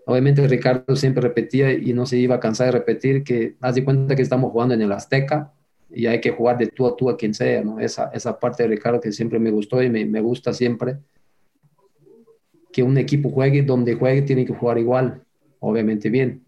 Obviamente 0.09 0.47
Ricardo 0.47 0.95
siempre 0.95 1.21
repetía 1.21 1.73
y 1.73 1.91
no 1.91 2.05
se 2.05 2.15
iba 2.15 2.35
a 2.35 2.39
cansar 2.39 2.67
de 2.67 2.71
repetir 2.71 3.25
que 3.25 3.57
haz 3.59 3.75
de 3.75 3.83
cuenta 3.83 4.15
que 4.15 4.21
estamos 4.21 4.53
jugando 4.53 4.73
en 4.73 4.81
el 4.81 4.93
Azteca 4.93 5.51
y 5.89 6.05
hay 6.05 6.21
que 6.21 6.31
jugar 6.31 6.57
de 6.57 6.67
tú 6.67 6.87
a 6.87 6.95
tú 6.95 7.09
a 7.09 7.17
quien 7.17 7.33
sea, 7.33 7.61
¿no? 7.61 7.77
Esa, 7.77 8.09
esa 8.13 8.39
parte 8.39 8.63
de 8.63 8.69
Ricardo 8.69 9.01
que 9.01 9.11
siempre 9.11 9.37
me 9.37 9.51
gustó 9.51 9.83
y 9.83 9.89
me, 9.89 10.05
me 10.05 10.21
gusta 10.21 10.53
siempre, 10.53 10.99
que 12.71 12.83
un 12.83 12.97
equipo 12.97 13.29
juegue 13.29 13.63
donde 13.63 13.95
juegue 13.95 14.21
tiene 14.21 14.45
que 14.45 14.53
jugar 14.53 14.77
igual, 14.77 15.23
obviamente 15.59 16.09
bien, 16.09 16.41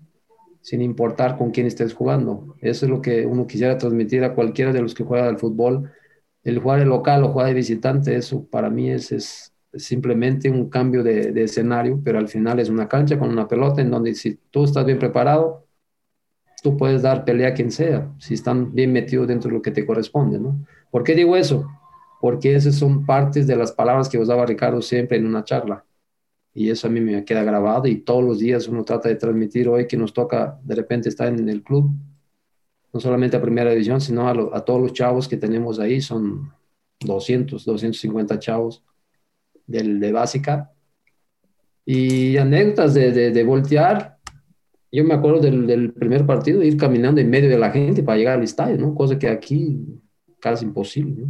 sin 0.61 0.81
importar 0.81 1.37
con 1.37 1.51
quién 1.51 1.67
estés 1.67 1.93
jugando. 1.93 2.55
Eso 2.61 2.85
es 2.85 2.91
lo 2.91 3.01
que 3.01 3.25
uno 3.25 3.47
quisiera 3.47 3.77
transmitir 3.77 4.23
a 4.23 4.33
cualquiera 4.35 4.73
de 4.73 4.81
los 4.81 4.93
que 4.93 5.03
juega 5.03 5.27
al 5.27 5.37
fútbol. 5.37 5.91
El 6.43 6.59
jugar 6.59 6.79
de 6.79 6.85
local 6.85 7.23
o 7.23 7.29
jugar 7.29 7.47
de 7.47 7.53
visitante, 7.53 8.15
eso 8.15 8.45
para 8.45 8.69
mí 8.69 8.89
es, 8.89 9.11
es, 9.11 9.53
simplemente 9.73 10.49
un 10.49 10.69
cambio 10.69 11.03
de, 11.03 11.43
escenario, 11.43 11.99
pero 12.03 12.17
al 12.17 12.27
final 12.27 12.59
es 12.59 12.69
una 12.69 12.87
cancha 12.87 13.19
con 13.19 13.29
una 13.29 13.47
pelota 13.47 13.81
en 13.81 13.91
donde 13.91 14.15
si 14.15 14.39
tú 14.49 14.63
estás 14.63 14.85
bien 14.85 14.99
preparado, 14.99 15.65
tú 16.63 16.75
puedes 16.75 17.01
dar 17.01 17.23
pelea 17.23 17.49
a 17.49 17.53
quien 17.53 17.71
sea, 17.71 18.11
si 18.17 18.33
están 18.33 18.73
bien 18.73 18.91
metidos 18.91 19.27
dentro 19.27 19.49
de 19.49 19.55
lo 19.55 19.61
que 19.61 19.71
te 19.71 19.85
corresponde, 19.85 20.39
¿no? 20.39 20.65
¿Por 20.91 21.03
qué 21.03 21.15
digo 21.15 21.37
eso? 21.37 21.67
Porque 22.19 22.55
esas 22.55 22.75
son 22.75 23.05
partes 23.05 23.47
de 23.47 23.55
las 23.55 23.71
palabras 23.71 24.09
que 24.09 24.17
usaba 24.17 24.45
Ricardo 24.45 24.81
siempre 24.81 25.17
en 25.17 25.25
una 25.25 25.43
charla. 25.43 25.85
Y 26.53 26.69
eso 26.69 26.87
a 26.87 26.89
mí 26.89 26.99
me 26.99 27.23
queda 27.23 27.43
grabado 27.43 27.87
y 27.87 27.97
todos 27.97 28.23
los 28.23 28.39
días 28.39 28.67
uno 28.67 28.83
trata 28.83 29.09
de 29.09 29.15
transmitir 29.15 29.69
hoy 29.69 29.87
que 29.87 29.97
nos 29.97 30.13
toca 30.13 30.59
de 30.63 30.75
repente 30.75 31.09
estar 31.09 31.27
en 31.27 31.47
el 31.47 31.63
club, 31.63 31.91
no 32.91 32.99
solamente 32.99 33.37
a 33.37 33.41
primera 33.41 33.71
división, 33.71 34.01
sino 34.01 34.27
a, 34.27 34.65
todos 34.65 34.81
los 34.81 34.93
chavos 34.93 35.27
que 35.27 35.37
tenemos 35.37 35.79
ahí, 35.79 36.01
son 36.01 36.51
200, 37.01 37.63
250 37.63 38.39
chavos 38.39 38.83
del, 39.67 39.99
de 39.99 40.11
básica. 40.11 40.71
Y 41.85 42.37
anécdotas 42.37 42.93
de, 42.93 43.31
de, 43.31 43.43
voltear. 43.43 44.17
Yo 44.91 45.03
me 45.03 45.13
acuerdo 45.13 45.39
del, 45.39 45.93
primer 45.93 46.25
partido, 46.25 46.63
ir 46.63 46.77
caminando 46.77 47.21
en 47.21 47.29
medio 47.29 47.49
de 47.49 47.57
la 47.57 47.71
gente 47.71 48.03
para 48.03 48.17
llegar 48.17 48.37
al 48.37 48.43
estadio, 48.43 48.77
¿no? 48.77 48.93
Cosa 48.93 49.17
que 49.17 49.27
aquí 49.27 49.79
casi 50.39 50.65
imposible. 50.65 51.25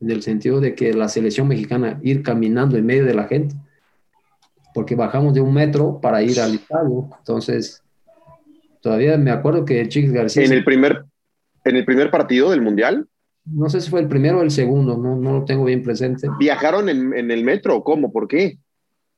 En 0.00 0.10
el 0.10 0.22
sentido 0.22 0.60
de 0.60 0.74
que 0.74 0.92
la 0.92 1.08
selección 1.08 1.48
mexicana 1.48 2.00
ir 2.02 2.22
caminando 2.22 2.76
en 2.76 2.86
medio 2.86 3.04
de 3.04 3.14
la 3.14 3.24
gente, 3.24 3.54
porque 4.74 4.96
bajamos 4.96 5.32
de 5.32 5.40
un 5.40 5.54
metro 5.54 6.00
para 6.00 6.20
ir 6.20 6.38
al 6.40 6.56
estadio. 6.56 7.08
Entonces, 7.18 7.82
todavía 8.82 9.16
me 9.16 9.30
acuerdo 9.30 9.64
que 9.64 9.88
Chiquis 9.88 10.12
García... 10.12 10.44
En 10.44 10.52
el 10.52 10.64
primer, 10.64 11.04
en 11.64 11.76
el 11.76 11.84
primer 11.84 12.10
partido 12.10 12.50
del 12.50 12.60
Mundial. 12.60 13.06
No 13.46 13.68
sé 13.70 13.80
si 13.80 13.88
fue 13.88 14.00
el 14.00 14.08
primero 14.08 14.40
o 14.40 14.42
el 14.42 14.50
segundo, 14.50 14.96
no, 14.96 15.16
no 15.16 15.32
lo 15.32 15.44
tengo 15.44 15.64
bien 15.64 15.82
presente. 15.82 16.28
¿Viajaron 16.38 16.88
en, 16.88 17.30
el 17.30 17.44
metro 17.44 17.76
o 17.76 17.84
cómo? 17.84 18.10
¿Por 18.10 18.26
qué? 18.26 18.58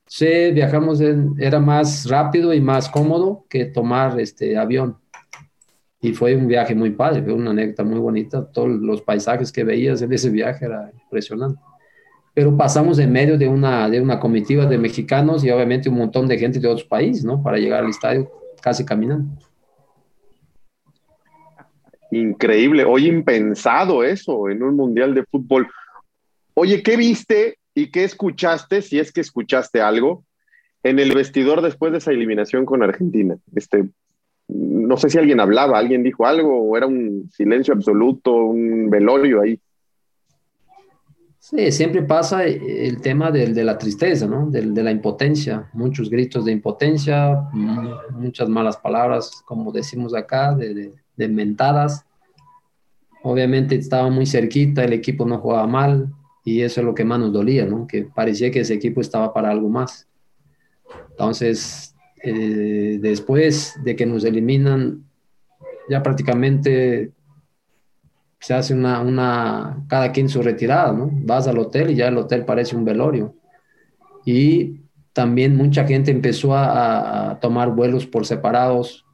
Sí, 0.07 0.51
viajamos, 0.53 1.01
era 1.39 1.59
más 1.59 2.09
rápido 2.09 2.53
y 2.53 2.61
más 2.61 2.89
cómodo 2.89 3.47
que 3.49 3.65
tomar 3.67 4.21
este 4.21 4.57
avión. 4.59 4.99
Y 6.01 6.13
fue 6.13 6.37
un 6.37 6.49
viaje 6.49 6.75
muy 6.75 6.91
padre, 6.91 7.23
fue 7.23 7.33
una 7.33 7.51
anécdota 7.51 7.83
muy 7.85 7.99
bonita. 7.99 8.45
Todos 8.45 8.69
los 8.69 9.01
paisajes 9.01 9.51
que 9.51 9.65
veías 9.65 10.03
en 10.03 10.13
ese 10.13 10.29
viaje 10.29 10.67
era 10.67 10.91
impresionante. 11.05 11.61
Pero 12.37 12.55
pasamos 12.55 12.99
en 12.99 13.11
medio 13.11 13.39
de 13.39 13.49
una, 13.49 13.89
de 13.89 13.99
una 13.99 14.21
comitiva 14.21 14.67
de 14.67 14.77
mexicanos 14.77 15.43
y 15.43 15.51
obviamente 15.51 15.89
un 15.89 15.97
montón 15.97 16.29
de 16.29 16.39
gente 16.39 16.61
de 16.61 16.69
otros 16.69 16.87
países, 16.87 17.25
¿no? 17.25 17.43
Para 17.43 17.57
llegar 17.57 17.83
al 17.83 17.89
estadio 17.89 18.31
casi 18.61 18.85
caminando. 18.85 19.41
Increíble, 22.11 22.85
hoy 22.85 23.07
impensado 23.07 24.05
eso 24.05 24.51
en 24.51 24.63
un 24.63 24.77
mundial 24.77 25.15
de 25.15 25.25
fútbol. 25.25 25.67
Oye, 26.53 26.83
¿qué 26.83 26.99
viste 26.99 27.57
y 27.75 27.91
qué 27.91 28.05
escuchaste, 28.05 28.83
si 28.83 28.99
es 28.99 29.13
que 29.13 29.23
escuchaste 29.23 29.81
algo, 29.81 30.23
en 30.83 30.99
el 30.99 31.15
vestidor 31.15 31.63
después 31.63 31.91
de 31.93 31.99
esa 31.99 32.11
eliminación 32.11 32.67
con 32.67 32.83
Argentina? 32.83 33.39
Este, 33.55 33.89
no 34.49 34.99
sé 34.99 35.09
si 35.09 35.17
alguien 35.17 35.41
hablaba, 35.41 35.79
alguien 35.79 36.03
dijo 36.03 36.27
algo, 36.27 36.69
o 36.69 36.77
era 36.77 36.87
un 36.87 37.31
silencio 37.33 37.73
absoluto, 37.73 38.35
un 38.35 38.91
velorio 38.91 39.41
ahí. 39.41 39.59
Sí, 41.49 41.71
siempre 41.71 42.03
pasa 42.03 42.43
el 42.43 43.01
tema 43.01 43.31
de, 43.31 43.47
de 43.55 43.63
la 43.63 43.79
tristeza, 43.79 44.27
¿no? 44.27 44.51
De, 44.51 44.63
de, 44.63 44.83
la 44.83 44.91
impotencia, 44.91 45.71
muchos 45.75 46.11
gritos 46.11 46.45
de 46.45 46.51
impotencia, 46.51 47.41
muchas 48.11 48.49
malas 48.49 48.77
palabras, 48.79 49.45
como 49.45 49.71
decimos 49.71 50.13
acá, 50.13 50.57
de, 50.57 50.91
de, 51.17 51.29
mentadas. 51.29 52.05
Obviamente 53.23 53.77
estaba 53.77 54.11
muy 54.11 54.27
cerquita, 54.27 54.83
el 54.83 54.93
equipo 54.93 55.25
no 55.25 55.39
jugaba 55.39 55.69
mal 55.69 56.13
y 56.45 56.63
eso 56.63 56.81
es 56.81 56.85
lo 56.85 56.97
que 56.97 57.05
más 57.05 57.21
nos 57.21 57.33
dolía, 57.33 57.65
¿no? 57.65 57.87
Que 57.87 58.03
parecía 58.03 58.51
que 58.51 58.63
ese 58.63 58.75
equipo 58.75 59.01
estaba 59.01 59.33
para 59.33 59.49
algo 59.49 59.69
más. 59.69 60.09
Entonces, 61.11 61.95
eh, 62.25 62.99
después 63.01 63.79
de 63.85 63.95
que 63.95 64.05
nos 64.05 64.25
eliminan, 64.25 65.05
ya 65.89 66.03
prácticamente 66.03 67.13
se 68.47 68.55
hace 68.55 68.75
una, 68.75 69.01
una, 69.01 69.85
cada 69.89 70.13
quien 70.13 70.29
su 70.29 70.41
retirada, 70.41 70.93
¿no? 70.93 71.11
Vas 71.11 71.49
al 71.49 71.59
hotel 71.59 71.91
y 71.91 71.97
ya 71.97 72.07
el 72.07 72.17
hotel 72.17 72.45
parece 72.45 72.77
un 72.77 72.85
velorio. 72.85 73.35
Y 74.25 74.83
también 75.13 75.57
mucha 75.57 75.85
gente 75.85 76.13
empezó 76.13 76.55
a, 76.55 77.33
a 77.33 77.41
tomar 77.41 77.71
vuelos 77.71 78.07
por 78.07 78.25
separados 78.25 79.05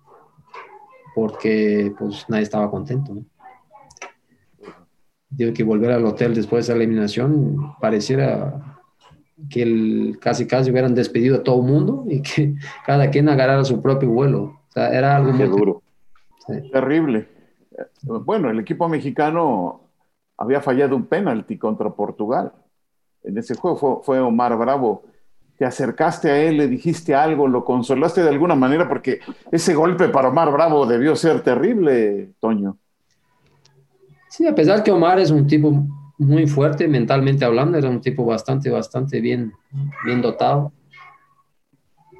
porque 1.15 1.95
pues 1.99 2.27
nadie 2.29 2.43
estaba 2.43 2.71
contento, 2.71 3.15
¿no? 3.15 3.25
Digo 5.31 5.55
que 5.55 5.65
volver 5.65 5.93
al 5.93 6.05
hotel 6.05 6.35
después 6.35 6.67
de 6.67 6.73
esa 6.75 6.77
eliminación 6.79 7.75
pareciera 7.81 8.79
que 9.49 9.63
el, 9.63 10.19
casi 10.21 10.47
casi 10.47 10.71
hubieran 10.71 10.95
despedido 10.95 11.37
a 11.37 11.43
todo 11.43 11.63
el 11.63 11.73
mundo 11.73 12.05
y 12.07 12.21
que 12.21 12.55
cada 12.85 13.09
quien 13.09 13.31
agarrara 13.31 13.65
su 13.65 13.81
propio 13.81 14.11
vuelo. 14.11 14.43
O 14.43 14.73
sea, 14.75 14.91
era 14.91 15.17
algo 15.17 15.33
muy 15.33 15.49
duro. 15.49 15.83
Sí. 16.47 16.71
Terrible 16.71 17.42
bueno, 18.03 18.51
el 18.51 18.61
equipo 18.61 18.89
mexicano 18.89 19.89
había 20.37 20.61
fallado 20.61 20.97
un 20.97 21.07
penalti 21.07 21.59
contra 21.59 21.91
Portugal. 21.91 22.53
En 23.23 23.39
ese 23.39 23.55
juego 23.55 24.03
fue, 24.03 24.21
Omar 24.21 24.57
Bravo. 24.57 25.05
Te 25.57 25.65
acercaste 25.65 26.31
a 26.31 26.43
él, 26.43 26.57
le 26.57 26.67
dijiste 26.67 27.15
algo, 27.15 27.47
lo 27.47 27.65
consolaste 27.65 28.23
de 28.23 28.31
alguna 28.31 28.57
manera, 28.57 28.89
porque 28.89 29.21
ese 29.53 29.75
golpe 29.75 30.09
para 30.09 30.29
Omar 30.29 30.51
Bravo 30.51 30.87
debió 30.87 31.15
ser 31.15 31.43
terrible, 31.43 32.33
Toño. 32.41 32.79
Sí, 34.29 34.47
a 34.47 34.55
pesar 34.55 34.83
que 34.83 34.91
Omar 34.91 35.21
es 35.21 35.31
un 35.31 35.47
tipo 35.47 35.87
muy 36.19 36.47
fuerte 36.47 36.89
mentalmente 36.89 37.45
hablando, 37.45 37.79
era 37.79 37.89
un 37.89 38.01
tipo 38.01 38.25
bastante, 38.25 38.71
bastante 38.71 39.21
bien, 39.21 39.53
bien 40.05 40.23
dotado. 40.23 40.73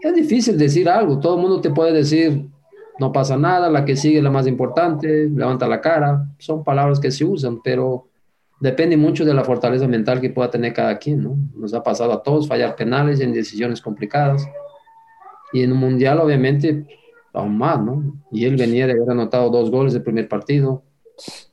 Es 0.03 0.15
difícil 0.15 0.59
decir 0.59 0.89
algo, 0.89 1.19
todo 1.19 1.37
el 1.37 1.43
mundo 1.43 1.61
te 1.61 1.71
puede 1.71 1.93
decir, 1.93 2.49
no 3.03 3.11
pasa 3.11 3.37
nada, 3.37 3.69
la 3.69 3.85
que 3.85 3.97
sigue 3.97 4.19
es 4.19 4.23
la 4.23 4.31
más 4.31 4.47
importante, 4.47 5.29
levanta 5.29 5.67
la 5.67 5.81
cara, 5.81 6.25
son 6.39 6.63
palabras 6.63 7.01
que 7.01 7.11
se 7.11 7.25
usan, 7.25 7.61
pero 7.61 8.07
depende 8.61 8.97
mucho 8.97 9.25
de 9.25 9.35
la 9.35 9.43
fortaleza 9.43 9.89
mental 9.89 10.21
que 10.21 10.31
pueda 10.31 10.49
tener 10.49 10.73
cada 10.73 10.99
quien, 10.99 11.21
¿no? 11.21 11.37
Nos 11.57 11.75
ha 11.75 11.83
pasado 11.83 12.13
a 12.13 12.23
todos 12.23 12.47
fallar 12.47 12.77
penales 12.77 13.19
en 13.19 13.33
decisiones 13.33 13.81
complicadas. 13.81 14.47
Y 15.53 15.63
en 15.63 15.73
un 15.73 15.79
mundial, 15.79 16.21
obviamente, 16.21 16.87
aún 17.33 17.59
más, 17.59 17.83
¿no? 17.83 18.23
Y 18.31 18.45
él 18.45 18.55
venía 18.55 18.87
de 18.87 18.93
haber 18.93 19.11
anotado 19.11 19.51
dos 19.51 19.69
goles 19.69 19.95
del 19.95 20.05
primer 20.05 20.29
partido, 20.29 20.85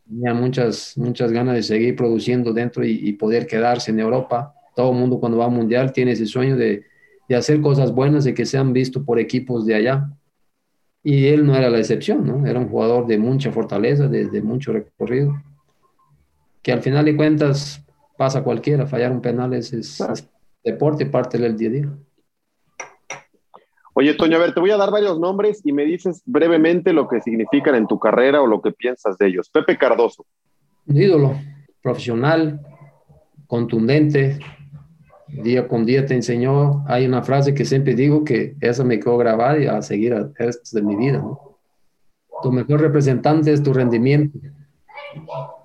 tenía 0.08 0.36
muchas, 0.36 0.96
muchas 0.98 1.32
ganas 1.32 1.56
de 1.56 1.64
seguir 1.64 1.96
produciendo 1.96 2.54
dentro 2.54 2.86
y, 2.86 3.12
poder 3.14 3.48
quedarse 3.48 3.90
en 3.90 4.00
Europa. 4.00 4.54
Todo 4.76 4.92
el 4.92 5.00
mundo 5.00 5.20
cuando 5.20 5.40
va 5.40 5.46
a 5.46 5.50
mundial 5.50 5.94
tiene 5.94 6.12
ese 6.12 6.28
sueño 6.28 6.56
de, 6.56 6.84
de 7.28 7.36
hacer 7.36 7.60
cosas 7.60 7.92
buenas, 7.92 8.24
de 8.24 8.36
que 8.36 8.46
sean 8.46 8.72
vistos 8.72 9.04
por 9.04 9.18
equipos 9.18 9.66
de 9.66 9.74
allá. 9.74 10.10
Y 11.04 11.28
él 11.28 11.46
no 11.46 11.56
era 11.56 11.70
la 11.70 11.80
excepción, 11.80 12.26
¿no? 12.26 12.46
Era 12.46 12.60
un 12.60 12.70
jugador 12.70 13.08
de 13.08 13.18
mucha 13.18 13.52
fortaleza, 13.52 14.08
de, 14.08 14.26
de 14.26 14.42
mucho 14.42 14.74
recorrido, 14.74 15.42
que 16.62 16.72
al 16.72 16.82
final 16.82 17.06
de 17.06 17.16
cuentas 17.16 17.86
pasa 18.18 18.44
cualquiera, 18.44 18.86
fallar 18.86 19.12
un 19.12 19.22
penal 19.22 19.54
es, 19.54 19.72
es, 19.72 20.02
es 20.02 20.30
deporte, 20.64 21.06
parte 21.06 21.38
del 21.38 21.56
día 21.56 21.70
a 21.70 21.72
día. 21.72 21.90
Oye, 23.94 24.14
Toño, 24.14 24.38
a 24.38 24.40
ver, 24.40 24.54
te 24.54 24.60
voy 24.60 24.72
a 24.72 24.78
dar 24.78 24.92
varios 24.92 25.20
nombres 25.20 25.62
y 25.66 25.74
me 25.74 25.84
dices 25.84 26.22
brevemente 26.26 26.94
lo 26.94 27.08
que 27.08 27.22
significan 27.22 27.76
en 27.76 27.88
tu 27.88 27.98
carrera 27.98 28.42
o 28.42 28.48
lo 28.48 28.62
que 28.62 28.72
piensas 28.72 29.18
de 29.18 29.28
ellos. 29.28 29.50
Pepe 29.50 29.78
Cardoso. 29.78 30.26
Un 30.86 30.98
ídolo, 30.98 31.36
profesional, 31.82 32.62
contundente, 33.48 34.40
día 35.32 35.68
con 35.68 35.86
día 35.86 36.06
te 36.06 36.16
enseñó, 36.16 36.84
hay 36.88 37.06
una 37.06 37.22
frase 37.22 37.54
que 37.54 37.66
siempre 37.66 37.96
digo 37.96 38.24
que 38.24 38.56
esa 38.62 38.84
me 38.84 39.00
quedó 39.00 39.18
grabada 39.18 39.60
y 39.60 39.68
a 39.68 39.82
seguir 39.82 40.14
el 40.14 40.34
resto 40.36 40.78
de 40.78 40.82
mi 40.84 40.96
vida. 40.96 41.20
¿no? 41.20 41.58
Tu 42.42 42.52
mejor 42.52 42.82
representante 42.82 43.52
es 43.52 43.62
tu 43.64 43.74
rendimiento. 43.74 44.40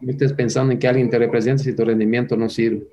No 0.01 0.11
estés 0.11 0.33
pensando 0.33 0.73
en 0.73 0.79
que 0.79 0.89
alguien 0.89 1.11
te 1.11 1.19
represente 1.19 1.63
si 1.63 1.75
tu 1.75 1.85
rendimiento 1.85 2.37
no 2.37 2.49
sirve. 2.49 2.87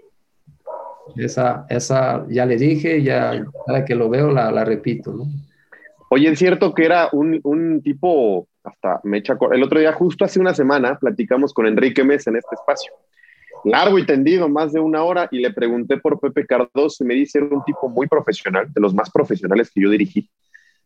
Esa, 1.16 1.66
esa 1.70 2.26
ya 2.30 2.46
le 2.46 2.58
dije, 2.58 3.02
ya 3.04 3.44
cada 3.66 3.84
que 3.84 3.96
lo 3.96 4.10
veo 4.10 4.32
la, 4.32 4.52
la 4.52 4.64
repito. 4.64 5.12
¿no? 5.12 5.26
Oye, 6.10 6.30
es 6.30 6.40
cierto 6.40 6.74
que 6.74 6.86
era 6.86 7.10
un, 7.12 7.40
un 7.44 7.82
tipo, 7.82 8.48
hasta 8.64 9.02
me 9.04 9.18
echa, 9.18 9.38
el 9.52 9.64
otro 9.64 9.80
día, 9.80 9.94
justo 9.94 10.26
hace 10.26 10.40
una 10.40 10.54
semana, 10.54 10.98
platicamos 11.00 11.54
con 11.54 11.66
Enrique 11.66 12.04
Mesa 12.04 12.30
en 12.30 12.38
este 12.38 12.56
espacio 12.56 12.94
largo 13.64 14.00
y 14.00 14.06
tendido, 14.06 14.50
más 14.50 14.74
de 14.74 14.80
una 14.80 15.04
hora, 15.04 15.28
y 15.32 15.40
le 15.40 15.52
pregunté 15.52 15.98
por 15.98 16.20
Pepe 16.20 16.46
Cardoso 16.46 17.04
y 17.04 17.08
me 17.08 17.14
dice, 17.14 17.40
era 17.40 17.48
un 17.48 17.64
tipo 17.64 17.90
muy 17.90 18.08
profesional, 18.08 18.72
de 18.72 18.82
los 18.82 18.94
más 18.94 19.10
profesionales 19.10 19.72
que 19.74 19.82
yo 19.82 19.90
dirigí. 19.90 20.30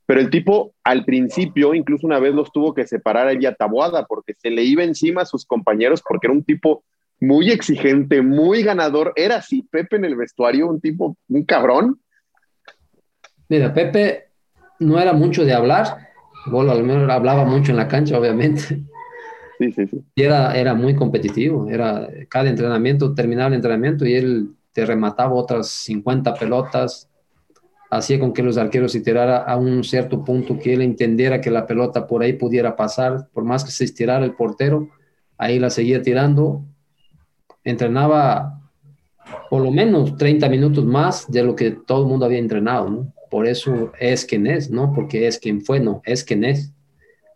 Pero 0.05 0.19
el 0.19 0.29
tipo 0.29 0.73
al 0.83 1.03
principio, 1.03 1.73
incluso 1.73 2.05
una 2.05 2.19
vez 2.19 2.33
los 2.33 2.51
tuvo 2.51 2.73
que 2.73 2.85
separar 2.85 3.27
a 3.27 3.55
Taboada 3.55 4.05
porque 4.05 4.35
se 4.35 4.51
le 4.51 4.63
iba 4.63 4.83
encima 4.83 5.23
a 5.23 5.25
sus 5.25 5.45
compañeros 5.45 6.03
porque 6.07 6.27
era 6.27 6.33
un 6.33 6.43
tipo 6.43 6.83
muy 7.19 7.49
exigente, 7.49 8.21
muy 8.21 8.61
ganador. 8.61 9.13
Era 9.15 9.37
así 9.37 9.63
Pepe 9.63 9.95
en 9.95 10.05
el 10.05 10.15
vestuario, 10.15 10.67
un 10.67 10.79
tipo, 10.79 11.17
un 11.27 11.43
cabrón. 11.43 11.99
Mira, 13.49 13.73
Pepe 13.73 14.25
no 14.79 14.99
era 14.99 15.13
mucho 15.13 15.43
de 15.43 15.53
hablar, 15.53 16.09
bueno, 16.47 16.71
al 16.71 16.83
menos 16.83 17.09
hablaba 17.09 17.45
mucho 17.45 17.71
en 17.71 17.77
la 17.77 17.87
cancha, 17.87 18.19
obviamente 18.19 18.83
Y 19.59 20.21
era, 20.21 20.55
era 20.57 20.73
muy 20.73 20.95
competitivo, 20.95 21.69
era 21.69 22.07
cada 22.29 22.49
entrenamiento, 22.49 23.13
terminaba 23.13 23.47
el 23.47 23.55
entrenamiento 23.55 24.05
y 24.05 24.13
él 24.13 24.49
te 24.73 24.85
remataba 24.85 25.33
otras 25.33 25.69
50 25.69 26.33
pelotas, 26.33 27.09
hacía 27.89 28.19
con 28.19 28.33
que 28.33 28.43
los 28.43 28.57
arqueros 28.57 28.91
se 28.91 29.01
tirara 29.01 29.37
a 29.37 29.55
un 29.55 29.83
cierto 29.83 30.23
punto 30.23 30.59
que 30.59 30.73
él 30.73 30.81
entendiera 30.81 31.39
que 31.41 31.51
la 31.51 31.65
pelota 31.65 32.07
por 32.07 32.21
ahí 32.21 32.33
pudiera 32.33 32.75
pasar, 32.75 33.29
por 33.33 33.43
más 33.45 33.63
que 33.63 33.71
se 33.71 33.85
estirara 33.85 34.25
el 34.25 34.33
portero, 34.33 34.89
ahí 35.37 35.59
la 35.59 35.69
seguía 35.69 36.01
tirando, 36.01 36.65
entrenaba 37.63 38.61
por 39.49 39.61
lo 39.61 39.71
menos 39.71 40.17
30 40.17 40.49
minutos 40.49 40.85
más 40.85 41.31
de 41.31 41.43
lo 41.43 41.55
que 41.55 41.71
todo 41.71 42.03
el 42.03 42.09
mundo 42.09 42.25
había 42.25 42.39
entrenado. 42.39 43.07
Por 43.31 43.47
eso 43.47 43.91
es 43.99 44.25
quien 44.25 44.45
es, 44.45 44.69
¿no? 44.69 44.93
Porque 44.93 45.27
es 45.27 45.39
quien 45.39 45.61
fue, 45.61 45.79
no, 45.79 46.01
es 46.05 46.23
quien 46.23 46.43
es 46.43 46.74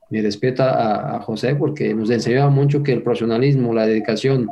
mi 0.09 0.21
respeto 0.21 0.63
a, 0.63 1.21
José 1.21 1.55
porque 1.55 1.93
nos 1.93 2.09
enseñaba 2.09 2.49
mucho 2.49 2.83
que 2.83 2.93
el 2.93 3.03
profesionalismo, 3.03 3.73
la 3.73 3.85
dedicación 3.85 4.49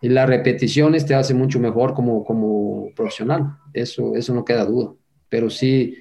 y 0.00 0.08
las 0.08 0.28
repeticiones 0.28 1.06
te 1.06 1.14
hace 1.14 1.34
mucho 1.34 1.60
mejor 1.60 1.94
como, 1.94 2.24
como 2.24 2.88
profesional. 2.94 3.56
Eso, 3.72 4.14
eso 4.14 4.34
no 4.34 4.44
queda 4.44 4.64
duda. 4.64 4.92
Pero 5.28 5.50
sí, 5.50 5.96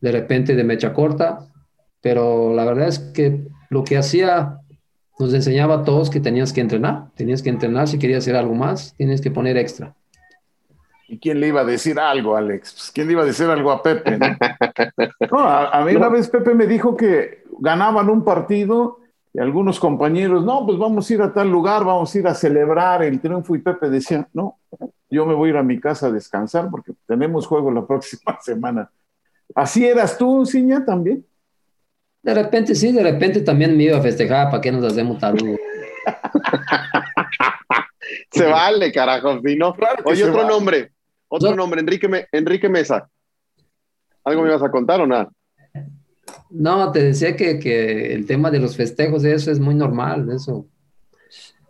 de 0.00 0.12
repente 0.12 0.54
de 0.54 0.64
mecha 0.64 0.92
corta, 0.92 1.48
pero 2.00 2.54
la 2.54 2.64
verdad 2.64 2.88
es 2.88 2.98
que 2.98 3.46
lo 3.70 3.84
que 3.84 3.96
hacía 3.96 4.60
nos 5.18 5.34
enseñaba 5.34 5.76
a 5.76 5.84
todos 5.84 6.10
que 6.10 6.20
tenías 6.20 6.52
que 6.52 6.60
entrenar. 6.60 7.10
Tenías 7.14 7.42
que 7.42 7.50
entrenar 7.50 7.88
si 7.88 7.98
querías 7.98 8.24
hacer 8.24 8.36
algo 8.36 8.54
más, 8.54 8.94
tienes 8.96 9.20
que 9.20 9.30
poner 9.30 9.56
extra. 9.56 9.96
¿Y 11.08 11.18
quién 11.18 11.40
le 11.40 11.48
iba 11.48 11.62
a 11.62 11.64
decir 11.64 11.98
algo, 11.98 12.36
Alex? 12.36 12.72
Pues, 12.74 12.90
¿Quién 12.92 13.06
le 13.06 13.14
iba 13.14 13.22
a 13.22 13.26
decir 13.26 13.46
algo 13.46 13.72
a 13.72 13.82
Pepe? 13.82 14.18
No, 14.18 14.26
no 15.32 15.38
a, 15.40 15.70
a, 15.70 15.84
mí 15.84 15.96
una 15.96 16.10
vez 16.10 16.28
Pepe 16.28 16.54
me 16.54 16.66
dijo 16.66 16.96
que 16.96 17.44
ganaban 17.60 18.10
un 18.10 18.22
partido 18.22 18.98
y 19.32 19.40
algunos 19.40 19.80
compañeros, 19.80 20.44
no, 20.44 20.66
pues 20.66 20.78
vamos 20.78 21.08
a 21.08 21.14
ir 21.14 21.22
a 21.22 21.32
tal 21.32 21.50
lugar, 21.50 21.84
vamos 21.84 22.14
a 22.14 22.18
ir 22.18 22.26
a 22.26 22.34
celebrar 22.34 23.02
el 23.02 23.20
triunfo. 23.20 23.56
Y 23.56 23.60
Pepe 23.60 23.88
decía, 23.88 24.28
no, 24.34 24.58
yo 25.08 25.24
me 25.24 25.34
voy 25.34 25.48
a 25.48 25.52
ir 25.52 25.58
a 25.58 25.62
mi 25.62 25.80
casa 25.80 26.08
a 26.08 26.10
descansar 26.10 26.68
porque 26.70 26.92
tenemos 27.06 27.46
juego 27.46 27.70
la 27.70 27.82
próxima 27.86 28.38
semana. 28.42 28.90
¿Así 29.54 29.86
eras 29.86 30.18
tú, 30.18 30.44
Ciña, 30.44 30.84
también? 30.84 31.24
De 32.22 32.34
repente 32.34 32.74
sí, 32.74 32.92
de 32.92 33.02
repente 33.02 33.40
también 33.40 33.74
me 33.76 33.84
iba 33.84 33.96
a 33.96 34.02
festejar, 34.02 34.50
¿para 34.50 34.60
qué 34.60 34.70
nos 34.70 34.84
hacemos 34.84 35.18
tarugo? 35.18 35.56
se 38.30 38.44
vale, 38.44 38.92
carajo, 38.92 39.40
si 39.42 39.56
no. 39.56 39.72
Claro 39.72 40.02
Oye, 40.04 40.24
otro 40.24 40.42
vale. 40.42 40.48
nombre, 40.48 40.92
otro 41.28 41.54
nombre, 41.54 41.80
Enrique, 41.80 42.08
Me 42.08 42.26
Enrique 42.32 42.68
Mesa. 42.68 43.08
¿Algo 44.24 44.42
me 44.42 44.48
ibas 44.48 44.62
a 44.62 44.70
contar 44.70 45.00
o 45.00 45.06
nada? 45.06 45.30
No, 46.50 46.90
te 46.92 47.02
decía 47.02 47.36
que, 47.36 47.58
que, 47.58 48.12
el 48.12 48.26
tema 48.26 48.50
de 48.50 48.58
los 48.58 48.76
festejos, 48.76 49.24
eso 49.24 49.50
es 49.50 49.60
muy 49.60 49.74
normal, 49.74 50.28
eso. 50.30 50.66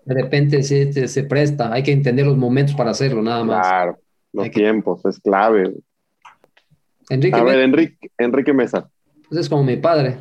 De 0.04 0.14
repente 0.14 0.62
sí, 0.62 0.92
se, 0.92 1.08
se 1.08 1.24
presta, 1.24 1.72
hay 1.72 1.82
que 1.82 1.92
entender 1.92 2.26
los 2.26 2.36
momentos 2.36 2.74
para 2.74 2.90
hacerlo, 2.90 3.22
nada 3.22 3.44
más. 3.44 3.66
Claro, 3.66 3.98
los 4.32 4.44
hay 4.44 4.50
tiempos, 4.50 5.02
que... 5.02 5.10
es 5.10 5.20
clave. 5.20 5.74
Enrique 7.10 7.36
a 7.36 7.42
ver, 7.42 7.60
Enrique, 7.60 8.10
Enrique 8.18 8.52
Mesa. 8.52 8.88
Pues 9.28 9.40
es 9.40 9.48
como 9.48 9.64
mi 9.64 9.76
padre, 9.76 10.18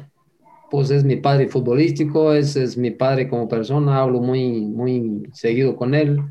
pues 0.69 0.91
es 0.91 1.03
mi 1.03 1.15
padre 1.15 1.47
futbolístico, 1.47 2.33
es, 2.33 2.55
es 2.55 2.77
mi 2.77 2.91
padre 2.91 3.27
como 3.29 3.47
persona, 3.47 3.99
hablo 3.99 4.19
muy, 4.19 4.61
muy 4.61 5.29
seguido 5.33 5.75
con 5.75 5.95
él. 5.95 6.21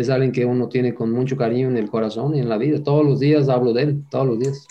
Es 0.00 0.10
alguien 0.10 0.32
que 0.32 0.44
uno 0.44 0.68
tiene 0.68 0.94
con 0.94 1.10
mucho 1.10 1.36
cariño 1.36 1.68
en 1.68 1.76
el 1.76 1.88
corazón 1.88 2.34
y 2.34 2.40
en 2.40 2.48
la 2.48 2.56
vida. 2.56 2.82
Todos 2.82 3.04
los 3.04 3.20
días 3.20 3.48
hablo 3.48 3.72
de 3.72 3.82
él, 3.82 4.04
todos 4.10 4.26
los 4.26 4.38
días. 4.38 4.66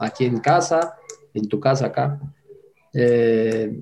Aquí 0.00 0.24
en 0.24 0.38
casa, 0.38 0.94
en 1.32 1.48
tu 1.48 1.60
casa 1.60 1.86
acá. 1.86 2.20
Eh, 2.92 3.80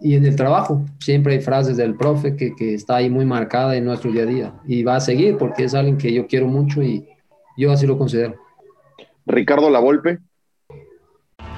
y 0.00 0.14
en 0.14 0.24
el 0.24 0.34
trabajo, 0.34 0.84
siempre 0.98 1.34
hay 1.34 1.40
frases 1.40 1.76
del 1.76 1.94
profe 1.94 2.34
que, 2.36 2.54
que, 2.56 2.74
está 2.74 2.96
ahí 2.96 3.10
muy 3.10 3.26
marcada 3.26 3.76
en 3.76 3.84
nuestro 3.84 4.10
día 4.10 4.22
a 4.22 4.26
día. 4.26 4.54
Y 4.66 4.82
va 4.82 4.96
a 4.96 5.00
seguir 5.00 5.36
porque 5.36 5.64
es 5.64 5.74
alguien 5.74 5.98
que 5.98 6.12
yo 6.12 6.26
quiero 6.26 6.46
mucho 6.46 6.82
y 6.82 7.06
yo 7.56 7.70
así 7.70 7.86
lo 7.86 7.98
considero. 7.98 8.36
Ricardo 9.26 9.68
Lavolpe. 9.68 10.18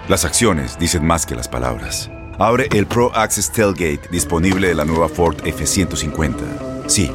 Las 0.09 0.25
acciones 0.25 0.79
dicen 0.79 1.05
más 1.05 1.25
que 1.25 1.37
las 1.37 1.49
palabras. 1.49 2.11
Abre 2.39 2.67
el 2.73 2.87
Pro 2.87 3.15
Access 3.15 3.53
Tailgate 3.53 4.09
disponible 4.11 4.69
de 4.69 4.75
la 4.75 4.85
nueva 4.85 5.09
Ford 5.09 5.37
F-150. 5.45 6.89
Sí, 6.89 7.11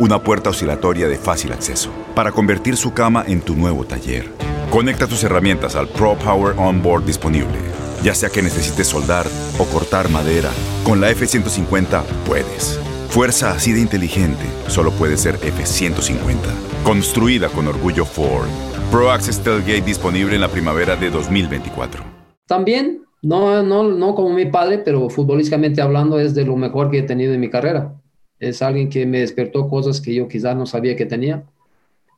una 0.00 0.22
puerta 0.22 0.48
oscilatoria 0.48 1.08
de 1.08 1.16
fácil 1.16 1.52
acceso 1.52 1.90
para 2.14 2.32
convertir 2.32 2.76
su 2.76 2.94
cama 2.94 3.22
en 3.26 3.42
tu 3.42 3.54
nuevo 3.54 3.84
taller. 3.84 4.30
Conecta 4.70 5.06
tus 5.06 5.22
herramientas 5.22 5.76
al 5.76 5.88
Pro 5.88 6.16
Power 6.16 6.54
Onboard 6.58 7.04
disponible. 7.04 7.58
Ya 8.02 8.14
sea 8.14 8.30
que 8.30 8.40
necesites 8.40 8.86
soldar 8.86 9.26
o 9.58 9.64
cortar 9.66 10.08
madera, 10.08 10.50
con 10.84 11.02
la 11.02 11.10
F-150 11.10 12.02
puedes. 12.26 12.80
Fuerza 13.10 13.50
así 13.50 13.72
de 13.72 13.80
inteligente 13.80 14.44
solo 14.68 14.90
puede 14.92 15.18
ser 15.18 15.34
F-150. 15.34 16.36
Construida 16.82 17.48
con 17.48 17.68
orgullo 17.68 18.06
Ford. 18.06 18.48
Pro 18.90 19.10
Access 19.10 19.40
Tailgate 19.40 19.82
disponible 19.82 20.34
en 20.34 20.40
la 20.40 20.48
primavera 20.48 20.96
de 20.96 21.10
2024. 21.10 22.02
También, 22.46 23.02
no, 23.20 23.62
no, 23.62 23.82
no 23.82 24.14
como 24.14 24.30
mi 24.30 24.46
padre, 24.46 24.78
pero 24.78 25.10
futbolísticamente 25.10 25.82
hablando 25.82 26.18
es 26.18 26.34
de 26.34 26.46
lo 26.46 26.56
mejor 26.56 26.90
que 26.90 27.00
he 27.00 27.02
tenido 27.02 27.34
en 27.34 27.40
mi 27.40 27.50
carrera. 27.50 27.99
Es 28.40 28.62
alguien 28.62 28.88
que 28.88 29.06
me 29.06 29.20
despertó 29.20 29.68
cosas 29.68 30.00
que 30.00 30.14
yo 30.14 30.26
quizás 30.26 30.56
no 30.56 30.66
sabía 30.66 30.96
que 30.96 31.06
tenía, 31.06 31.44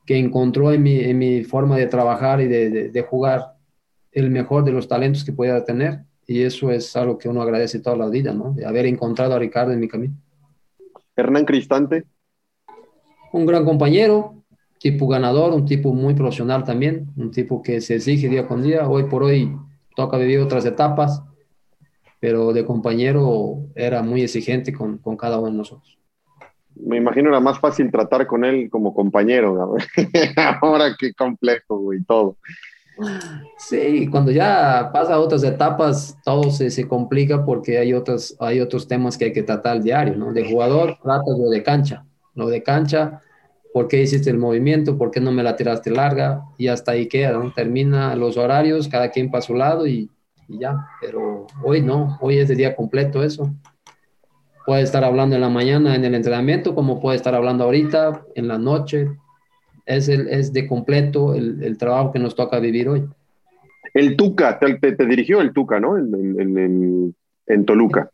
que 0.05 0.17
encontró 0.17 0.71
en 0.71 0.81
mi, 0.81 0.99
en 0.99 1.17
mi 1.17 1.43
forma 1.43 1.77
de 1.77 1.87
trabajar 1.87 2.41
y 2.41 2.47
de, 2.47 2.69
de, 2.69 2.89
de 2.89 3.01
jugar 3.03 3.53
el 4.11 4.31
mejor 4.31 4.63
de 4.63 4.71
los 4.71 4.87
talentos 4.87 5.23
que 5.23 5.33
podía 5.33 5.63
tener. 5.63 5.99
Y 6.25 6.41
eso 6.41 6.71
es 6.71 6.95
algo 6.95 7.17
que 7.17 7.27
uno 7.27 7.41
agradece 7.41 7.79
toda 7.79 7.97
la 7.97 8.09
vida, 8.09 8.33
¿no? 8.33 8.53
De 8.53 8.65
haber 8.65 8.85
encontrado 8.85 9.35
a 9.35 9.39
Ricardo 9.39 9.73
en 9.73 9.79
mi 9.79 9.87
camino. 9.87 10.15
Hernán 11.15 11.45
Cristante. 11.45 12.05
Un 13.33 13.45
gran 13.45 13.65
compañero, 13.65 14.43
tipo 14.79 15.07
ganador, 15.07 15.53
un 15.53 15.65
tipo 15.65 15.93
muy 15.93 16.13
profesional 16.13 16.63
también, 16.63 17.07
un 17.17 17.31
tipo 17.31 17.61
que 17.61 17.81
se 17.81 17.95
exige 17.95 18.29
día 18.29 18.47
con 18.47 18.61
día. 18.63 18.87
Hoy 18.87 19.05
por 19.05 19.23
hoy 19.23 19.55
toca 19.95 20.17
vivir 20.17 20.39
otras 20.39 20.65
etapas, 20.65 21.21
pero 22.19 22.53
de 22.53 22.63
compañero 22.63 23.67
era 23.75 24.01
muy 24.01 24.21
exigente 24.21 24.71
con, 24.71 24.97
con 24.99 25.17
cada 25.17 25.39
uno 25.39 25.51
de 25.51 25.57
nosotros. 25.57 25.97
Me 26.75 26.97
imagino 26.97 27.29
era 27.29 27.39
más 27.39 27.59
fácil 27.59 27.91
tratar 27.91 28.27
con 28.27 28.43
él 28.45 28.69
como 28.69 28.93
compañero. 28.93 29.75
Ahora 30.61 30.95
qué 30.97 31.13
complejo 31.13 31.93
y 31.93 32.03
todo. 32.03 32.37
Sí, 33.57 34.07
cuando 34.07 34.31
ya 34.31 34.91
pasa 34.93 35.19
otras 35.19 35.43
etapas, 35.43 36.17
todo 36.23 36.51
se, 36.51 36.69
se, 36.69 36.87
complica 36.87 37.43
porque 37.43 37.79
hay 37.79 37.93
otros, 37.93 38.35
hay 38.39 38.59
otros 38.59 38.87
temas 38.87 39.17
que 39.17 39.25
hay 39.25 39.33
que 39.33 39.43
tratar 39.43 39.73
al 39.73 39.83
diario, 39.83 40.15
¿no? 40.15 40.31
De 40.31 40.47
jugador, 40.49 40.97
tratas 41.01 41.37
lo 41.37 41.49
de 41.49 41.63
cancha. 41.63 42.05
Lo 42.35 42.47
de 42.49 42.61
cancha, 42.61 43.21
¿por 43.73 43.87
qué 43.87 44.01
hiciste 44.01 44.29
el 44.29 44.37
movimiento? 44.37 44.97
¿Por 44.97 45.11
qué 45.11 45.19
no 45.19 45.31
me 45.31 45.43
la 45.43 45.55
tiraste 45.55 45.89
larga? 45.89 46.43
Y 46.57 46.67
hasta 46.67 46.91
ahí 46.91 47.07
queda, 47.07 47.31
¿no? 47.31 47.51
Termina 47.51 48.15
los 48.15 48.37
horarios, 48.37 48.87
cada 48.87 49.09
quien 49.09 49.31
para 49.31 49.41
su 49.41 49.55
lado 49.55 49.87
y, 49.87 50.09
y 50.47 50.59
ya. 50.59 50.87
Pero 51.01 51.47
hoy 51.63 51.81
no, 51.81 52.17
hoy 52.21 52.37
es 52.37 52.47
de 52.47 52.55
día 52.55 52.75
completo 52.75 53.23
eso. 53.23 53.51
Puede 54.65 54.83
estar 54.83 55.03
hablando 55.03 55.35
en 55.35 55.41
la 55.41 55.49
mañana 55.49 55.95
en 55.95 56.05
el 56.05 56.15
entrenamiento, 56.15 56.73
como 56.73 56.99
puede 57.01 57.17
estar 57.17 57.35
hablando 57.35 57.65
ahorita, 57.65 58.25
en 58.35 58.47
la 58.47 58.57
noche, 58.57 59.09
es, 59.85 60.07
el, 60.07 60.27
es 60.29 60.53
de 60.53 60.67
completo 60.67 61.33
el, 61.33 61.61
el, 61.63 61.77
trabajo 61.77 62.11
que 62.11 62.19
nos 62.19 62.35
toca 62.35 62.59
vivir 62.59 62.87
hoy. 62.87 63.05
El 63.93 64.15
Tuca, 64.15 64.57
te, 64.59 64.73
te, 64.75 64.93
te 64.93 65.05
dirigió 65.05 65.41
el 65.41 65.53
Tuca, 65.53 65.79
¿no? 65.79 65.97
En, 65.97 66.13
en, 66.39 66.57
en, 66.57 67.15
en, 67.47 67.65
Toluca. 67.65 68.09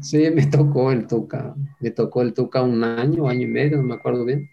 Sí, 0.00 0.30
me 0.30 0.46
tocó 0.46 0.92
el 0.92 1.06
Tuca. 1.06 1.54
Me 1.80 1.90
tocó 1.90 2.22
el 2.22 2.34
Tuca 2.34 2.62
un 2.62 2.84
año, 2.84 3.28
año 3.28 3.42
y 3.42 3.50
medio, 3.50 3.78
no 3.78 3.84
me 3.84 3.94
acuerdo 3.94 4.24
bien. 4.24 4.48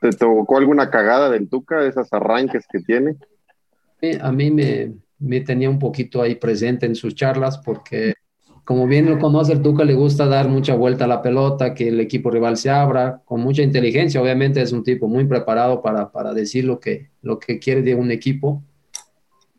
¿Te 0.00 0.10
tocó 0.10 0.56
alguna 0.56 0.90
cagada 0.90 1.28
del 1.28 1.48
Tuca, 1.48 1.84
esos 1.84 2.12
arranques 2.12 2.64
que 2.70 2.80
tiene? 2.80 3.16
Sí, 4.00 4.12
a 4.20 4.32
mí 4.32 4.50
me, 4.50 4.94
me 5.18 5.40
tenía 5.40 5.68
un 5.68 5.78
poquito 5.78 6.22
ahí 6.22 6.36
presente 6.36 6.86
en 6.86 6.94
sus 6.94 7.14
charlas 7.14 7.58
porque 7.58 8.14
como 8.64 8.86
bien 8.86 9.10
lo 9.10 9.18
conoce 9.18 9.52
el 9.52 9.62
Tuca, 9.62 9.84
le 9.84 9.94
gusta 9.94 10.26
dar 10.26 10.48
mucha 10.48 10.74
vuelta 10.74 11.04
a 11.04 11.08
la 11.08 11.20
pelota, 11.20 11.74
que 11.74 11.88
el 11.88 12.00
equipo 12.00 12.30
rival 12.30 12.56
se 12.56 12.70
abra, 12.70 13.20
con 13.24 13.40
mucha 13.40 13.62
inteligencia. 13.62 14.22
Obviamente 14.22 14.62
es 14.62 14.72
un 14.72 14.84
tipo 14.84 15.08
muy 15.08 15.24
preparado 15.24 15.82
para, 15.82 16.12
para 16.12 16.32
decir 16.32 16.64
lo 16.64 16.78
que, 16.78 17.10
lo 17.22 17.38
que 17.38 17.58
quiere 17.58 17.82
de 17.82 17.94
un 17.96 18.10
equipo, 18.12 18.62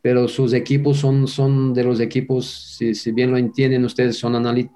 pero 0.02 0.28
sus 0.28 0.54
equipos 0.54 0.98
son, 0.98 1.28
son 1.28 1.74
de 1.74 1.84
los 1.84 2.00
equipos, 2.00 2.76
si, 2.78 2.96
si 2.96 3.12
bien 3.12 3.32
lo 3.32 3.38
entienden 3.38 3.84
ustedes, 3.84 4.18
son 4.18 4.36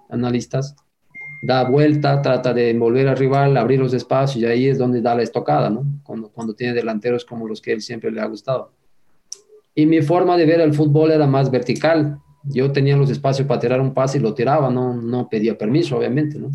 analistas, 0.09 0.75
da 1.41 1.63
vuelta, 1.63 2.21
trata 2.21 2.53
de 2.53 2.71
envolver 2.71 3.07
al 3.07 3.17
rival, 3.17 3.55
abrir 3.55 3.80
los 3.80 3.93
espacios 3.93 4.43
y 4.43 4.45
ahí 4.45 4.67
es 4.67 4.78
donde 4.78 5.01
da 5.01 5.15
la 5.15 5.23
estocada, 5.23 5.69
¿no? 5.69 5.86
Cuando, 6.03 6.30
cuando 6.30 6.53
tiene 6.53 6.73
delanteros 6.73 7.23
como 7.23 7.47
los 7.47 7.61
que 7.61 7.71
él 7.71 7.82
siempre 7.82 8.11
le 8.11 8.19
ha 8.21 8.25
gustado. 8.25 8.71
Y 9.73 9.86
mi 9.86 10.01
forma 10.01 10.38
de 10.38 10.45
ver 10.45 10.59
el 10.59 10.73
fútbol 10.73 11.11
era 11.11 11.28
más 11.28 11.51
vertical, 11.51 12.19
yo 12.49 12.71
tenía 12.71 12.95
los 12.95 13.09
espacios 13.09 13.47
para 13.47 13.59
tirar 13.59 13.81
un 13.81 13.93
pase 13.93 14.17
y 14.17 14.21
lo 14.21 14.33
tiraba, 14.33 14.69
no, 14.69 14.93
no 14.93 15.27
pedía 15.29 15.57
permiso, 15.57 15.97
obviamente, 15.97 16.39
¿no? 16.39 16.51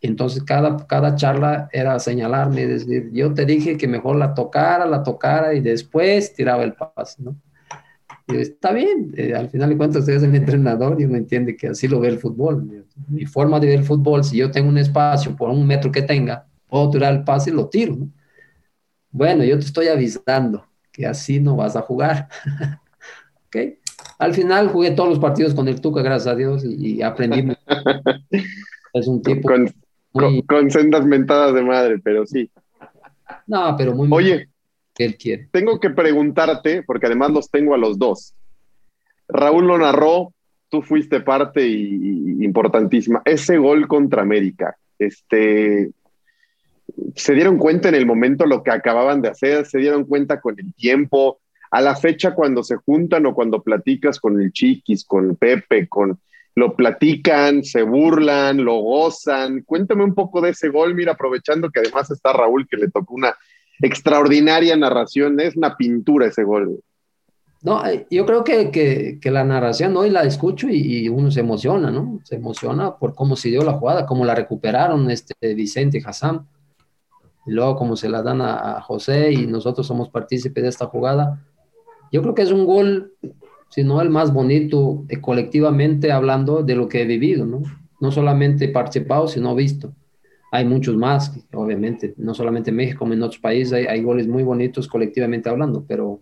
Entonces, 0.00 0.42
cada, 0.42 0.86
cada 0.86 1.16
charla 1.16 1.68
era 1.72 1.98
señalarme, 1.98 2.66
decir, 2.66 3.08
yo 3.12 3.32
te 3.32 3.46
dije 3.46 3.78
que 3.78 3.88
mejor 3.88 4.16
la 4.16 4.34
tocara, 4.34 4.84
la 4.84 5.02
tocara 5.02 5.54
y 5.54 5.60
después 5.60 6.34
tiraba 6.34 6.62
el 6.62 6.74
pase, 6.74 7.22
¿no? 7.22 7.36
Y 8.26 8.36
está 8.36 8.72
bien, 8.72 9.12
eh, 9.16 9.34
al 9.34 9.48
final 9.48 9.70
de 9.70 9.76
cuentas 9.76 10.00
usted 10.00 10.14
es 10.14 10.22
el 10.22 10.34
entrenador 10.34 11.00
y 11.00 11.04
uno 11.04 11.16
entiende 11.16 11.56
que 11.56 11.68
así 11.68 11.88
lo 11.88 12.00
ve 12.00 12.08
el 12.08 12.18
fútbol. 12.18 12.86
Mi 13.08 13.24
forma 13.26 13.58
de 13.60 13.68
ver 13.68 13.78
el 13.78 13.84
fútbol, 13.84 14.24
si 14.24 14.36
yo 14.36 14.50
tengo 14.50 14.68
un 14.68 14.78
espacio 14.78 15.34
por 15.34 15.50
un 15.50 15.66
metro 15.66 15.90
que 15.90 16.02
tenga, 16.02 16.46
puedo 16.68 16.90
tirar 16.90 17.14
el 17.14 17.24
pase 17.24 17.50
y 17.50 17.54
lo 17.54 17.68
tiro, 17.68 17.96
¿no? 17.96 18.10
Bueno, 19.10 19.44
yo 19.44 19.58
te 19.58 19.64
estoy 19.64 19.86
avisando 19.88 20.66
que 20.90 21.06
así 21.06 21.40
no 21.40 21.56
vas 21.56 21.76
a 21.76 21.82
jugar. 21.82 22.28
¿Ok? 23.46 23.56
Al 24.24 24.32
final 24.32 24.68
jugué 24.68 24.92
todos 24.92 25.10
los 25.10 25.18
partidos 25.18 25.54
con 25.54 25.68
el 25.68 25.82
Tuca, 25.82 26.00
gracias 26.00 26.32
a 26.32 26.34
Dios, 26.34 26.64
y, 26.64 26.96
y 26.96 27.02
aprendí. 27.02 27.54
es 28.94 29.06
un 29.06 29.20
tipo. 29.20 29.48
Con, 29.48 29.70
muy... 30.14 30.42
con, 30.42 30.60
con, 30.60 30.70
sendas 30.70 31.04
mentadas 31.04 31.52
de 31.52 31.62
madre, 31.62 31.98
pero 32.02 32.24
sí. 32.24 32.50
No, 33.46 33.74
pero 33.76 33.94
muy. 33.94 34.08
Oye, 34.10 34.48
que 34.94 35.04
él 35.04 35.18
quiere. 35.18 35.48
Tengo 35.52 35.78
que 35.78 35.90
preguntarte, 35.90 36.82
porque 36.84 37.04
además 37.04 37.32
los 37.32 37.50
tengo 37.50 37.74
a 37.74 37.78
los 37.78 37.98
dos. 37.98 38.32
Raúl 39.28 39.66
lo 39.66 39.76
narró, 39.76 40.32
tú 40.70 40.80
fuiste 40.80 41.20
parte 41.20 41.66
y, 41.66 42.38
y 42.40 42.44
importantísima. 42.46 43.20
Ese 43.26 43.58
gol 43.58 43.86
contra 43.86 44.22
América, 44.22 44.74
este. 44.98 45.90
¿Se 47.14 47.34
dieron 47.34 47.58
cuenta 47.58 47.90
en 47.90 47.94
el 47.94 48.06
momento 48.06 48.46
lo 48.46 48.62
que 48.62 48.70
acababan 48.70 49.20
de 49.20 49.28
hacer? 49.28 49.66
¿Se 49.66 49.78
dieron 49.78 50.04
cuenta 50.04 50.40
con 50.40 50.58
el 50.58 50.72
tiempo? 50.72 51.40
A 51.74 51.80
la 51.80 51.96
fecha 51.96 52.36
cuando 52.36 52.62
se 52.62 52.76
juntan 52.76 53.26
o 53.26 53.34
cuando 53.34 53.60
platicas 53.60 54.20
con 54.20 54.40
el 54.40 54.52
Chiquis, 54.52 55.04
con 55.04 55.34
Pepe, 55.34 55.88
con 55.88 56.20
lo 56.54 56.76
platican, 56.76 57.64
se 57.64 57.82
burlan, 57.82 58.64
lo 58.64 58.76
gozan. 58.76 59.62
Cuéntame 59.62 60.04
un 60.04 60.14
poco 60.14 60.40
de 60.40 60.50
ese 60.50 60.68
gol, 60.68 60.94
mira, 60.94 61.14
aprovechando 61.14 61.70
que 61.70 61.80
además 61.80 62.12
está 62.12 62.32
Raúl, 62.32 62.68
que 62.68 62.76
le 62.76 62.90
tocó 62.90 63.14
una 63.14 63.34
extraordinaria 63.80 64.76
narración, 64.76 65.40
es 65.40 65.56
una 65.56 65.76
pintura 65.76 66.26
ese 66.26 66.44
gol. 66.44 66.78
No, 67.62 67.84
eh, 67.84 68.06
yo 68.08 68.24
creo 68.24 68.44
que, 68.44 68.70
que, 68.70 69.30
la 69.32 69.42
narración 69.42 69.96
hoy 69.96 70.10
la 70.10 70.22
escucho 70.22 70.68
y, 70.68 70.76
y, 70.76 71.08
uno 71.08 71.32
se 71.32 71.40
emociona, 71.40 71.90
¿no? 71.90 72.20
Se 72.22 72.36
emociona 72.36 72.94
por 72.98 73.16
cómo 73.16 73.34
se 73.34 73.48
dio 73.48 73.64
la 73.64 73.72
jugada, 73.72 74.06
cómo 74.06 74.24
la 74.24 74.36
recuperaron 74.36 75.10
este 75.10 75.34
Vicente 75.54 76.00
Hassan, 76.06 76.46
y 77.46 77.50
luego 77.50 77.74
cómo 77.74 77.96
se 77.96 78.08
la 78.08 78.22
dan 78.22 78.42
a, 78.42 78.76
a 78.76 78.80
José 78.80 79.32
y 79.32 79.48
nosotros 79.48 79.88
somos 79.88 80.08
partícipes 80.08 80.62
de 80.62 80.68
esta 80.68 80.86
jugada 80.86 81.42
yo 82.14 82.22
creo 82.22 82.32
que 82.36 82.42
es 82.42 82.52
un 82.52 82.64
gol, 82.64 83.12
si 83.70 83.82
no 83.82 84.00
el 84.00 84.08
más 84.08 84.32
bonito, 84.32 85.04
eh, 85.08 85.20
colectivamente 85.20 86.12
hablando 86.12 86.62
de 86.62 86.76
lo 86.76 86.88
que 86.88 87.02
he 87.02 87.06
vivido, 87.06 87.44
¿no? 87.44 87.62
No 88.00 88.12
solamente 88.12 88.68
participado, 88.68 89.26
sino 89.26 89.52
visto. 89.56 89.92
Hay 90.52 90.64
muchos 90.64 90.96
más, 90.96 91.36
obviamente, 91.52 92.14
no 92.16 92.32
solamente 92.32 92.70
en 92.70 92.76
México, 92.76 93.00
como 93.00 93.14
en 93.14 93.22
otros 93.24 93.40
países, 93.40 93.72
hay, 93.72 93.86
hay 93.86 94.00
goles 94.00 94.28
muy 94.28 94.44
bonitos 94.44 94.86
colectivamente 94.86 95.48
hablando, 95.48 95.84
pero, 95.88 96.20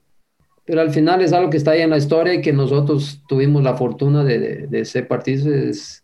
pero 0.65 0.81
al 0.81 0.93
final 0.93 1.21
es 1.21 1.35
algo 1.35 1.51
que 1.51 1.59
está 1.59 1.73
ahí 1.73 1.83
en 1.83 1.91
la 1.91 1.99
historia 1.99 2.33
y 2.33 2.41
que 2.41 2.55
nosotros 2.55 3.23
tuvimos 3.29 3.63
la 3.63 3.75
fortuna 3.75 4.25
de, 4.25 4.39
de, 4.39 4.67
de 4.69 4.85
ser 4.87 5.07
partícipes. 5.07 6.03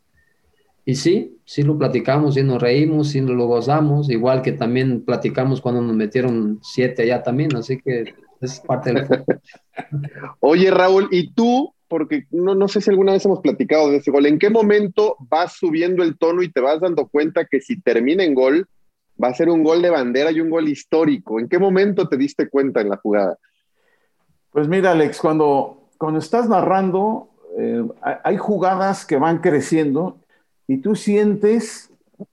Y 0.85 0.97
sí, 0.97 1.39
sí 1.47 1.63
lo 1.63 1.79
platicamos, 1.79 2.35
sí 2.35 2.43
nos 2.43 2.61
reímos, 2.61 3.09
sí 3.09 3.23
lo 3.23 3.47
gozamos, 3.47 4.11
igual 4.11 4.43
que 4.43 4.53
también 4.53 5.01
platicamos 5.01 5.63
cuando 5.63 5.81
nos 5.81 5.97
metieron 5.97 6.59
siete 6.63 7.05
allá 7.05 7.23
también, 7.23 7.57
así 7.57 7.79
que 7.79 8.13
es 8.41 8.61
parte 8.61 8.93
del 8.93 9.07
fútbol. 9.07 9.41
Oye, 10.41 10.71
Raúl, 10.71 11.09
¿y 11.11 11.33
tú? 11.33 11.75
Porque 11.89 12.27
no, 12.31 12.55
no 12.55 12.69
sé 12.69 12.81
si 12.81 12.91
alguna 12.91 13.13
vez 13.13 13.25
hemos 13.25 13.41
platicado 13.41 13.91
de 13.91 13.97
ese 13.97 14.11
gol. 14.11 14.27
¿En 14.27 14.39
qué 14.39 14.51
momento 14.51 15.17
vas 15.21 15.55
subiendo 15.55 16.03
el 16.03 16.19
tono 16.19 16.43
y 16.43 16.53
te 16.53 16.61
vas 16.61 16.81
dando 16.81 17.09
cuenta 17.09 17.47
que 17.47 17.61
si 17.61 17.81
termina 17.81 18.25
en 18.25 18.35
gol, 18.35 18.69
va 19.23 19.29
a 19.29 19.35
ser 19.35 19.49
un 19.51 19.63
gol 19.63 19.83
de 19.83 19.91
bandera 19.91 20.31
y 20.31 20.41
un 20.41 20.51
gol 20.51 20.69
histórico. 20.69 21.41
¿En 21.41 21.49
qué 21.49 21.59
momento 21.59 22.09
te 22.09 22.17
diste 22.17 22.49
cuenta 22.49 22.81
en 22.81 22.91
la 22.91 22.97
jugada? 22.97 23.37
Pues 24.51 24.69
mira, 24.69 24.93
Alex, 24.93 25.19
cuando, 25.21 25.89
cuando 25.99 26.21
estás 26.21 26.49
narrando, 26.49 27.29
eh, 27.59 27.85
hay 28.23 28.37
jugadas 28.37 29.05
que 29.05 29.17
van 29.17 29.39
creciendo 29.39 30.19
y 30.67 30.79
tú 30.79 30.95
sientes, 30.95 31.91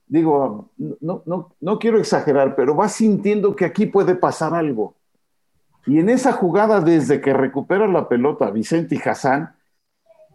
digo, 0.08 0.70
no, 0.78 1.24
no, 1.26 1.56
no 1.60 1.80
quiero 1.80 2.00
exagerar, 2.00 2.56
pero 2.56 2.76
vas 2.76 2.94
sintiendo 2.94 3.56
que 3.56 3.66
aquí 3.66 3.86
puede 3.86 4.16
pasar 4.16 4.54
algo. 4.54 4.96
Y 5.86 6.00
en 6.00 6.10
esa 6.10 6.32
jugada, 6.32 6.82
desde 6.82 7.22
que 7.22 7.34
recupera 7.34 7.88
la 7.88 8.08
pelota 8.08 8.50
Vicente 8.50 8.96
y 8.96 9.10
Hassan, 9.10 9.54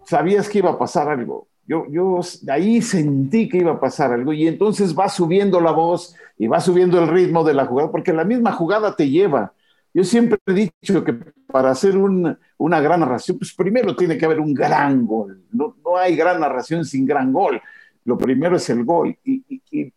sabías 0.05 0.49
que 0.49 0.59
iba 0.59 0.71
a 0.71 0.79
pasar 0.79 1.09
algo. 1.09 1.49
Yo, 1.67 1.87
yo 1.89 2.21
ahí 2.49 2.83
sentí 2.83 3.49
que 3.49 3.59
iba 3.59 3.73
a 3.73 3.81
pasar 3.81 4.13
algo 4.13 4.33
y 4.33 4.49
entonces 4.49 4.99
va 4.99 5.09
subiendo 5.09 5.61
la 5.61 5.71
voz 5.71 6.17
y 6.37 6.47
va 6.49 6.61
subiendo 6.61 7.01
el 7.01 7.09
ritmo 7.09 7.45
de 7.45 7.55
la 7.55 7.67
jugada, 7.67 7.91
porque 7.91 8.13
la 8.13 8.25
misma 8.25 8.53
jugada 8.53 8.97
te 8.97 9.09
lleva. 9.09 9.53
Yo 9.93 10.05
siempre 10.05 10.39
he 10.47 10.53
dicho 10.53 11.05
que 11.05 11.13
para 11.47 11.71
hacer 11.71 11.97
una 11.97 12.81
gran 12.81 13.01
narración, 13.01 13.39
pues 13.39 13.53
primero 13.55 13.97
tiene 13.97 14.17
que 14.17 14.25
haber 14.25 14.41
un 14.41 14.55
gran 14.55 15.05
gol. 15.05 15.43
No, 15.53 15.77
no 15.85 15.97
hay 15.97 16.17
gran 16.17 16.41
narración 16.41 16.85
sin 16.85 17.05
gran 17.05 17.33
gol. 17.33 17.61
Lo 18.05 18.17
primero 18.17 18.57
es 18.57 18.71
el 18.71 18.85
gol. 18.85 19.17
Y, 19.25 19.45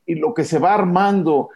lo 0.07 0.33
que 0.33 0.43
se 0.43 0.59
va 0.59 0.73
armando, 0.73 1.49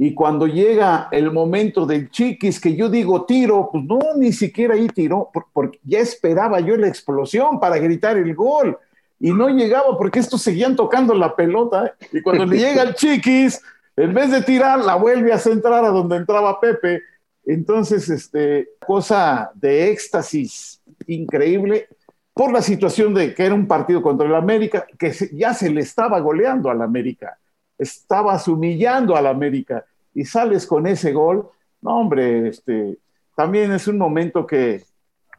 y 0.00 0.14
cuando 0.14 0.46
llega 0.46 1.08
el 1.10 1.32
momento 1.32 1.84
del 1.84 2.08
chiquis, 2.08 2.60
que 2.60 2.76
yo 2.76 2.88
digo 2.88 3.24
tiro, 3.24 3.68
pues 3.72 3.82
no, 3.82 3.98
ni 4.16 4.32
siquiera 4.32 4.74
ahí 4.74 4.86
tiró, 4.86 5.28
porque 5.52 5.80
ya 5.82 5.98
esperaba 5.98 6.60
yo 6.60 6.76
la 6.76 6.86
explosión 6.86 7.58
para 7.58 7.78
gritar 7.78 8.16
el 8.16 8.32
gol 8.32 8.78
y 9.18 9.32
no 9.32 9.48
llegaba 9.48 9.98
porque 9.98 10.20
estos 10.20 10.40
seguían 10.40 10.76
tocando 10.76 11.14
la 11.14 11.34
pelota 11.34 11.96
y 12.12 12.22
cuando 12.22 12.46
le 12.46 12.58
llega 12.58 12.82
el 12.82 12.94
chiquis, 12.94 13.60
en 13.96 14.14
vez 14.14 14.30
de 14.30 14.42
tirar, 14.42 14.78
la 14.78 14.94
vuelve 14.94 15.32
a 15.32 15.38
centrar 15.38 15.84
a 15.84 15.88
donde 15.88 16.14
entraba 16.14 16.60
Pepe. 16.60 17.02
Entonces, 17.44 18.08
este, 18.08 18.68
cosa 18.86 19.50
de 19.56 19.90
éxtasis 19.90 20.80
increíble 21.08 21.88
por 22.32 22.52
la 22.52 22.62
situación 22.62 23.14
de 23.14 23.34
que 23.34 23.44
era 23.44 23.54
un 23.56 23.66
partido 23.66 24.00
contra 24.00 24.28
el 24.28 24.34
América, 24.36 24.86
que 24.96 25.12
ya 25.32 25.52
se 25.54 25.70
le 25.70 25.80
estaba 25.80 26.20
goleando 26.20 26.70
al 26.70 26.82
América, 26.82 27.36
estabas 27.78 28.48
humillando 28.48 29.16
al 29.16 29.26
América 29.26 29.84
y 30.14 30.24
sales 30.24 30.66
con 30.66 30.86
ese 30.86 31.12
gol. 31.12 31.48
No, 31.80 32.00
hombre, 32.00 32.48
este, 32.48 32.98
también 33.36 33.72
es 33.72 33.86
un 33.86 33.98
momento 33.98 34.46
que, 34.46 34.82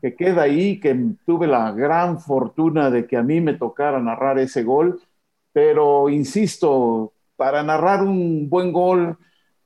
que 0.02 0.16
queda 0.16 0.44
ahí, 0.44 0.80
que 0.80 0.98
tuve 1.26 1.48
la 1.48 1.72
gran 1.72 2.20
fortuna 2.20 2.90
de 2.90 3.06
que 3.06 3.18
a 3.18 3.24
mí 3.24 3.42
me 3.42 3.54
tocara 3.54 4.00
narrar 4.00 4.40
ese 4.40 4.64
gol, 4.64 5.02
pero 5.52 6.10
insisto, 6.10 7.14
para 7.36 7.64
narrar 7.64 8.04
un 8.04 8.50
buen 8.50 8.72
gol, 8.72 9.18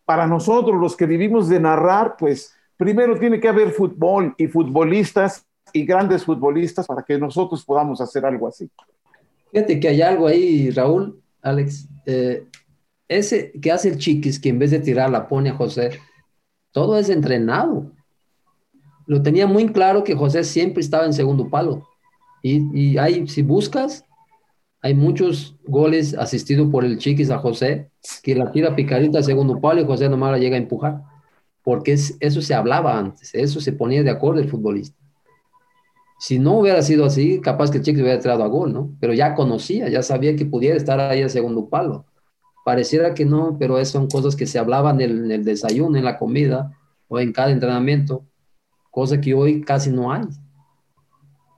para 0.05 0.27
nosotros 0.27 0.79
los 0.79 0.95
que 0.95 1.05
vivimos 1.05 1.47
de 1.49 1.59
narrar, 1.59 2.15
pues 2.17 2.55
primero 2.77 3.17
tiene 3.17 3.39
que 3.39 3.47
haber 3.47 3.71
fútbol 3.71 4.33
y 4.37 4.47
futbolistas 4.47 5.45
y 5.71 5.85
grandes 5.85 6.25
futbolistas 6.25 6.87
para 6.87 7.03
que 7.03 7.17
nosotros 7.17 7.63
podamos 7.63 8.01
hacer 8.01 8.25
algo 8.25 8.47
así. 8.47 8.69
Fíjate 9.51 9.79
que 9.79 9.87
hay 9.87 10.01
algo 10.01 10.27
ahí, 10.27 10.71
Raúl, 10.71 11.21
Alex, 11.41 11.87
eh, 12.05 12.45
ese 13.07 13.51
que 13.61 13.71
hace 13.71 13.89
el 13.89 13.97
chiquis, 13.97 14.39
que 14.39 14.49
en 14.49 14.59
vez 14.59 14.71
de 14.71 14.79
tirar 14.79 15.09
la 15.09 15.27
pone 15.27 15.49
a 15.49 15.55
José, 15.55 15.99
todo 16.71 16.97
es 16.97 17.09
entrenado 17.09 17.91
lo 19.05 19.21
tenía 19.21 19.47
muy 19.47 19.67
claro 19.67 20.03
que 20.03 20.15
José 20.15 20.43
siempre 20.43 20.81
estaba 20.81 21.05
en 21.05 21.13
segundo 21.13 21.49
palo. 21.49 21.87
Y, 22.41 22.67
y 22.77 22.97
hay, 22.97 23.27
si 23.27 23.41
buscas, 23.41 24.05
hay 24.81 24.93
muchos 24.93 25.55
goles 25.65 26.13
asistidos 26.13 26.69
por 26.69 26.83
el 26.85 26.97
Chiquis 26.97 27.29
a 27.29 27.39
José, 27.39 27.89
que 28.21 28.35
la 28.35 28.51
tira 28.51 28.75
picadita 28.75 29.19
al 29.19 29.23
segundo 29.23 29.59
palo 29.59 29.81
y 29.81 29.85
José 29.85 30.09
nomás 30.09 30.31
la 30.31 30.37
llega 30.37 30.55
a 30.55 30.59
empujar. 30.59 31.03
Porque 31.63 31.93
eso 31.93 32.41
se 32.41 32.53
hablaba 32.53 32.97
antes, 32.97 33.33
eso 33.33 33.61
se 33.61 33.71
ponía 33.71 34.03
de 34.03 34.09
acuerdo 34.09 34.41
el 34.41 34.49
futbolista. 34.49 34.97
Si 36.19 36.39
no 36.39 36.59
hubiera 36.59 36.81
sido 36.81 37.05
así, 37.05 37.41
capaz 37.41 37.71
que 37.71 37.77
el 37.77 37.83
Chiquis 37.83 38.01
hubiera 38.01 38.17
entrado 38.17 38.43
a 38.43 38.47
gol, 38.47 38.73
¿no? 38.73 38.89
Pero 38.99 39.13
ya 39.13 39.35
conocía, 39.35 39.89
ya 39.89 40.01
sabía 40.03 40.35
que 40.35 40.45
pudiera 40.45 40.75
estar 40.75 40.99
ahí 40.99 41.21
al 41.21 41.29
segundo 41.29 41.67
palo. 41.69 42.05
Pareciera 42.63 43.13
que 43.13 43.25
no, 43.25 43.57
pero 43.59 43.77
esas 43.77 43.93
son 43.93 44.07
cosas 44.07 44.35
que 44.35 44.45
se 44.45 44.59
hablaban 44.59 45.01
en 45.01 45.31
el 45.31 45.43
desayuno, 45.43 45.97
en 45.97 46.05
la 46.05 46.17
comida 46.17 46.71
o 47.07 47.19
en 47.19 47.33
cada 47.33 47.51
entrenamiento 47.51 48.25
cosa 48.93 49.19
que 49.19 49.33
hoy 49.33 49.61
casi 49.61 49.89
no 49.89 50.13
hay. 50.13 50.21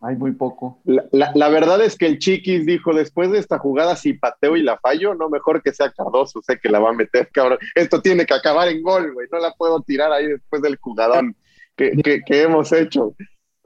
Hay 0.01 0.16
muy 0.16 0.32
poco. 0.32 0.80
La, 0.86 1.49
verdad 1.49 1.82
es 1.82 1.97
que 1.97 2.06
el 2.06 2.18
Chiquis 2.18 2.66
dijo, 2.66 2.93
después 2.93 3.30
de 3.30 3.39
esta 3.39 3.60
jugada, 3.60 3.97
si 3.97 4.14
pateo 4.14 4.56
y 4.56 4.64
la 4.64 4.78
fallo, 4.78 5.16
no 5.16 5.30
mejor 5.30 5.62
que 5.62 5.74
sea 5.74 5.91
Cardoso, 5.91 6.41
sé 6.41 6.60
que 6.60 6.70
la 6.70 6.80
va 6.80 6.91
a 6.91 6.93
meter, 6.93 7.30
cabrón. 7.34 7.58
Esto 7.76 8.01
tiene 8.01 8.26
que 8.26 8.34
acabar 8.34 8.70
en 8.70 8.82
gol, 8.82 9.14
güey. 9.14 9.28
No 9.32 9.39
la 9.39 9.51
puedo 9.51 9.82
tirar 9.82 10.14
ahí 10.14 10.28
después 10.28 10.62
del 10.62 10.78
jugadón 10.78 11.36
que, 11.76 11.91
que, 12.26 12.41
hemos 12.41 12.72
hecho. 12.72 13.16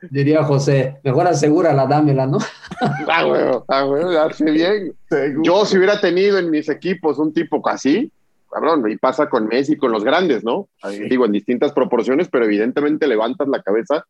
Diría 0.09 0.43
José, 0.43 0.99
mejor 1.03 1.27
asegúrala, 1.27 1.85
dámela, 1.85 2.25
¿no? 2.25 2.37
ah, 3.09 3.23
güey, 3.23 3.41
ah, 3.67 3.83
güey, 3.83 4.15
hace 4.15 4.51
bien. 4.51 4.95
Yo 5.43 5.65
si 5.65 5.77
hubiera 5.77 5.99
tenido 5.99 6.37
en 6.37 6.49
mis 6.49 6.69
equipos 6.69 7.19
un 7.19 7.33
tipo 7.33 7.61
así, 7.67 8.11
cabrón, 8.49 8.89
y 8.89 8.97
pasa 8.97 9.29
con 9.29 9.47
Messi, 9.47 9.77
con 9.77 9.91
los 9.91 10.03
grandes, 10.03 10.43
¿no? 10.43 10.69
Digo, 11.09 11.25
en 11.25 11.31
distintas 11.31 11.73
proporciones, 11.73 12.29
pero 12.29 12.45
evidentemente 12.45 13.07
levantas 13.07 13.47
la 13.47 13.61
cabeza 13.61 14.05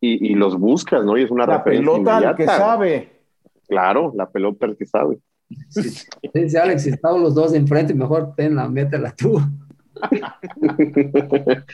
y, 0.00 0.34
los 0.34 0.58
buscas, 0.58 1.04
¿no? 1.04 1.16
Y 1.18 1.22
es 1.22 1.30
una 1.30 1.46
la 1.46 1.64
pelota 1.64 2.18
al 2.18 2.36
que 2.36 2.46
sabe. 2.46 3.22
Claro, 3.68 4.12
la 4.14 4.30
pelota 4.30 4.66
al 4.66 4.76
que 4.76 4.86
sabe. 4.86 5.18
Dice 6.32 6.58
Alex, 6.58 6.82
si 6.82 6.90
estamos 6.90 7.20
los 7.20 7.34
dos 7.34 7.54
enfrente, 7.54 7.94
mejor 7.94 8.34
tenla, 8.36 8.68
métela 8.68 9.12
tú. 9.14 9.40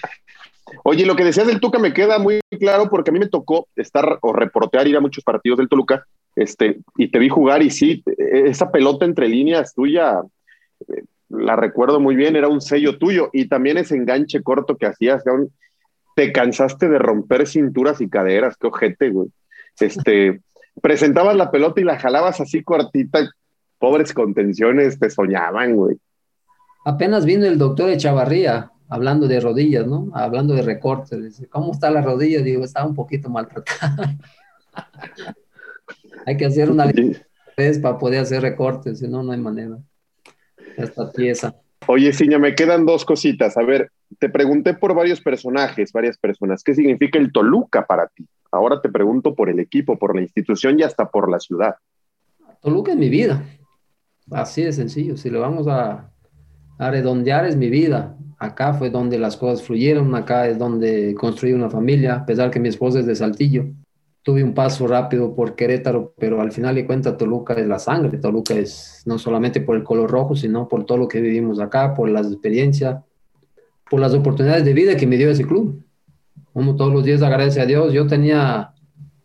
Oye, 0.84 1.06
lo 1.06 1.14
que 1.14 1.24
decías 1.24 1.46
del 1.46 1.60
Tuca 1.60 1.78
me 1.78 1.94
queda 1.94 2.18
muy 2.18 2.40
claro 2.58 2.88
porque 2.90 3.10
a 3.10 3.12
mí 3.12 3.18
me 3.18 3.28
tocó 3.28 3.68
estar 3.76 4.18
o 4.20 4.32
reportear, 4.32 4.88
ir 4.88 4.96
a 4.96 5.00
muchos 5.00 5.22
partidos 5.22 5.58
del 5.58 5.68
Toluca, 5.68 6.06
este, 6.34 6.78
y 6.96 7.08
te 7.08 7.18
vi 7.18 7.28
jugar 7.28 7.62
y 7.62 7.70
sí, 7.70 8.02
esa 8.16 8.70
pelota 8.70 9.04
entre 9.04 9.28
líneas 9.28 9.74
tuya, 9.74 10.22
la 11.28 11.56
recuerdo 11.56 12.00
muy 12.00 12.16
bien, 12.16 12.36
era 12.36 12.48
un 12.48 12.60
sello 12.60 12.98
tuyo 12.98 13.30
y 13.32 13.48
también 13.48 13.78
ese 13.78 13.96
enganche 13.96 14.42
corto 14.42 14.76
que 14.76 14.86
hacías, 14.86 15.22
te 16.16 16.32
cansaste 16.32 16.88
de 16.88 16.98
romper 16.98 17.46
cinturas 17.46 18.00
y 18.00 18.08
caderas, 18.08 18.56
qué 18.56 18.66
ojete, 18.66 19.10
güey. 19.10 19.28
Este, 19.78 20.40
presentabas 20.82 21.36
la 21.36 21.50
pelota 21.50 21.80
y 21.80 21.84
la 21.84 21.98
jalabas 21.98 22.40
así 22.40 22.62
cortita, 22.62 23.20
pobres 23.78 24.12
contenciones 24.12 24.98
te 24.98 25.10
soñaban, 25.10 25.76
güey. 25.76 25.96
Apenas 26.84 27.24
vino 27.24 27.46
el 27.46 27.58
doctor 27.58 27.90
Echavarría 27.90 28.71
hablando 28.92 29.26
de 29.26 29.40
rodillas, 29.40 29.86
¿no? 29.86 30.10
Hablando 30.12 30.54
de 30.54 30.60
recortes. 30.60 31.46
¿Cómo 31.48 31.72
está 31.72 31.90
la 31.90 32.02
rodilla? 32.02 32.42
Digo, 32.42 32.62
está 32.62 32.84
un 32.84 32.94
poquito 32.94 33.30
maltratada. 33.30 34.16
hay 36.26 36.36
que 36.36 36.44
hacer 36.44 36.70
una 36.70 36.84
vez 37.56 37.78
para 37.78 37.98
poder 37.98 38.20
hacer 38.20 38.42
recortes, 38.42 38.98
si 38.98 39.08
no, 39.08 39.22
no 39.22 39.32
hay 39.32 39.38
manera 39.38 39.78
esta 40.76 41.10
pieza. 41.10 41.54
Oye, 41.86 42.12
Ciña, 42.12 42.38
me 42.38 42.54
quedan 42.54 42.84
dos 42.84 43.06
cositas. 43.06 43.56
A 43.56 43.62
ver, 43.62 43.90
te 44.18 44.28
pregunté 44.28 44.74
por 44.74 44.94
varios 44.94 45.22
personajes, 45.22 45.90
varias 45.92 46.18
personas. 46.18 46.62
¿Qué 46.62 46.74
significa 46.74 47.18
el 47.18 47.32
Toluca 47.32 47.86
para 47.86 48.08
ti? 48.08 48.28
Ahora 48.50 48.80
te 48.82 48.90
pregunto 48.90 49.34
por 49.34 49.48
el 49.48 49.58
equipo, 49.58 49.98
por 49.98 50.14
la 50.14 50.20
institución 50.20 50.78
y 50.78 50.82
hasta 50.82 51.08
por 51.10 51.30
la 51.30 51.40
ciudad. 51.40 51.76
Toluca 52.60 52.92
es 52.92 52.98
mi 52.98 53.08
vida. 53.08 53.42
Así 54.30 54.62
de 54.62 54.72
sencillo. 54.72 55.16
Si 55.16 55.30
lo 55.30 55.40
vamos 55.40 55.66
a, 55.66 56.12
a 56.78 56.90
redondear, 56.90 57.46
es 57.46 57.56
mi 57.56 57.70
vida. 57.70 58.16
Acá 58.42 58.74
fue 58.74 58.90
donde 58.90 59.18
las 59.18 59.36
cosas 59.36 59.62
fluyeron, 59.64 60.14
acá 60.14 60.48
es 60.48 60.58
donde 60.58 61.14
construí 61.14 61.52
una 61.52 61.70
familia, 61.70 62.14
a 62.16 62.26
pesar 62.26 62.50
que 62.50 62.60
mi 62.60 62.68
esposa 62.68 63.00
es 63.00 63.06
de 63.06 63.14
Saltillo 63.14 63.66
tuve 64.22 64.44
un 64.44 64.54
paso 64.54 64.86
rápido 64.86 65.34
por 65.34 65.56
Querétaro, 65.56 66.14
pero 66.18 66.40
al 66.40 66.52
final 66.52 66.74
de 66.74 66.86
cuentas 66.86 67.16
Toluca 67.16 67.54
es 67.54 67.66
la 67.66 67.78
sangre. 67.78 68.18
Toluca 68.18 68.54
es 68.54 69.02
no 69.04 69.18
solamente 69.18 69.60
por 69.60 69.76
el 69.76 69.82
color 69.82 70.10
rojo, 70.10 70.36
sino 70.36 70.68
por 70.68 70.86
todo 70.86 70.98
lo 70.98 71.08
que 71.08 71.20
vivimos 71.20 71.58
acá, 71.60 71.94
por 71.94 72.08
las 72.08 72.28
experiencias, 72.28 73.00
por 73.90 74.00
las 74.00 74.14
oportunidades 74.14 74.64
de 74.64 74.72
vida 74.72 74.96
que 74.96 75.06
me 75.06 75.16
dio 75.16 75.30
ese 75.30 75.44
club. 75.44 75.82
Como 76.52 76.76
todos 76.76 76.92
los 76.92 77.04
días 77.04 77.22
agradece 77.22 77.60
a 77.60 77.66
Dios. 77.66 77.92
Yo 77.92 78.06
tenía 78.06 78.72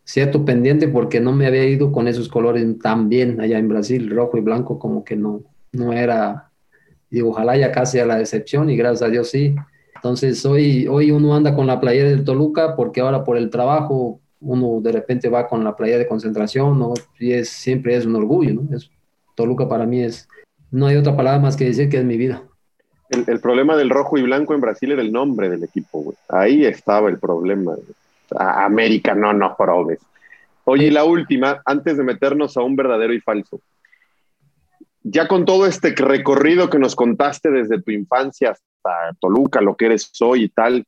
cierto 0.04 0.44
pendiente 0.44 0.88
porque 0.88 1.20
no 1.20 1.32
me 1.32 1.46
había 1.46 1.64
ido 1.64 1.92
con 1.92 2.08
esos 2.08 2.28
colores 2.28 2.66
tan 2.80 3.08
bien 3.08 3.40
allá 3.40 3.58
en 3.58 3.68
Brasil, 3.68 4.10
rojo 4.10 4.36
y 4.36 4.40
blanco, 4.40 4.78
como 4.78 5.04
que 5.04 5.16
no, 5.16 5.42
no 5.72 5.92
era. 5.92 6.47
Y 7.10 7.20
ojalá 7.22 7.56
ya 7.56 7.72
casi 7.72 7.98
a 7.98 8.06
la 8.06 8.16
decepción 8.16 8.70
y 8.70 8.76
gracias 8.76 9.02
a 9.02 9.10
Dios 9.10 9.30
sí. 9.30 9.54
Entonces 9.94 10.44
hoy, 10.46 10.86
hoy 10.86 11.10
uno 11.10 11.34
anda 11.34 11.54
con 11.54 11.66
la 11.66 11.80
playera 11.80 12.10
del 12.10 12.24
Toluca 12.24 12.76
porque 12.76 13.00
ahora 13.00 13.24
por 13.24 13.36
el 13.36 13.50
trabajo 13.50 14.20
uno 14.40 14.80
de 14.80 14.92
repente 14.92 15.28
va 15.28 15.48
con 15.48 15.64
la 15.64 15.76
playa 15.76 15.98
de 15.98 16.06
concentración. 16.06 16.94
Y 17.18 17.32
es, 17.32 17.48
siempre 17.48 17.96
es 17.96 18.06
un 18.06 18.16
orgullo, 18.16 18.54
¿no? 18.54 18.78
Toluca 19.34 19.68
para 19.68 19.86
mí 19.86 20.02
es, 20.02 20.28
no 20.70 20.86
hay 20.86 20.96
otra 20.96 21.16
palabra 21.16 21.40
más 21.40 21.56
que 21.56 21.64
decir 21.64 21.88
que 21.88 21.98
es 21.98 22.04
mi 22.04 22.16
vida. 22.16 22.42
El, 23.10 23.40
problema 23.40 23.74
del 23.76 23.88
rojo 23.88 24.18
y 24.18 24.22
blanco 24.22 24.52
en 24.54 24.60
Brasil 24.60 24.92
era 24.92 25.00
el 25.00 25.12
nombre 25.12 25.48
del 25.48 25.64
equipo, 25.64 26.02
güey. 26.02 26.16
Ahí 26.28 26.66
estaba 26.66 27.08
el 27.08 27.18
problema. 27.18 27.74
América, 28.36 29.14
no, 29.14 29.32
no 29.32 29.56
probes. 29.56 30.00
Oye, 30.64 30.88
y 30.88 30.90
la 30.90 31.04
última, 31.04 31.62
antes 31.64 31.96
de 31.96 32.04
meternos 32.04 32.56
a 32.58 32.62
un 32.62 32.76
verdadero 32.76 33.14
y 33.14 33.20
falso. 33.20 33.60
Ya 35.02 35.28
con 35.28 35.44
todo 35.44 35.66
este 35.66 35.94
recorrido 35.94 36.70
que 36.70 36.78
nos 36.78 36.94
contaste 36.94 37.50
desde 37.50 37.80
tu 37.82 37.90
infancia 37.90 38.50
hasta 38.50 39.16
Toluca, 39.20 39.60
lo 39.60 39.76
que 39.76 39.86
eres 39.86 40.10
hoy 40.20 40.44
y 40.44 40.48
tal, 40.48 40.84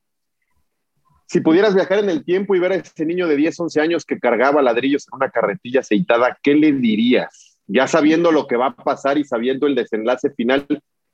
si 1.30 1.40
pudieras 1.40 1.76
viajar 1.76 2.00
en 2.00 2.10
el 2.10 2.24
tiempo 2.24 2.56
y 2.56 2.58
ver 2.58 2.72
a 2.72 2.74
ese 2.74 3.06
niño 3.06 3.28
de 3.28 3.36
10, 3.36 3.60
11 3.60 3.80
años 3.80 4.04
que 4.04 4.18
cargaba 4.18 4.62
ladrillos 4.62 5.06
en 5.06 5.14
una 5.16 5.30
carretilla 5.30 5.78
aceitada, 5.78 6.36
¿qué 6.42 6.56
le 6.56 6.72
dirías? 6.72 7.56
Ya 7.68 7.86
sabiendo 7.86 8.32
lo 8.32 8.48
que 8.48 8.56
va 8.56 8.66
a 8.66 8.74
pasar 8.74 9.16
y 9.16 9.22
sabiendo 9.22 9.68
el 9.68 9.76
desenlace 9.76 10.30
final, 10.30 10.66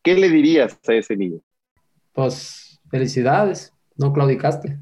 ¿qué 0.02 0.14
le 0.14 0.30
dirías 0.30 0.78
a 0.88 0.94
ese 0.94 1.18
niño? 1.18 1.40
Pues 2.14 2.80
felicidades, 2.90 3.74
no 3.96 4.14
claudicaste. 4.14 4.78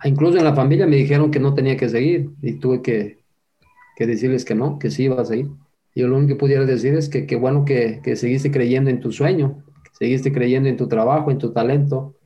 Ah, 0.00 0.06
incluso 0.06 0.36
en 0.36 0.44
la 0.44 0.54
familia 0.54 0.86
me 0.86 0.96
dijeron 0.96 1.30
que 1.30 1.40
no 1.40 1.54
tenía 1.54 1.78
que 1.78 1.88
seguir 1.88 2.28
y 2.42 2.60
tuve 2.60 2.82
que, 2.82 3.24
que 3.96 4.06
decirles 4.06 4.44
que 4.44 4.54
no, 4.54 4.78
que 4.78 4.90
sí 4.90 5.04
iba 5.04 5.18
a 5.18 5.24
seguir. 5.24 5.48
Y 5.94 6.02
lo 6.02 6.16
único 6.16 6.34
que 6.34 6.40
pudiera 6.40 6.64
decir 6.64 6.94
es 6.94 7.08
que 7.08 7.26
qué 7.26 7.36
bueno 7.36 7.64
que, 7.64 8.00
que 8.02 8.16
seguiste 8.16 8.50
creyendo 8.50 8.90
en 8.90 9.00
tu 9.00 9.12
sueño, 9.12 9.62
que 9.84 9.90
seguiste 9.92 10.32
creyendo 10.32 10.68
en 10.68 10.76
tu 10.76 10.88
trabajo, 10.88 11.30
en 11.30 11.38
tu 11.38 11.52
talento 11.52 12.16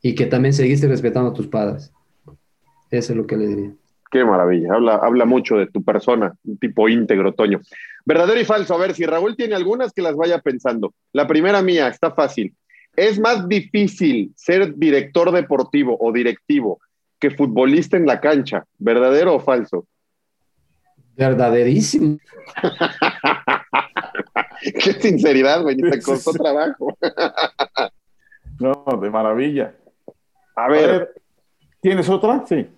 y 0.00 0.14
que 0.14 0.26
también 0.26 0.54
seguiste 0.54 0.86
respetando 0.86 1.30
a 1.30 1.34
tus 1.34 1.48
padres. 1.48 1.92
Eso 2.90 3.12
es 3.12 3.16
lo 3.16 3.26
que 3.26 3.36
le 3.36 3.46
diría. 3.46 3.72
Qué 4.10 4.24
maravilla, 4.24 4.72
habla, 4.72 4.94
habla 4.94 5.26
mucho 5.26 5.56
de 5.56 5.66
tu 5.66 5.82
persona, 5.82 6.32
un 6.44 6.56
tipo 6.56 6.88
íntegro, 6.88 7.34
Toño. 7.34 7.60
Verdadero 8.06 8.40
y 8.40 8.44
falso, 8.44 8.74
a 8.74 8.78
ver, 8.78 8.94
si 8.94 9.04
Raúl 9.04 9.36
tiene 9.36 9.54
algunas 9.54 9.92
que 9.92 10.00
las 10.00 10.16
vaya 10.16 10.38
pensando. 10.38 10.94
La 11.12 11.26
primera 11.26 11.60
mía, 11.60 11.88
está 11.88 12.12
fácil. 12.12 12.54
¿Es 12.96 13.20
más 13.20 13.46
difícil 13.48 14.32
ser 14.34 14.74
director 14.76 15.30
deportivo 15.30 15.96
o 16.00 16.10
directivo 16.10 16.80
que 17.20 17.30
futbolista 17.30 17.98
en 17.98 18.06
la 18.06 18.20
cancha? 18.20 18.64
¿Verdadero 18.78 19.34
o 19.34 19.40
falso? 19.40 19.86
Verdaderísimo. 21.18 22.18
Qué 24.62 24.92
sinceridad, 24.92 25.62
güey, 25.62 25.76
te 25.76 26.00
costó 26.00 26.32
trabajo. 26.32 26.96
no, 28.60 28.84
de 29.00 29.10
maravilla. 29.10 29.74
A 30.54 30.68
ver. 30.68 30.90
A 30.90 30.92
ver. 30.92 31.14
¿Tienes 31.80 32.08
otra? 32.08 32.44
Sí. 32.46 32.68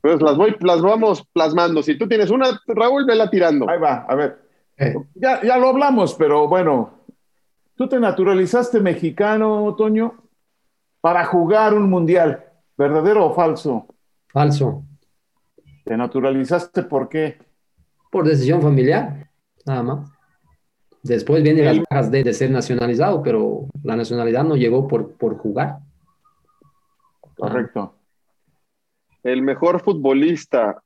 Pues 0.00 0.20
las 0.20 0.36
voy, 0.36 0.56
las 0.60 0.82
vamos 0.82 1.24
plasmando. 1.32 1.84
Si 1.84 1.96
tú 1.96 2.08
tienes 2.08 2.30
una, 2.30 2.60
Raúl, 2.66 3.06
vela 3.06 3.30
tirando. 3.30 3.70
Ahí 3.70 3.78
va, 3.78 4.06
a 4.08 4.14
ver. 4.16 4.40
Eh. 4.76 4.94
Ya, 5.14 5.40
ya 5.42 5.56
lo 5.56 5.68
hablamos, 5.68 6.14
pero 6.14 6.48
bueno. 6.48 6.98
¿Tú 7.76 7.88
te 7.88 8.00
naturalizaste 8.00 8.80
mexicano, 8.80 9.72
Toño, 9.76 10.14
para 11.00 11.24
jugar 11.26 11.74
un 11.74 11.88
mundial? 11.88 12.44
¿Verdadero 12.76 13.26
o 13.26 13.32
falso? 13.32 13.86
Falso. 14.28 14.82
¿Te 15.84 15.96
naturalizaste 15.96 16.82
por 16.82 17.08
qué? 17.08 17.51
Por 18.12 18.28
decisión 18.28 18.60
familiar, 18.60 19.30
nada 19.64 19.82
más. 19.82 20.12
Después 21.02 21.42
vienen 21.42 21.64
las 21.64 21.78
bajas 21.88 22.10
de, 22.10 22.22
de, 22.22 22.34
ser 22.34 22.50
nacionalizado, 22.50 23.22
pero 23.22 23.68
la 23.82 23.96
nacionalidad 23.96 24.44
no 24.44 24.54
llegó 24.54 24.86
por, 24.86 25.12
por 25.14 25.38
jugar. 25.38 25.78
Correcto. 27.36 27.94
El 29.22 29.40
mejor 29.40 29.80
futbolista 29.80 30.82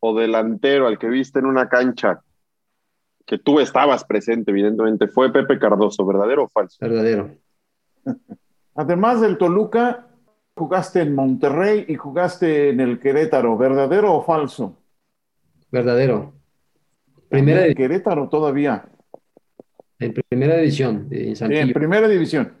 o 0.00 0.18
delantero 0.18 0.86
al 0.86 0.98
que 0.98 1.08
viste 1.08 1.40
en 1.40 1.44
una 1.44 1.68
cancha, 1.68 2.22
que 3.26 3.38
tú 3.38 3.60
estabas 3.60 4.04
presente, 4.04 4.50
evidentemente, 4.50 5.08
fue 5.08 5.30
Pepe 5.30 5.58
Cardoso, 5.58 6.06
¿verdadero 6.06 6.44
o 6.44 6.48
falso? 6.48 6.78
Verdadero. 6.80 7.30
Además 8.74 9.20
del 9.20 9.36
Toluca, 9.36 10.06
jugaste 10.56 11.02
en 11.02 11.14
Monterrey 11.14 11.84
y 11.86 11.96
jugaste 11.96 12.70
en 12.70 12.80
el 12.80 12.98
Querétaro, 12.98 13.58
¿verdadero 13.58 14.14
o 14.14 14.22
falso? 14.22 14.79
Verdadero. 15.70 16.34
Primera 17.28 17.66
en 17.66 17.74
Querétaro 17.74 18.28
todavía. 18.28 18.88
En 19.98 20.14
primera 20.28 20.56
división. 20.56 21.08
En 21.10 21.72
primera 21.72 22.08
división. 22.08 22.54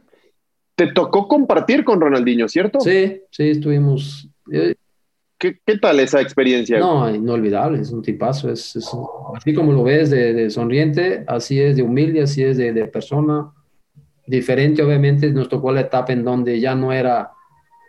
Te 0.76 0.92
tocó 0.92 1.26
compartir 1.26 1.84
con 1.84 2.00
Ronaldinho, 2.00 2.48
¿cierto? 2.48 2.80
Sí, 2.80 3.22
sí, 3.30 3.50
estuvimos. 3.50 4.28
¿Qué, 4.46 5.58
qué 5.64 5.78
tal 5.78 6.00
esa 6.00 6.20
experiencia? 6.20 6.78
No, 6.78 7.12
inolvidable, 7.12 7.80
es 7.80 7.90
un 7.90 8.02
tipazo. 8.02 8.50
Es, 8.50 8.76
es 8.76 8.90
así 9.34 9.54
como 9.54 9.72
lo 9.72 9.82
ves 9.82 10.10
de, 10.10 10.34
de, 10.34 10.50
sonriente, 10.50 11.24
así 11.26 11.60
es 11.60 11.76
de 11.76 11.82
humilde, 11.82 12.22
así 12.22 12.42
es 12.44 12.58
de, 12.58 12.72
de 12.72 12.86
persona. 12.86 13.50
Diferente, 14.26 14.82
obviamente, 14.82 15.30
nos 15.30 15.48
tocó 15.48 15.72
la 15.72 15.80
etapa 15.80 16.12
en 16.12 16.24
donde 16.24 16.60
ya 16.60 16.74
no 16.74 16.92
era 16.92 17.32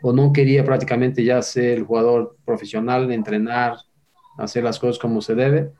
o 0.01 0.13
no 0.13 0.33
quería 0.33 0.63
prácticamente 0.63 1.23
ya 1.23 1.41
ser 1.41 1.79
el 1.79 1.83
jugador 1.83 2.37
profesional, 2.45 3.11
entrenar, 3.11 3.75
hacer 4.43 4.63
las 4.63 4.79
cosas 4.79 4.99
como 4.99 5.21
se 5.21 5.35
debe, 5.35 5.71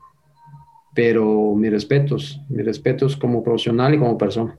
pero 0.94 1.54
mis 1.54 1.70
respetos, 1.70 2.40
mis 2.48 2.64
respetos 2.64 3.16
como 3.16 3.42
profesional 3.42 3.94
y 3.94 3.98
como 3.98 4.18
persona. 4.18 4.56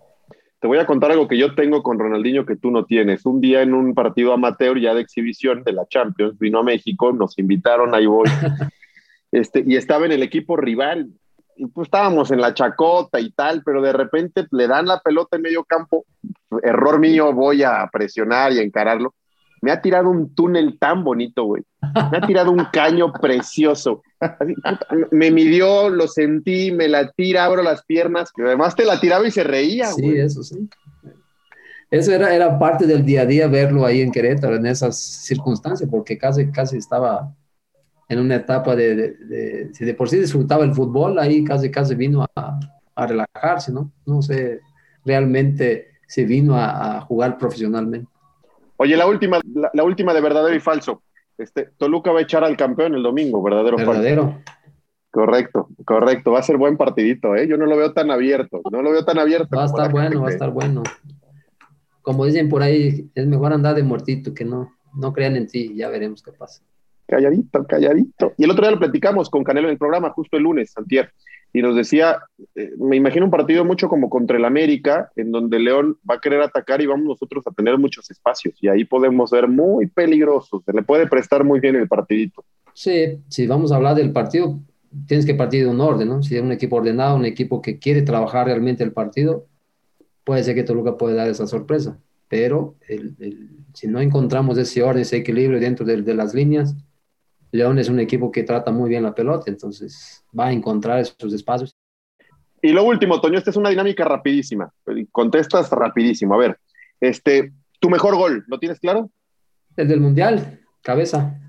Te 0.59 0.67
voy 0.67 0.77
a 0.77 0.85
contar 0.85 1.11
algo 1.11 1.27
que 1.27 1.37
yo 1.37 1.55
tengo 1.55 1.83
con 1.83 1.99
Ronaldinho 1.99 2.45
que 2.45 2.55
tú 2.55 2.71
no 2.71 2.85
tienes. 2.85 3.25
Un 3.25 3.41
día 3.41 3.61
en 3.61 3.73
un 3.73 3.93
partido 3.93 4.31
amateur 4.31 4.79
ya 4.79 4.93
de 4.93 5.01
exhibición 5.01 5.63
de 5.63 5.73
la 5.73 5.85
Champions, 5.87 6.39
vino 6.39 6.59
a 6.59 6.63
México, 6.63 7.11
nos 7.11 7.37
invitaron, 7.37 7.93
ahí 7.93 8.05
voy, 8.05 8.29
este, 9.31 9.63
y 9.67 9.75
estaba 9.75 10.05
en 10.05 10.13
el 10.13 10.23
equipo 10.23 10.55
rival. 10.55 11.09
Y 11.55 11.67
pues 11.67 11.87
estábamos 11.87 12.31
en 12.31 12.41
la 12.41 12.53
chacota 12.53 13.19
y 13.19 13.31
tal, 13.31 13.61
pero 13.63 13.81
de 13.81 13.93
repente 13.93 14.47
le 14.51 14.67
dan 14.67 14.87
la 14.87 15.01
pelota 15.01 15.35
en 15.35 15.43
medio 15.43 15.63
campo, 15.65 16.05
error 16.63 16.99
mío, 16.99 17.31
voy 17.33 17.61
a 17.61 17.87
presionar 17.91 18.53
y 18.53 18.59
encararlo 18.59 19.13
me 19.63 19.71
ha 19.71 19.81
tirado 19.81 20.09
un 20.09 20.35
túnel 20.35 20.77
tan 20.77 21.05
bonito, 21.05 21.45
güey. 21.45 21.63
Me 22.11 22.17
ha 22.17 22.27
tirado 22.27 22.51
un 22.51 22.65
caño 22.65 23.13
precioso. 23.13 24.03
me 25.11 25.31
midió, 25.31 25.89
lo 25.89 26.09
sentí, 26.09 26.73
me 26.73 26.89
la 26.89 27.09
tira, 27.11 27.45
abro 27.45 27.63
las 27.63 27.85
piernas, 27.85 28.33
y 28.35 28.41
además 28.41 28.75
te 28.75 28.83
la 28.83 28.99
tiraba 28.99 29.25
y 29.25 29.31
se 29.31 29.41
reía, 29.41 29.85
sí, 29.85 30.01
güey. 30.01 30.15
Sí, 30.15 30.19
eso 30.19 30.43
sí. 30.43 30.69
Eso 31.89 32.11
era, 32.11 32.35
era 32.35 32.59
parte 32.59 32.85
del 32.85 33.05
día 33.05 33.21
a 33.21 33.25
día 33.25 33.47
verlo 33.47 33.85
ahí 33.85 34.01
en 34.01 34.11
Querétaro, 34.11 34.57
en 34.57 34.65
esas 34.65 34.97
circunstancias, 34.97 35.89
porque 35.89 36.17
casi, 36.17 36.51
casi 36.51 36.75
estaba 36.75 37.33
en 38.09 38.19
una 38.19 38.35
etapa 38.35 38.75
de, 38.75 38.95
de, 38.97 39.11
de 39.13 39.73
si 39.73 39.85
de 39.85 39.93
por 39.93 40.09
sí 40.09 40.19
disfrutaba 40.19 40.65
el 40.65 40.73
fútbol, 40.73 41.19
ahí 41.19 41.41
casi, 41.45 41.71
casi 41.71 41.95
vino 41.95 42.25
a, 42.35 42.59
a 42.95 43.07
relajarse, 43.07 43.71
¿no? 43.71 43.93
No 44.05 44.21
sé 44.21 44.59
realmente 45.05 45.87
si 46.05 46.25
vino 46.25 46.57
a, 46.57 46.97
a 46.97 47.01
jugar 47.01 47.37
profesionalmente. 47.37 48.11
Oye, 48.77 48.97
la 48.97 49.07
última, 49.07 49.39
la, 49.53 49.69
la, 49.73 49.83
última 49.83 50.13
de 50.13 50.21
verdadero 50.21 50.55
y 50.55 50.59
falso. 50.59 51.03
Este, 51.37 51.69
Toluca 51.77 52.11
va 52.11 52.19
a 52.19 52.23
echar 52.23 52.43
al 52.43 52.57
campeón 52.57 52.95
el 52.95 53.03
domingo, 53.03 53.41
verdadero 53.41 53.75
o 53.75 53.79
falso. 53.79 53.91
Verdadero. 53.91 54.41
Correcto, 55.11 55.67
correcto. 55.85 56.31
Va 56.31 56.39
a 56.39 56.43
ser 56.43 56.57
buen 56.57 56.75
partidito, 56.75 57.35
¿eh? 57.35 57.47
Yo 57.47 57.57
no 57.57 57.65
lo 57.65 57.77
veo 57.77 57.93
tan 57.93 58.09
abierto. 58.09 58.61
No 58.71 58.81
lo 58.81 58.91
veo 58.91 59.05
tan 59.05 59.19
abierto. 59.19 59.55
Va 59.55 59.63
a 59.63 59.67
estar 59.67 59.91
bueno, 59.91 60.21
va 60.21 60.27
a 60.29 60.31
estar 60.31 60.49
bueno. 60.49 60.81
Como 62.01 62.25
dicen 62.25 62.49
por 62.49 62.63
ahí, 62.63 63.09
es 63.13 63.27
mejor 63.27 63.53
andar 63.53 63.75
de 63.75 63.83
muertito 63.83 64.33
que 64.33 64.43
no, 64.43 64.73
no 64.95 65.13
crean 65.13 65.35
en 65.35 65.47
ti. 65.47 65.73
Ya 65.75 65.89
veremos 65.89 66.23
qué 66.23 66.31
pasa. 66.31 66.63
Calladito, 67.07 67.63
calladito. 67.65 68.33
Y 68.37 68.45
el 68.45 68.51
otro 68.51 68.63
día 68.63 68.71
lo 68.71 68.79
platicamos 68.79 69.29
con 69.29 69.43
Canelo 69.43 69.67
en 69.67 69.73
el 69.73 69.77
programa, 69.77 70.09
justo 70.09 70.37
el 70.37 70.43
lunes, 70.43 70.71
Santiago 70.71 71.09
y 71.53 71.61
nos 71.61 71.75
decía, 71.75 72.17
eh, 72.55 72.71
me 72.79 72.95
imagino 72.95 73.25
un 73.25 73.31
partido 73.31 73.63
mucho 73.63 73.87
como 73.87 74.09
contra 74.09 74.37
el 74.37 74.43
América, 74.43 75.11
en 75.15 75.31
donde 75.31 75.59
León 75.59 75.97
va 76.09 76.15
a 76.15 76.19
querer 76.19 76.41
atacar 76.41 76.81
y 76.81 76.87
vamos 76.87 77.05
nosotros 77.05 77.45
a 77.45 77.51
tener 77.51 77.77
muchos 77.77 78.09
espacios 78.09 78.55
y 78.59 78.67
ahí 78.67 78.85
podemos 78.85 79.29
ser 79.29 79.47
muy 79.47 79.85
peligrosos, 79.85 80.63
se 80.65 80.73
le 80.73 80.81
puede 80.81 81.07
prestar 81.07 81.43
muy 81.43 81.59
bien 81.59 81.75
el 81.75 81.87
partidito. 81.87 82.43
Sí, 82.73 83.19
si 83.27 83.45
vamos 83.45 83.71
a 83.71 83.75
hablar 83.75 83.95
del 83.95 84.11
partido, 84.11 84.59
tienes 85.07 85.27
que 85.27 85.35
partir 85.35 85.63
de 85.63 85.69
un 85.69 85.79
orden, 85.79 86.09
¿no? 86.09 86.23
Si 86.23 86.35
es 86.35 86.41
un 86.41 86.51
equipo 86.51 86.77
ordenado, 86.77 87.15
un 87.15 87.25
equipo 87.25 87.61
que 87.61 87.77
quiere 87.77 88.01
trabajar 88.01 88.47
realmente 88.47 88.83
el 88.83 88.91
partido, 88.91 89.45
puede 90.23 90.43
ser 90.43 90.55
que 90.55 90.63
Toluca 90.63 90.97
puede 90.97 91.15
dar 91.15 91.27
esa 91.29 91.45
sorpresa, 91.45 91.99
pero 92.29 92.75
si 93.73 93.87
no 93.87 94.01
encontramos 94.01 94.57
ese 94.57 94.81
orden, 94.81 95.03
ese 95.03 95.17
equilibrio 95.17 95.59
dentro 95.59 95.85
de, 95.85 96.01
de 96.01 96.13
las 96.15 96.33
líneas, 96.33 96.75
León 97.53 97.77
es 97.77 97.87
un 97.87 97.99
equipo 97.99 98.31
que 98.31 98.41
trata 98.41 98.71
muy 98.71 98.89
bien 98.89 99.03
la 99.03 99.13
pelota, 99.13 99.43
entonces 99.45 100.25
va 100.37 100.47
a 100.47 100.51
encontrar 100.51 100.99
esos 100.99 101.31
espacios. 101.31 101.77
Y 102.63 102.71
lo 102.71 102.83
último, 102.83 103.21
Toño, 103.21 103.37
esta 103.37 103.51
es 103.51 103.57
una 103.57 103.69
dinámica 103.69 104.03
rapidísima. 104.03 104.73
Contestas 105.11 105.69
rapidísimo. 105.69 106.33
A 106.33 106.37
ver, 106.37 106.59
este, 106.99 107.53
tu 107.79 107.91
mejor 107.91 108.15
gol, 108.15 108.43
¿lo 108.47 108.57
tienes 108.57 108.79
claro? 108.79 109.11
El 109.77 109.87
del 109.87 109.99
Mundial, 109.99 110.61
cabeza. 110.81 111.39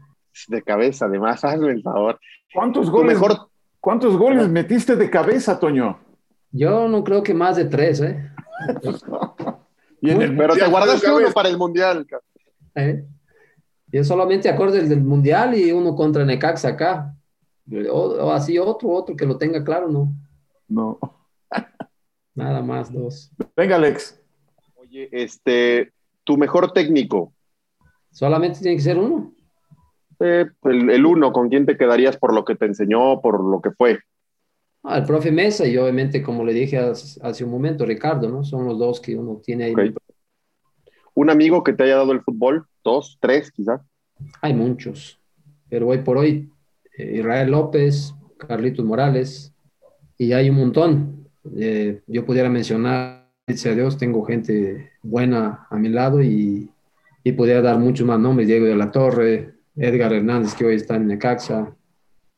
De 0.49 0.61
cabeza, 0.61 1.07
además, 1.07 1.43
hazme 1.43 1.71
el 1.73 1.83
favor. 1.83 2.21
¿Cuántos 2.53 2.91
goles, 2.91 3.15
mejor... 3.15 3.49
¿cuántos 3.81 4.19
goles 4.19 4.47
metiste 4.49 4.97
de 4.97 5.09
cabeza, 5.09 5.59
Toño? 5.59 6.01
Yo 6.51 6.87
no 6.87 7.03
creo 7.03 7.23
que 7.23 7.33
más 7.33 7.57
de 7.57 7.65
tres, 7.65 8.03
¿eh? 8.03 8.31
y 10.03 10.11
en 10.11 10.21
el 10.21 10.37
Pero 10.37 10.55
te 10.55 10.67
guardaste 10.67 11.11
uno 11.11 11.33
para 11.33 11.49
el 11.49 11.57
Mundial. 11.57 12.07
¿Eh? 12.75 13.07
Yo 13.95 14.03
solamente 14.03 14.49
acuerdo 14.49 14.77
el 14.77 14.89
del 14.89 15.03
Mundial 15.03 15.57
y 15.57 15.71
uno 15.71 15.95
contra 15.95 16.25
Necaxa 16.25 16.71
acá. 16.71 17.15
O, 17.93 18.01
o, 18.01 18.33
así 18.33 18.59
otro, 18.59 18.91
otro 18.91 19.15
que 19.15 19.25
lo 19.25 19.39
tenga 19.39 19.63
claro, 19.63 19.89
¿no? 19.89 20.13
No. 20.67 20.99
Nada 22.35 22.61
más, 22.61 22.93
dos. 22.93 23.31
Venga, 23.57 23.77
Alex. 23.77 24.21
Oye, 24.75 25.09
este, 25.13 25.93
tu 26.25 26.37
mejor 26.37 26.73
técnico. 26.73 27.33
¿Solamente 28.11 28.59
tiene 28.59 28.77
que 28.77 28.83
ser 28.83 28.99
uno? 28.99 29.33
Eh, 30.19 30.47
el, 30.65 30.91
el, 30.91 31.07
uno, 31.07 31.33
¿con 31.33 31.49
quién 31.49 31.65
te 31.65 31.77
quedarías 31.77 32.17
por 32.17 32.35
lo 32.35 32.45
que 32.45 32.57
te 32.57 32.67
enseñó, 32.67 33.21
por 33.21 33.45
lo 33.45 33.61
que 33.61 33.71
fue? 33.71 34.01
Ah, 34.83 34.99
el 34.99 35.05
profe 35.05 35.31
Mesa 35.31 35.69
y 35.69 35.77
obviamente, 35.77 36.21
como 36.21 36.45
le 36.45 36.53
dije 36.53 36.79
hace, 36.79 37.45
un 37.45 37.51
momento, 37.53 37.87
Ricardo, 37.87 38.29
¿no? 38.29 38.43
Son 38.43 38.67
los 38.67 38.77
dos 38.77 39.01
que 39.01 39.15
uno 39.15 39.41
tiene 39.41 39.67
ahí. 39.67 39.75
¿Un 41.15 41.31
amigo 41.31 41.63
que 41.63 41.73
te 41.73 41.85
haya 41.85 41.97
dado 41.97 42.13
el 42.13 42.23
fútbol? 42.23 42.67
¿Dos, 42.83 43.19
tres, 43.21 43.53
quizás? 43.53 43.81
Hay 44.41 44.53
muchos, 44.53 45.21
pero 45.69 45.89
hoy 45.89 45.99
por 45.99 46.17
hoy, 46.17 46.51
eh, 46.99 47.19
Israel 47.19 47.53
López, 47.53 48.15
Carlitos 48.37 48.85
Morales, 48.85 49.53
y 50.19 50.33
hay 50.33 50.51
un 50.51 50.57
montón. 50.57 51.29
Eh, 51.57 52.03
yo 52.07 52.27
pudiera 52.27 52.49
mencionar, 52.49 53.25
a 53.47 53.71
Dios, 53.71 53.99
tengo 53.99 54.25
gente 54.25 54.93
buena 55.03 55.67
a 55.71 55.77
mi 55.77 55.89
lado 55.91 56.23
y, 56.23 56.71
y 57.23 57.33
pudiera 57.33 57.61
dar 57.61 57.79
muchos 57.79 58.07
más 58.07 58.19
nombres, 58.19 58.49
Diego 58.49 58.67
de 58.67 58.75
la 58.75 58.91
Torre, 58.91 59.55
Edgar 59.77 60.13
Hernández, 60.13 60.55
que 60.55 60.65
hoy 60.65 60.77
está 60.77 60.97
en 60.97 61.07
Necaxa, 61.07 61.77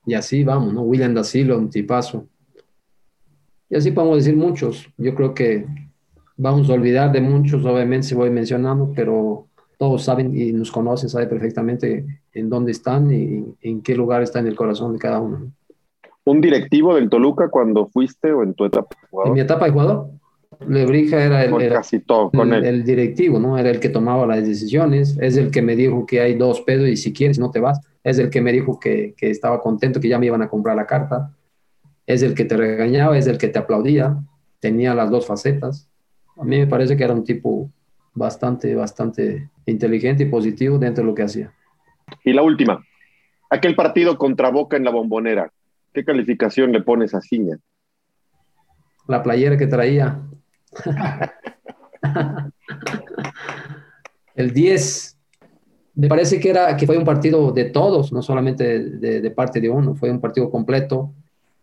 y 0.05 0.15
así 0.15 0.45
vamos, 0.45 0.75
¿no? 0.75 0.83
William 0.83 1.15
da 1.15 1.25
Silva, 1.25 1.57
un 1.57 1.71
tipazo. 1.71 2.29
Y 3.69 3.77
así 3.77 3.91
podemos 3.91 4.19
decir 4.19 4.37
muchos. 4.37 4.89
Yo 4.97 5.15
creo 5.15 5.35
que 5.35 5.67
vamos 6.37 6.69
a 6.71 6.75
olvidar 6.75 7.13
de 7.13 7.21
muchos, 7.21 7.65
obviamente, 7.65 8.09
si 8.09 8.15
voy 8.15 8.31
mencionando, 8.31 8.93
pero 8.95 9.47
todos 9.79 10.05
saben 10.05 10.37
y 10.37 10.53
nos 10.53 10.71
conocen, 10.71 11.09
saben 11.09 11.29
perfectamente 11.29 12.05
en 12.33 12.49
dónde 12.49 12.73
están 12.73 13.11
y 13.11 13.45
en 13.61 13.83
qué 13.83 13.95
lugar 13.95 14.23
está 14.23 14.39
en 14.39 14.47
el 14.47 14.57
corazón 14.57 14.93
de 14.93 14.99
cada 14.99 15.21
uno. 15.21 15.53
¿Un 16.25 16.41
directivo 16.41 16.95
del 16.95 17.09
Toluca 17.09 17.49
cuando 17.49 17.87
fuiste 17.87 18.33
o 18.33 18.43
en 18.43 18.55
tu 18.55 18.65
etapa 18.65 18.97
de 19.01 19.09
jugador? 19.09 19.29
En 19.29 19.35
mi 19.35 19.41
etapa 19.41 19.67
de 19.67 19.71
jugador. 19.71 20.11
Lebrija 20.67 21.23
era 21.23 21.45
el, 21.45 21.69
casi 21.69 22.01
todo, 22.01 22.31
con 22.31 22.53
el, 22.53 22.65
el, 22.65 22.85
directivo, 22.85 23.39
¿no? 23.39 23.59
Era 23.59 23.69
el 23.69 23.79
que 23.79 23.91
tomaba 23.91 24.27
las 24.27 24.47
decisiones, 24.47 25.19
es 25.21 25.37
el 25.37 25.51
que 25.51 25.61
me 25.61 25.77
dijo 25.77 26.07
que 26.07 26.21
hay 26.21 26.35
dos 26.35 26.63
pesos 26.63 26.89
y 26.89 26.97
si 26.97 27.13
quieres 27.13 27.39
no 27.39 27.51
te 27.51 27.61
vas, 27.61 27.81
es 28.03 28.19
el 28.19 28.31
que 28.31 28.41
me 28.41 28.53
dijo 28.53 28.81
que, 28.81 29.15
que 29.17 29.31
estaba 29.31 29.61
contento, 29.61 30.01
que 30.01 30.09
ya 30.09 30.19
me 30.19 30.27
iban 30.27 30.41
a 30.43 30.49
comprar 30.49 30.77
la 30.77 30.87
carta, 30.87 31.37
es 32.07 32.23
el 32.23 32.35
que 32.35 32.45
te 32.45 32.57
regañaba, 32.57 33.19
es 33.19 33.27
el 33.27 33.37
que 33.37 33.49
te 33.49 33.59
aplaudía, 33.59 34.17
tenía 34.61 34.95
las 34.95 35.11
dos 35.11 35.27
facetas. 35.27 35.89
A 36.37 36.45
mí 36.45 36.59
me 36.59 36.67
parece 36.67 36.97
que 36.97 37.05
era 37.05 37.15
un 37.15 37.25
tipo 37.25 37.71
bastante, 38.15 38.75
bastante 38.75 39.49
inteligente 39.67 40.25
y 40.25 40.27
positivo 40.27 40.79
dentro 40.79 41.03
de 41.03 41.11
lo 41.11 41.15
que 41.15 41.23
hacía. 41.23 41.53
Y 42.25 42.33
la 42.33 42.43
última, 42.43 42.85
aquel 43.51 43.75
partido 43.75 44.19
contra 44.19 44.51
Boca 44.51 44.77
en 44.77 44.85
la 44.85 44.91
bombonera, 44.91 45.51
¿qué 45.93 46.05
calificación 46.05 46.73
le 46.73 46.83
pones 46.83 47.15
a 47.15 47.21
Ciña? 47.21 47.59
La 49.09 49.23
playera 49.23 49.57
que 49.57 49.67
traía. 49.67 50.21
El 54.35 54.53
10. 54.53 55.19
Me 55.95 56.09
parece 56.09 56.39
que, 56.39 56.51
era, 56.51 56.77
que 56.77 56.85
fue 56.87 56.99
un 56.99 57.05
partido 57.05 57.53
de 57.53 57.65
todos, 57.67 58.13
no 58.13 58.21
solamente 58.21 58.81
de, 58.81 59.23
de 59.23 59.31
parte 59.31 59.61
de 59.61 59.71
uno, 59.71 59.95
fue 59.95 60.11
un 60.11 60.21
partido 60.21 60.51
completo 60.51 61.15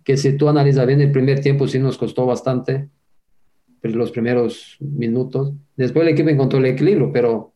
que 0.03 0.17
si 0.17 0.36
tú 0.38 0.49
analizas 0.49 0.86
bien 0.88 1.01
el 1.01 1.11
primer 1.11 1.39
tiempo 1.39 1.67
sí 1.67 1.80
nos 1.80 1.97
costó 1.97 2.26
bastante, 2.26 2.89
los 3.92 4.12
primeros 4.12 4.78
minutos. 4.80 5.54
Después 5.76 6.06
el 6.06 6.14
equipo 6.14 6.30
encontró 6.30 6.60
el 6.60 6.66
equilibrio, 6.68 7.12
pero 7.12 7.54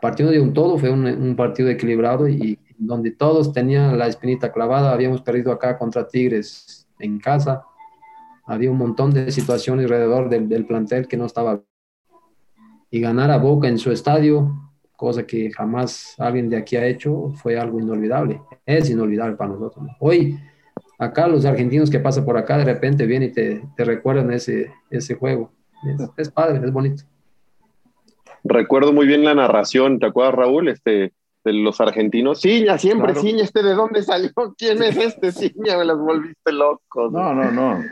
partiendo 0.00 0.32
de 0.32 0.40
un 0.40 0.52
todo 0.52 0.78
fue 0.78 0.90
un, 0.90 1.34
partido 1.36 1.68
equilibrado 1.68 2.28
y 2.28 2.58
donde 2.78 3.10
todos 3.10 3.52
tenían 3.52 3.98
la 3.98 4.06
espinita 4.06 4.52
clavada. 4.52 4.92
Habíamos 4.92 5.22
perdido 5.22 5.50
acá 5.50 5.78
contra 5.78 6.06
Tigres 6.06 6.86
en 6.98 7.18
casa. 7.18 7.64
Había 8.46 8.70
un 8.70 8.78
montón 8.78 9.12
de 9.12 9.30
situaciones 9.32 9.84
alrededor 9.84 10.28
del, 10.28 10.48
del 10.48 10.66
plantel 10.66 11.08
que 11.08 11.16
no 11.16 11.26
estaba. 11.26 11.62
Y 12.90 13.00
ganar 13.00 13.30
a 13.32 13.38
Boca 13.38 13.66
en 13.66 13.78
su 13.78 13.90
estadio, 13.90 14.72
cosa 14.94 15.26
que 15.26 15.50
jamás 15.50 16.14
alguien 16.18 16.48
de 16.48 16.58
aquí 16.58 16.76
ha 16.76 16.86
hecho, 16.86 17.30
fue 17.30 17.58
algo 17.58 17.80
inolvidable. 17.80 18.40
Es 18.64 18.90
inolvidable 18.90 19.36
para 19.36 19.50
nosotros. 19.50 19.88
Hoy 19.98 20.38
acá 20.98 21.26
los 21.26 21.44
argentinos 21.44 21.90
que 21.90 21.98
pasan 21.98 22.24
por 22.24 22.36
acá 22.36 22.58
de 22.58 22.64
repente 22.64 23.06
vienen 23.06 23.30
y 23.30 23.32
te, 23.32 23.62
te 23.76 23.84
recuerdan 23.84 24.30
ese, 24.32 24.70
ese 24.90 25.14
juego. 25.14 25.50
Es, 26.16 26.30
padre, 26.30 26.60
es 26.64 26.72
bonito. 26.72 27.04
Recuerdo 28.42 28.92
muy 28.92 29.06
bien 29.06 29.24
la 29.24 29.34
narración, 29.34 29.98
¿te 29.98 30.06
acuerdas 30.06 30.34
Raúl? 30.34 30.68
Este, 30.68 31.12
de 31.44 31.52
los 31.52 31.80
argentinos. 31.80 32.40
Ciña, 32.40 32.78
siempre 32.78 33.14
Ciña, 33.14 33.44
este 33.44 33.62
de 33.62 33.74
dónde 33.74 34.02
salió, 34.02 34.30
quién 34.58 34.82
es 34.82 34.96
este 34.96 35.32
Ciña, 35.32 35.78
me 35.78 35.84
las 35.84 35.98
volviste 35.98 36.52
locos. 36.52 37.12
No, 37.12 37.34
no, 37.34 37.50
no. 37.50 37.82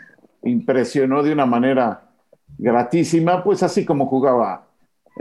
Impresionó 0.42 1.22
de 1.22 1.32
una 1.32 1.46
manera 1.46 2.10
gratísima, 2.58 3.44
pues 3.44 3.62
así 3.62 3.84
como 3.84 4.06
jugaba 4.06 4.66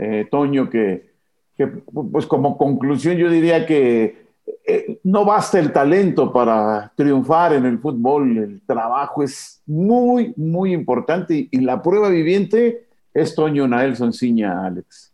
eh, 0.00 0.26
Toño, 0.30 0.70
que, 0.70 1.12
que, 1.56 1.66
pues 1.66 2.26
como 2.26 2.56
conclusión 2.56 3.16
yo 3.16 3.30
diría 3.30 3.66
que 3.66 4.21
eh, 4.64 5.00
no 5.02 5.24
basta 5.24 5.58
el 5.58 5.72
talento 5.72 6.32
para 6.32 6.92
triunfar 6.94 7.52
en 7.52 7.66
el 7.66 7.78
fútbol, 7.78 8.38
el 8.38 8.62
trabajo 8.66 9.22
es 9.22 9.60
muy, 9.66 10.32
muy 10.36 10.72
importante 10.72 11.48
y, 11.50 11.60
la 11.60 11.82
prueba 11.82 12.08
viviente 12.08 12.86
es 13.12 13.34
Toño 13.34 13.66
Naelson 13.66 14.12
Ciña, 14.12 14.64
Alex. 14.64 15.12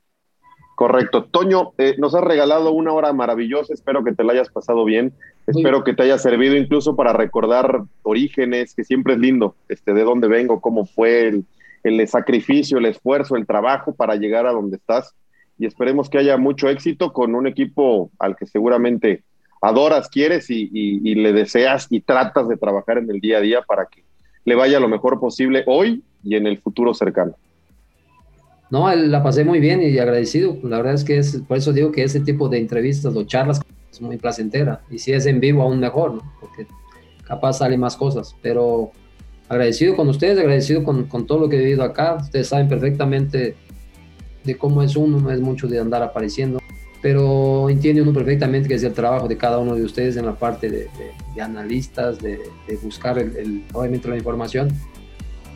Correcto. 0.77 1.25
Toño, 1.25 1.73
eh, 1.79 1.97
nos 1.99 2.15
has 2.15 2.23
regalado 2.23 2.71
una 2.73 2.93
hora 2.93 3.13
maravillosa, 3.13 3.75
espero 3.75 4.05
que 4.05 4.13
te 4.13 4.23
la 4.23 4.35
hayas 4.35 4.49
pasado 4.51 4.85
bien, 4.85 5.13
espero 5.47 5.83
que 5.83 5.95
te 5.95 6.05
haya 6.05 6.19
servido 6.19 6.55
incluso 6.55 6.95
para 6.95 7.13
recordar 7.13 7.83
orígenes, 8.03 8.75
que 8.75 8.85
siempre 8.85 9.15
es 9.15 9.19
lindo, 9.19 9.57
este, 9.69 9.95
de 9.95 10.05
dónde 10.05 10.29
vengo, 10.29 10.61
cómo 10.61 10.87
fue 10.87 11.27
el, 11.27 11.45
el 11.85 12.07
sacrificio, 12.07 12.79
el 12.79 12.87
esfuerzo, 12.87 13.35
el 13.35 13.47
trabajo 13.47 13.95
para 13.95 14.15
llegar 14.17 14.47
a 14.47 14.53
donde 14.53 14.77
estás 14.77 15.15
y 15.59 15.67
esperemos 15.67 16.09
que 16.09 16.19
haya 16.19 16.37
mucho 16.37 16.69
éxito 16.69 17.13
con 17.13 17.35
un 17.35 17.47
equipo 17.47 18.11
al 18.19 18.37
que 18.37 18.47
seguramente 18.47 19.25
adoras, 19.61 20.09
quieres 20.09 20.51
y, 20.51 21.15
le 21.15 21.33
deseas 21.33 21.87
y 21.91 22.01
tratas 22.01 22.49
de 22.49 22.57
trabajar 22.57 22.99
en 22.99 23.11
el 23.11 23.21
día 23.21 23.39
a 23.39 23.41
día 23.41 23.63
para 23.63 23.87
que 23.87 24.05
le 24.45 24.55
vaya 24.55 24.81
lo 24.81 24.89
mejor 24.89 25.21
posible 25.21 25.65
hoy 25.67 26.03
y 26.23 26.37
en 26.37 26.47
el 26.47 26.59
futuro 26.59 26.95
cercano. 26.95 27.35
No, 28.71 28.95
la 28.95 29.23
pasé 29.23 29.45
muy 29.45 29.61
bien 29.61 29.81
y 29.83 29.99
agradecido. 29.99 30.59
La 30.63 30.79
verdad 30.79 30.95
es 30.95 31.05
que 31.05 31.19
es, 31.19 31.39
por 31.49 31.57
eso 31.57 31.73
digo 31.73 31.91
que 31.91 32.03
ese 32.03 32.21
tipo 32.21 32.49
de 32.49 32.59
entrevistas 32.59 33.15
o 33.15 33.25
charlas 33.25 33.61
es 33.91 34.01
muy 34.01 34.19
placentera. 34.19 34.83
Y 34.91 34.99
si 34.99 35.13
es 35.13 35.27
en 35.27 35.41
vivo, 35.41 35.63
aún 35.63 35.81
mejor, 35.81 36.21
porque 36.41 36.67
capaz 37.27 37.55
sale 37.55 37.79
más 37.79 37.97
cosas. 37.97 38.37
Pero 38.43 38.93
agradecido 39.49 39.97
con 39.97 40.09
ustedes, 40.09 40.39
agradecido 40.39 40.85
con, 40.85 41.05
con 41.05 41.27
todo 41.27 41.41
lo 41.41 41.49
que 41.49 41.57
he 41.57 41.61
vivido 41.61 41.83
acá. 41.83 42.19
Ustedes 42.21 42.49
saben 42.49 42.69
perfectamente 42.69 43.57
de 44.45 44.57
cómo 44.57 44.83
es 44.83 44.97
uno, 44.97 45.19
no 45.19 45.31
es 45.31 45.41
mucho 45.41 45.67
de 45.67 45.79
andar 45.79 46.03
apareciendo, 46.03 46.59
pero 47.01 47.71
entiende 47.71 48.03
uno 48.03 48.13
perfectamente 48.13 48.69
que 48.69 48.75
es 48.75 48.83
el 48.83 48.93
trabajo 48.93 49.29
de 49.29 49.37
cada 49.37 49.59
uno 49.59 49.75
de 49.75 49.85
ustedes 49.85 50.17
en 50.17 50.27
la 50.27 50.35
parte 50.35 50.69
de, 50.69 50.89
analistas, 51.41 52.19
de, 52.21 52.41
buscar 52.83 53.19
el, 53.19 53.65
obviamente 53.73 54.09
la 54.09 54.17
información. 54.17 54.69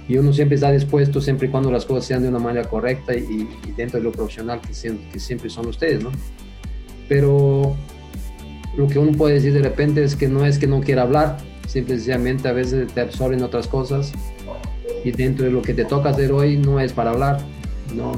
Y 0.08 0.16
uno 0.16 0.32
siempre 0.32 0.56
está 0.56 0.70
dispuesto, 0.70 1.20
siempre 1.20 1.48
y 1.48 1.50
cuando 1.50 1.70
las 1.70 1.84
cosas 1.84 2.04
sean 2.04 2.22
de 2.22 2.28
una 2.28 2.38
manera 2.38 2.68
correcta 2.68 3.14
y, 3.14 3.48
dentro 3.76 3.98
de 3.98 4.04
lo 4.04 4.12
profesional 4.12 4.60
que, 4.60 4.68
que 5.12 5.20
siempre 5.20 5.48
son 5.48 5.66
ustedes, 5.66 6.02
¿no? 6.02 6.10
Pero 7.08 7.76
lo 8.76 8.88
que 8.88 8.98
uno 8.98 9.12
puede 9.12 9.34
decir 9.34 9.52
de 9.52 9.62
repente 9.62 10.02
es 10.02 10.16
que 10.16 10.28
no 10.28 10.44
es 10.44 10.58
que 10.58 10.66
no 10.66 10.80
quiera 10.80 11.02
hablar, 11.02 11.38
simplemente 11.66 12.48
a 12.48 12.52
veces 12.52 12.92
te 12.92 13.00
absorben 13.00 13.42
otras 13.42 13.66
cosas 13.66 14.12
y 15.04 15.10
dentro 15.10 15.44
de 15.44 15.50
lo 15.50 15.62
que 15.62 15.74
te 15.74 15.84
toca 15.84 16.10
hacer 16.10 16.32
hoy 16.32 16.56
no 16.56 16.80
es 16.80 16.92
para 16.92 17.10
hablar, 17.10 17.40
no, 17.94 18.12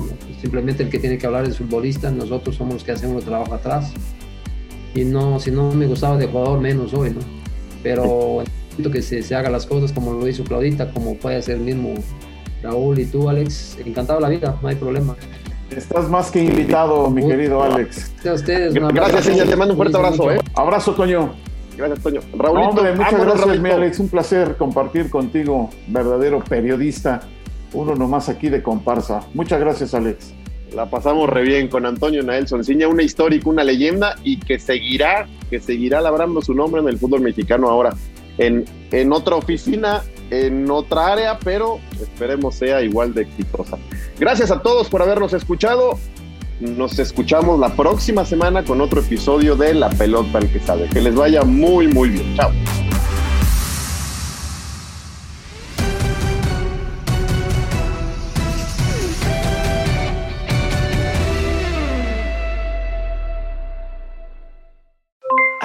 simplemente 0.44 0.82
el 0.82 0.90
que 0.90 0.98
tiene 0.98 1.16
que 1.16 1.26
hablar 1.26 1.46
es 1.46 1.56
futbolista, 1.56 2.10
nosotros 2.10 2.56
somos 2.56 2.74
los 2.74 2.84
que 2.84 2.92
hacemos 2.92 3.22
el 3.22 3.24
trabajo 3.24 3.54
atrás. 3.54 3.94
Y 4.94 5.02
no, 5.02 5.40
si 5.40 5.50
no 5.50 5.72
me 5.72 5.86
gustaba 5.86 6.18
de 6.18 6.26
jugador, 6.26 6.60
menos 6.60 6.92
hoy, 6.92 7.12
¿no? 7.12 7.20
Pero 7.82 8.44
siento 8.74 8.90
que 8.90 9.00
se, 9.00 9.22
se 9.22 9.34
haga 9.34 9.48
las 9.48 9.64
cosas 9.64 9.90
como 9.90 10.12
lo 10.12 10.28
hizo 10.28 10.44
Claudita, 10.44 10.90
como 10.92 11.14
puede 11.16 11.36
hacer 11.36 11.56
el 11.56 11.62
mismo 11.62 11.94
Raúl 12.62 12.98
y 12.98 13.06
tú, 13.06 13.30
Alex. 13.30 13.78
Encantado 13.86 14.20
la 14.20 14.28
vida, 14.28 14.58
no 14.60 14.68
hay 14.68 14.76
problema. 14.76 15.16
Estás 15.70 16.10
más 16.10 16.30
que 16.30 16.44
invitado, 16.44 17.08
mi 17.08 17.26
querido 17.26 17.62
Alex. 17.62 18.12
A 18.28 18.34
ustedes, 18.34 18.74
gracias, 18.74 19.24
señor. 19.24 19.48
Te 19.48 19.56
mando 19.56 19.72
un 19.72 19.78
fuerte 19.78 19.96
abrazo. 19.96 20.30
¿eh? 20.30 20.40
Abrazo, 20.54 20.92
Toño. 20.92 21.32
Gracias, 21.74 22.00
Toño. 22.00 22.20
Raúl, 22.36 22.74
muchas 22.96 23.24
gracias, 23.24 23.60
mi 23.60 23.70
Alex. 23.70 23.98
Un 23.98 24.08
placer 24.08 24.56
compartir 24.58 25.08
contigo, 25.08 25.70
verdadero 25.88 26.44
periodista 26.44 27.22
uno 27.74 27.94
nomás 27.94 28.28
aquí 28.28 28.48
de 28.48 28.62
comparsa. 28.62 29.26
Muchas 29.34 29.60
gracias, 29.60 29.94
Alex. 29.94 30.32
La 30.74 30.86
pasamos 30.86 31.28
re 31.28 31.42
bien 31.42 31.68
con 31.68 31.86
Antonio 31.86 32.22
Naelson 32.22 32.64
Ciña, 32.64 32.88
una 32.88 33.02
histórica, 33.02 33.48
una 33.48 33.62
leyenda 33.62 34.16
y 34.24 34.38
que 34.38 34.58
seguirá, 34.58 35.28
que 35.50 35.60
seguirá 35.60 36.00
labrando 36.00 36.42
su 36.42 36.54
nombre 36.54 36.80
en 36.80 36.88
el 36.88 36.98
fútbol 36.98 37.20
mexicano 37.20 37.68
ahora 37.68 37.94
en, 38.38 38.64
en 38.90 39.12
otra 39.12 39.36
oficina, 39.36 40.02
en 40.30 40.68
otra 40.70 41.12
área, 41.12 41.38
pero 41.38 41.78
esperemos 42.00 42.56
sea 42.56 42.82
igual 42.82 43.14
de 43.14 43.22
exitosa. 43.22 43.78
Gracias 44.18 44.50
a 44.50 44.62
todos 44.62 44.88
por 44.88 45.02
habernos 45.02 45.32
escuchado. 45.32 45.98
Nos 46.60 46.98
escuchamos 46.98 47.58
la 47.58 47.74
próxima 47.74 48.24
semana 48.24 48.64
con 48.64 48.80
otro 48.80 49.00
episodio 49.00 49.56
de 49.56 49.74
La 49.74 49.90
Pelota 49.90 50.38
al 50.38 50.50
que 50.50 50.60
sabe. 50.60 50.88
Que 50.88 51.00
les 51.00 51.14
vaya 51.14 51.42
muy, 51.42 51.88
muy 51.88 52.10
bien. 52.10 52.34
Chao. 52.36 52.50